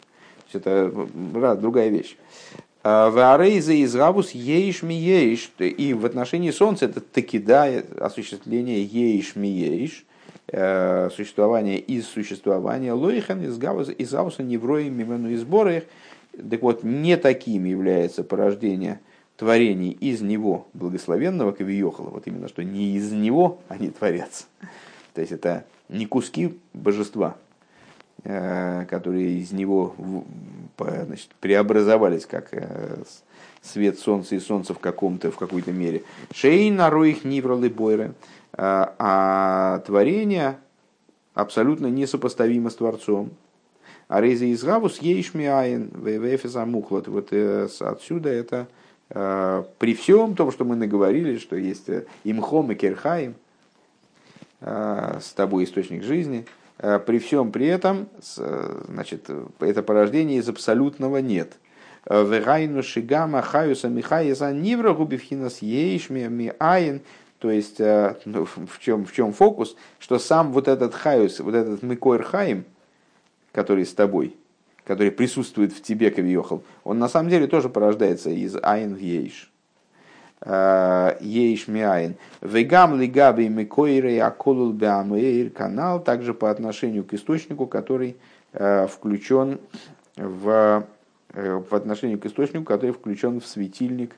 То 0.51 0.53
есть 0.53 0.55
это 0.55 1.55
другая 1.55 1.89
вещь. 1.89 2.17
Ваарейза 3.09 3.73
из 3.73 3.95
Гавус 3.95 4.31
еиш 4.31 4.81
ми 4.81 4.95
еиш. 4.95 5.51
И 5.59 5.93
в 5.93 6.05
отношении 6.05 6.51
Солнца 6.51 6.85
это 6.85 7.01
таки 7.01 7.39
да, 7.39 7.65
осуществление 7.99 8.83
еиш 8.83 9.35
ми 9.35 9.49
еиш, 9.49 10.05
существование 11.13 11.79
из 11.79 12.07
существования. 12.07 12.93
Лоихан 12.93 13.43
из 13.43 13.57
Гавуса, 13.57 13.91
из 13.91 14.11
Гавуса 14.11 14.43
невроем 14.43 14.97
мимену 14.97 15.29
и 15.29 15.35
сборах. 15.35 15.83
Так 16.49 16.61
вот, 16.61 16.83
не 16.83 17.17
таким 17.17 17.65
является 17.65 18.23
порождение 18.23 19.01
творений 19.35 19.91
из 19.91 20.21
него, 20.21 20.67
благословенного 20.73 21.51
Кавиохала. 21.51 22.09
Вот 22.09 22.27
именно, 22.27 22.47
что 22.47 22.63
не 22.63 22.95
из 22.95 23.11
него 23.11 23.59
они 23.67 23.89
творятся. 23.89 24.45
То 25.13 25.21
есть 25.21 25.33
это 25.33 25.65
не 25.89 26.05
куски 26.05 26.57
божества, 26.73 27.35
Э, 27.35 27.46
которые 28.23 29.39
из 29.39 29.51
него 29.51 29.95
значит, 30.77 31.29
преобразовались 31.39 32.25
как 32.25 32.49
э, 32.51 33.03
свет 33.61 33.99
солнца 33.99 34.35
и 34.35 34.39
солнца 34.39 34.73
в 34.73 34.79
каком-то 34.79 35.31
в 35.31 35.37
какой-то 35.37 35.71
мере. 35.71 36.03
Шей 36.31 36.69
нароих 36.71 37.23
нивралы 37.23 37.69
бойры, 37.69 38.13
а, 38.53 38.95
а 38.99 39.79
творение 39.79 40.57
абсолютно 41.33 41.87
несопоставимо 41.87 42.69
с 42.69 42.75
Творцом. 42.75 43.31
А 44.07 44.21
рейза 44.21 44.45
из 44.45 44.63
гавус 44.63 44.99
ейшмиаин 44.99 45.89
вэфеса 45.93 46.65
мухлот. 46.65 47.07
Вот 47.07 47.29
э, 47.31 47.67
отсюда 47.79 48.29
это 48.29 48.67
при 49.09 49.93
всем 49.93 50.35
том, 50.35 50.51
что 50.51 50.65
мы 50.65 50.75
наговорили, 50.75 51.37
что 51.37 51.55
есть 51.55 51.85
имхом 52.25 52.73
и 52.73 52.75
керхаим, 52.75 53.35
с 54.59 55.31
тобой 55.33 55.63
источник 55.63 56.03
жизни– 56.03 56.45
Э, 56.66 56.66
при 56.77 57.19
всем 57.19 57.51
при 57.51 57.67
этом, 57.67 58.07
э, 58.37 58.81
значит, 58.87 59.29
это 59.59 59.83
порождение 59.83 60.37
из 60.39 60.47
абсолютного 60.47 61.17
нет. 61.17 61.53
Э, 62.05 62.23
Вегайну 62.23 62.83
шигама 62.83 63.41
хаюса 63.41 63.89
михаеса 63.89 64.51
нивра 64.51 64.93
губивхинас 64.93 65.61
ейшми 65.61 66.27
миаин. 66.27 67.01
То 67.39 67.51
есть, 67.51 67.77
ну, 67.77 68.45
в, 68.45 68.79
чем, 68.79 69.05
в 69.05 69.13
чем 69.13 69.31
фокус? 69.31 69.75
Что 69.99 70.17
сам 70.17 70.51
вот 70.51 70.67
этот 70.67 70.95
хаюс, 70.95 71.39
вот 71.39 71.53
этот 71.53 71.83
микойр 71.83 72.23
хаим, 72.23 72.65
который 73.51 73.85
с 73.85 73.93
тобой, 73.93 74.35
который 74.83 75.11
присутствует 75.11 75.71
в 75.71 75.83
тебе, 75.83 76.09
Кавиохал, 76.09 76.63
он 76.83 76.97
на 76.97 77.07
самом 77.07 77.29
деле 77.29 77.45
тоже 77.45 77.69
порождается 77.69 78.31
из 78.31 78.55
айн 78.61 78.95
в 78.95 78.99
ейш. 78.99 79.51
Ейш 80.45 81.67
Миаин. 81.67 82.15
Вегам 82.41 82.99
лигаби 82.99 83.49
микойрей 83.49 84.21
аколул 84.21 84.71
беамейр 84.71 85.49
канал, 85.49 86.03
также 86.03 86.33
по 86.33 86.51
отношению 86.51 87.03
к 87.03 87.13
источнику, 87.13 87.65
который 87.65 88.17
э, 88.53 88.85
включен 88.87 89.59
в, 90.15 90.85
э, 91.33 91.61
в 91.69 91.73
отношению 91.73 92.19
к 92.19 92.25
источнику, 92.27 92.65
который 92.65 92.91
включен 92.91 93.39
в 93.41 93.47
светильник. 93.47 94.15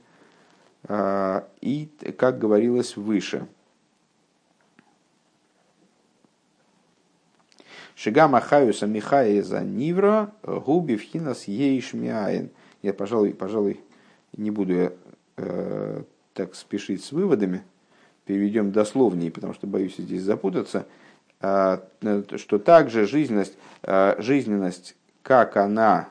Э, 0.90 1.44
и, 1.62 1.90
как 2.18 2.38
говорилось 2.38 2.98
выше, 2.98 3.48
Шигама 7.96 8.40
Хаюса 8.40 8.88
Михая 8.88 9.44
за 9.44 9.62
Нивра, 9.62 10.32
Губи 10.44 10.96
Вхинас 10.96 11.50
Ейш 11.50 11.94
Миаин. 11.94 12.50
Я, 12.82 12.94
пожалуй, 12.94 13.34
пожалуй, 13.34 13.82
не 14.38 14.52
буду 14.52 14.94
Э, 15.42 16.04
так 16.34 16.56
спешить 16.56 17.04
с 17.04 17.12
выводами, 17.12 17.64
переведем 18.26 18.72
дословнее, 18.72 19.32
потому 19.32 19.54
что 19.54 19.68
боюсь 19.68 19.96
здесь 19.98 20.22
запутаться, 20.22 20.86
а, 21.42 21.84
э, 22.02 22.24
что 22.38 22.60
также 22.60 23.06
жизненность, 23.06 23.58
э, 23.84 24.16
жизненность 24.20 24.96
как 25.22 25.58
она 25.58 26.10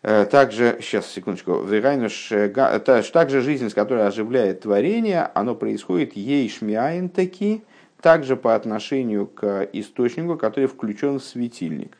также, 0.00 0.78
сейчас, 0.80 1.06
секундочку, 1.08 1.62
также 3.12 3.42
жизненность, 3.42 3.74
которая 3.74 4.06
оживляет 4.06 4.62
творение, 4.62 5.30
оно 5.34 5.54
происходит 5.54 6.14
ей 6.14 6.48
шмиаин 6.48 7.10
таки, 7.10 7.62
также 8.00 8.36
по 8.36 8.54
отношению 8.54 9.26
к 9.26 9.68
источнику, 9.74 10.38
который 10.38 10.66
включен 10.66 11.18
в 11.18 11.22
светильник. 11.22 11.98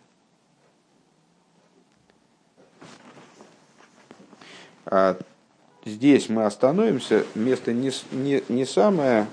Здесь 5.90 6.28
мы 6.28 6.44
остановимся. 6.44 7.24
Место 7.34 7.72
не, 7.72 7.90
не, 8.12 8.44
не 8.48 8.64
самое 8.64 9.26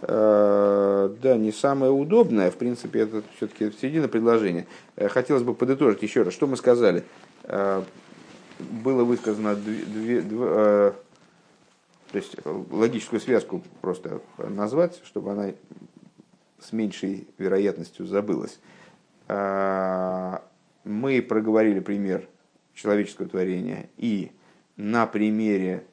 э, 0.00 1.14
да, 1.22 1.36
не 1.36 1.52
самое 1.52 1.92
удобное, 1.92 2.50
в 2.50 2.56
принципе, 2.56 3.00
это 3.00 3.22
все-таки 3.36 3.70
середина 3.78 4.08
предложения. 4.08 4.66
Э, 4.96 5.08
хотелось 5.08 5.42
бы 5.42 5.54
подытожить 5.54 6.02
еще 6.02 6.22
раз, 6.22 6.32
что 6.32 6.46
мы 6.46 6.56
сказали. 6.56 7.04
Э, 7.44 7.82
было 8.58 9.04
высказано 9.04 9.54
две, 9.56 9.84
две, 9.84 10.20
две 10.22 10.38
э, 10.40 10.92
то 12.12 12.16
есть 12.16 12.36
логическую 12.44 13.20
связку 13.20 13.62
просто 13.82 14.22
назвать, 14.38 14.98
чтобы 15.04 15.32
она 15.32 15.52
с 16.60 16.72
меньшей 16.72 17.28
вероятностью 17.36 18.06
забылась. 18.06 18.58
Э, 19.28 20.38
мы 20.84 21.20
проговорили 21.20 21.80
пример 21.80 22.26
человеческого 22.72 23.28
творения 23.28 23.90
и 23.98 24.32
на 24.78 25.06
примере 25.06 25.84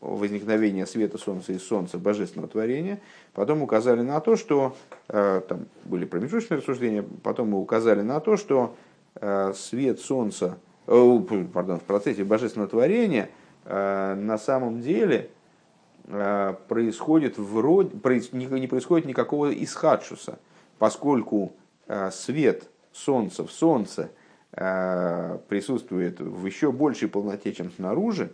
возникновения 0.00 0.86
света 0.86 1.18
Солнца 1.18 1.52
и 1.52 1.58
Солнца 1.58 1.98
божественного 1.98 2.48
творения, 2.48 3.00
потом 3.34 3.62
указали 3.62 4.02
на 4.02 4.20
то, 4.20 4.36
что 4.36 4.76
э, 5.08 5.42
там 5.48 5.66
были 5.84 6.04
промежуточные 6.04 6.58
рассуждения, 6.58 7.04
потом 7.22 7.50
мы 7.50 7.58
указали 7.58 8.02
на 8.02 8.20
то, 8.20 8.36
что 8.36 8.76
э, 9.16 9.52
свет 9.54 10.00
Солнца, 10.00 10.58
э, 10.86 11.18
пардон, 11.52 11.80
в 11.80 11.82
процессе 11.82 12.22
божественного 12.24 12.70
творения 12.70 13.30
на 13.66 14.38
самом 14.38 14.80
деле 14.80 15.28
происходит 16.08 17.36
вроде, 17.36 17.90
не 18.32 18.66
происходит 18.66 19.06
никакого 19.06 19.52
исхадшуса, 19.52 20.38
поскольку 20.78 21.52
свет 22.10 22.64
Солнца 22.90 23.46
в 23.46 23.52
Солнце– 23.52 24.10
присутствует 24.52 26.20
в 26.20 26.44
еще 26.44 26.72
большей 26.72 27.08
полноте, 27.08 27.52
чем 27.52 27.70
снаружи, 27.70 28.32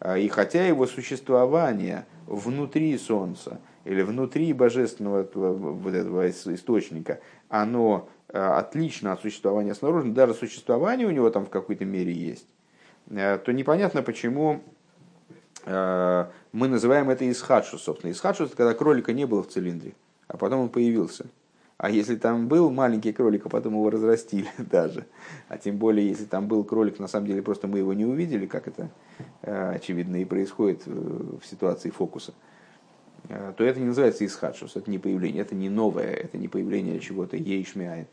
э, 0.00 0.20
и 0.20 0.28
хотя 0.28 0.64
его 0.64 0.86
существование 0.86 2.06
внутри 2.26 2.96
Солнца 2.96 3.60
или 3.84 4.02
внутри 4.02 4.52
божественного 4.52 5.28
вот 5.34 5.94
этого 5.94 6.30
источника, 6.30 7.20
оно 7.48 8.08
э, 8.28 8.38
отлично 8.38 9.12
от 9.12 9.20
существования 9.20 9.74
снаружи, 9.74 10.12
даже 10.12 10.34
существование 10.34 11.08
у 11.08 11.10
него 11.10 11.28
там 11.30 11.44
в 11.44 11.50
какой-то 11.50 11.84
мере 11.84 12.12
есть, 12.12 12.46
то 13.08 13.52
непонятно, 13.52 14.02
почему 14.02 14.62
мы 15.66 16.68
называем 16.68 17.10
это 17.10 17.30
исхадшу, 17.30 17.78
собственно. 17.78 18.12
Исхадшу– 18.12 18.44
это 18.44 18.56
когда 18.56 18.74
кролика 18.74 19.12
не 19.12 19.26
было 19.26 19.42
в 19.42 19.48
цилиндре, 19.48 19.94
а 20.28 20.36
потом 20.36 20.60
он 20.60 20.68
появился– 20.68 21.26
а 21.78 21.90
если 21.90 22.16
там 22.16 22.48
был 22.48 22.70
маленький 22.70 23.12
кролик, 23.12 23.46
а 23.46 23.48
потом 23.48 23.74
его 23.74 23.88
разрастили 23.88 24.48
даже, 24.58 25.06
а 25.48 25.58
тем 25.58 25.76
более, 25.76 26.08
если 26.08 26.24
там 26.24 26.48
был 26.48 26.64
кролик, 26.64 26.98
на 26.98 27.06
самом 27.06 27.28
деле 27.28 27.40
просто 27.40 27.68
мы 27.68 27.78
его 27.78 27.94
не 27.94 28.04
увидели, 28.04 28.46
как 28.46 28.66
это 28.66 28.90
э, 29.42 29.74
очевидно 29.76 30.16
и 30.16 30.24
происходит 30.24 30.82
э, 30.86 30.90
в 30.90 31.46
ситуации 31.46 31.90
фокуса, 31.90 32.34
э, 33.28 33.52
то 33.56 33.62
это 33.62 33.78
не 33.78 33.86
называется 33.86 34.26
исхадшус, 34.26 34.74
это 34.74 34.90
не 34.90 34.98
появление, 34.98 35.42
это 35.42 35.54
не 35.54 35.68
новое, 35.68 36.12
это 36.14 36.36
не 36.36 36.48
появление 36.48 36.98
чего-то 36.98 37.36
ейшмиайн. 37.36 38.06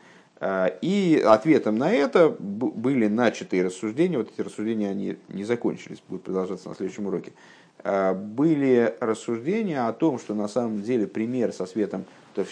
И 0.81 1.23
ответом 1.25 1.77
на 1.77 1.93
это 1.93 2.29
были 2.29 3.07
начатые 3.07 3.63
рассуждения, 3.63 4.17
вот 4.17 4.31
эти 4.33 4.41
рассуждения 4.41 4.89
они 4.89 5.17
не 5.29 5.45
закончились, 5.45 6.03
будут 6.09 6.23
продолжаться 6.23 6.67
на 6.67 6.75
следующем 6.75 7.07
уроке. 7.07 7.31
Были 7.81 8.93
рассуждения 8.99 9.87
о 9.87 9.93
том, 9.93 10.19
что 10.19 10.33
на 10.33 10.49
самом 10.49 10.81
деле 10.81 11.07
пример 11.07 11.53
со 11.53 11.65
светом 11.65 12.03
то 12.35 12.45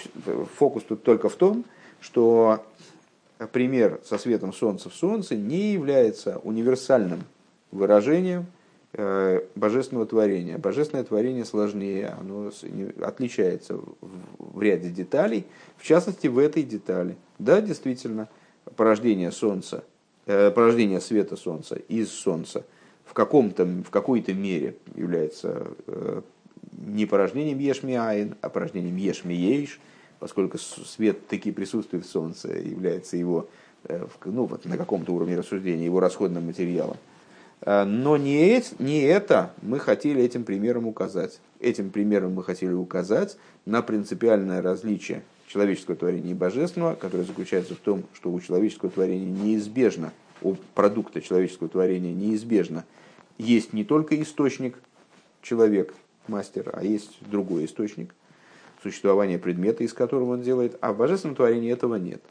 фокус 0.58 0.84
тут 0.84 1.04
только 1.04 1.30
в 1.30 1.36
том, 1.36 1.66
что 2.00 2.64
пример 3.52 4.00
со 4.04 4.18
светом 4.18 4.54
Солнца 4.54 4.90
в 4.90 4.96
Солнце 4.96 5.36
не 5.36 5.74
является 5.74 6.40
универсальным 6.40 7.24
выражением 7.72 8.46
э, 8.94 9.42
божественного 9.56 10.06
творения. 10.06 10.58
Божественное 10.58 11.04
творение 11.04 11.46
сложнее, 11.46 12.16
оно 12.20 12.52
отличается 13.02 13.80
в 14.40 14.62
ряде 14.62 14.90
деталей, 14.90 15.46
в 15.78 15.84
частности 15.84 16.28
в 16.28 16.38
этой 16.38 16.64
детали. 16.64 17.18
Да, 17.40 17.62
действительно, 17.62 18.30
порождение 18.76 19.32
Солнца, 19.32 19.84
э, 20.26 20.52
порождение 20.52 21.02
света 21.02 21.36
Солнца 21.36 21.76
из 21.76 22.10
Солнца 22.10 22.64
в, 23.06 23.14
каком-то, 23.14 23.66
в 23.66 23.90
какой-то 23.90 24.34
мере 24.34 24.76
является 24.96 25.68
э, 25.88 26.22
не 26.78 27.06
порождением 27.06 27.60
Ешмиаин, 27.60 28.36
а 28.42 28.50
порождением 28.50 28.96
Ешмиейш, 28.96 29.80
поскольку 30.20 30.58
свет 30.58 31.28
таки 31.28 31.52
присутствует 31.52 32.06
в 32.06 32.10
Солнце, 32.10 32.50
является 32.50 33.18
его, 33.18 33.50
э, 33.86 34.06
ну, 34.26 34.46
вот 34.46 34.66
на 34.66 34.78
каком-то 34.78 35.12
уровне 35.14 35.38
рассуждения, 35.38 35.86
его 35.86 36.00
расходным 36.00 36.46
материалом. 36.46 36.98
Э, 37.62 37.84
но 37.84 38.18
не, 38.18 38.64
не 38.80 39.02
это 39.02 39.54
мы 39.62 39.80
хотели 39.80 40.22
этим 40.22 40.44
примером 40.44 40.88
указать. 40.88 41.40
Этим 41.60 41.90
примером 41.90 42.34
мы 42.34 42.44
хотели 42.44 42.74
указать 42.74 43.38
на 43.66 43.82
принципиальное 43.82 44.62
различие 44.62 45.24
человеческого 45.48 45.96
творения 45.96 46.32
и 46.32 46.36
божественного, 46.36 46.96
которое 46.96 47.24
заключается 47.24 47.76
в 47.76 47.80
том, 47.80 48.04
что 48.14 48.32
у 48.32 48.40
человеческого 48.40 48.92
творения 48.92 49.30
неизбежно 49.30 50.12
у 50.44 50.56
продукта 50.76 51.22
человеческого 51.22 51.70
творения 51.70 52.14
неизбежно 52.14 52.86
есть 53.38 53.74
не 53.74 53.84
только 53.84 54.22
источник, 54.22 54.78
человек, 55.42 55.94
мастер, 56.28 56.70
а 56.74 56.84
есть 56.84 57.18
другой 57.22 57.66
источник, 57.66 58.14
существование 58.82 59.40
предмета, 59.40 59.84
из 59.84 59.94
которого 59.94 60.34
он 60.34 60.42
делает, 60.42 60.78
а 60.82 60.94
в 60.94 60.98
божественном 60.98 61.36
творении 61.36 61.72
этого 61.72 61.96
нет. 61.96 62.22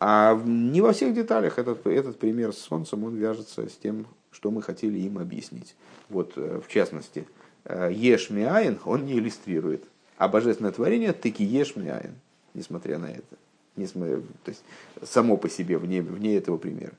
А 0.00 0.38
не 0.44 0.80
во 0.80 0.92
всех 0.92 1.14
деталях 1.14 1.58
этот, 1.58 1.86
этот 1.86 2.18
пример 2.18 2.52
с 2.52 2.58
Солнцем, 2.58 3.04
он 3.04 3.16
вяжется 3.16 3.68
с 3.68 3.72
тем, 3.72 4.06
что 4.30 4.50
мы 4.50 4.62
хотели 4.62 4.98
им 4.98 5.18
объяснить. 5.18 5.76
Вот, 6.10 6.32
э, 6.36 6.60
в 6.64 6.70
частности, 6.70 7.26
э, 7.64 7.90
Еш 7.92 8.30
Миаин 8.30 8.78
он 8.84 9.06
не 9.06 9.14
иллюстрирует, 9.14 9.84
а 10.18 10.28
божественное 10.28 10.72
творение 10.72 11.12
таки 11.12 11.44
Еш 11.44 11.76
Миаин, 11.76 12.14
несмотря 12.52 12.98
на 12.98 13.06
это. 13.06 13.36
Несмотря, 13.76 14.18
то 14.44 14.50
есть 14.50 14.62
само 15.02 15.36
по 15.36 15.48
себе, 15.48 15.78
вне, 15.78 16.02
вне 16.02 16.36
этого 16.36 16.58
примера. 16.58 16.92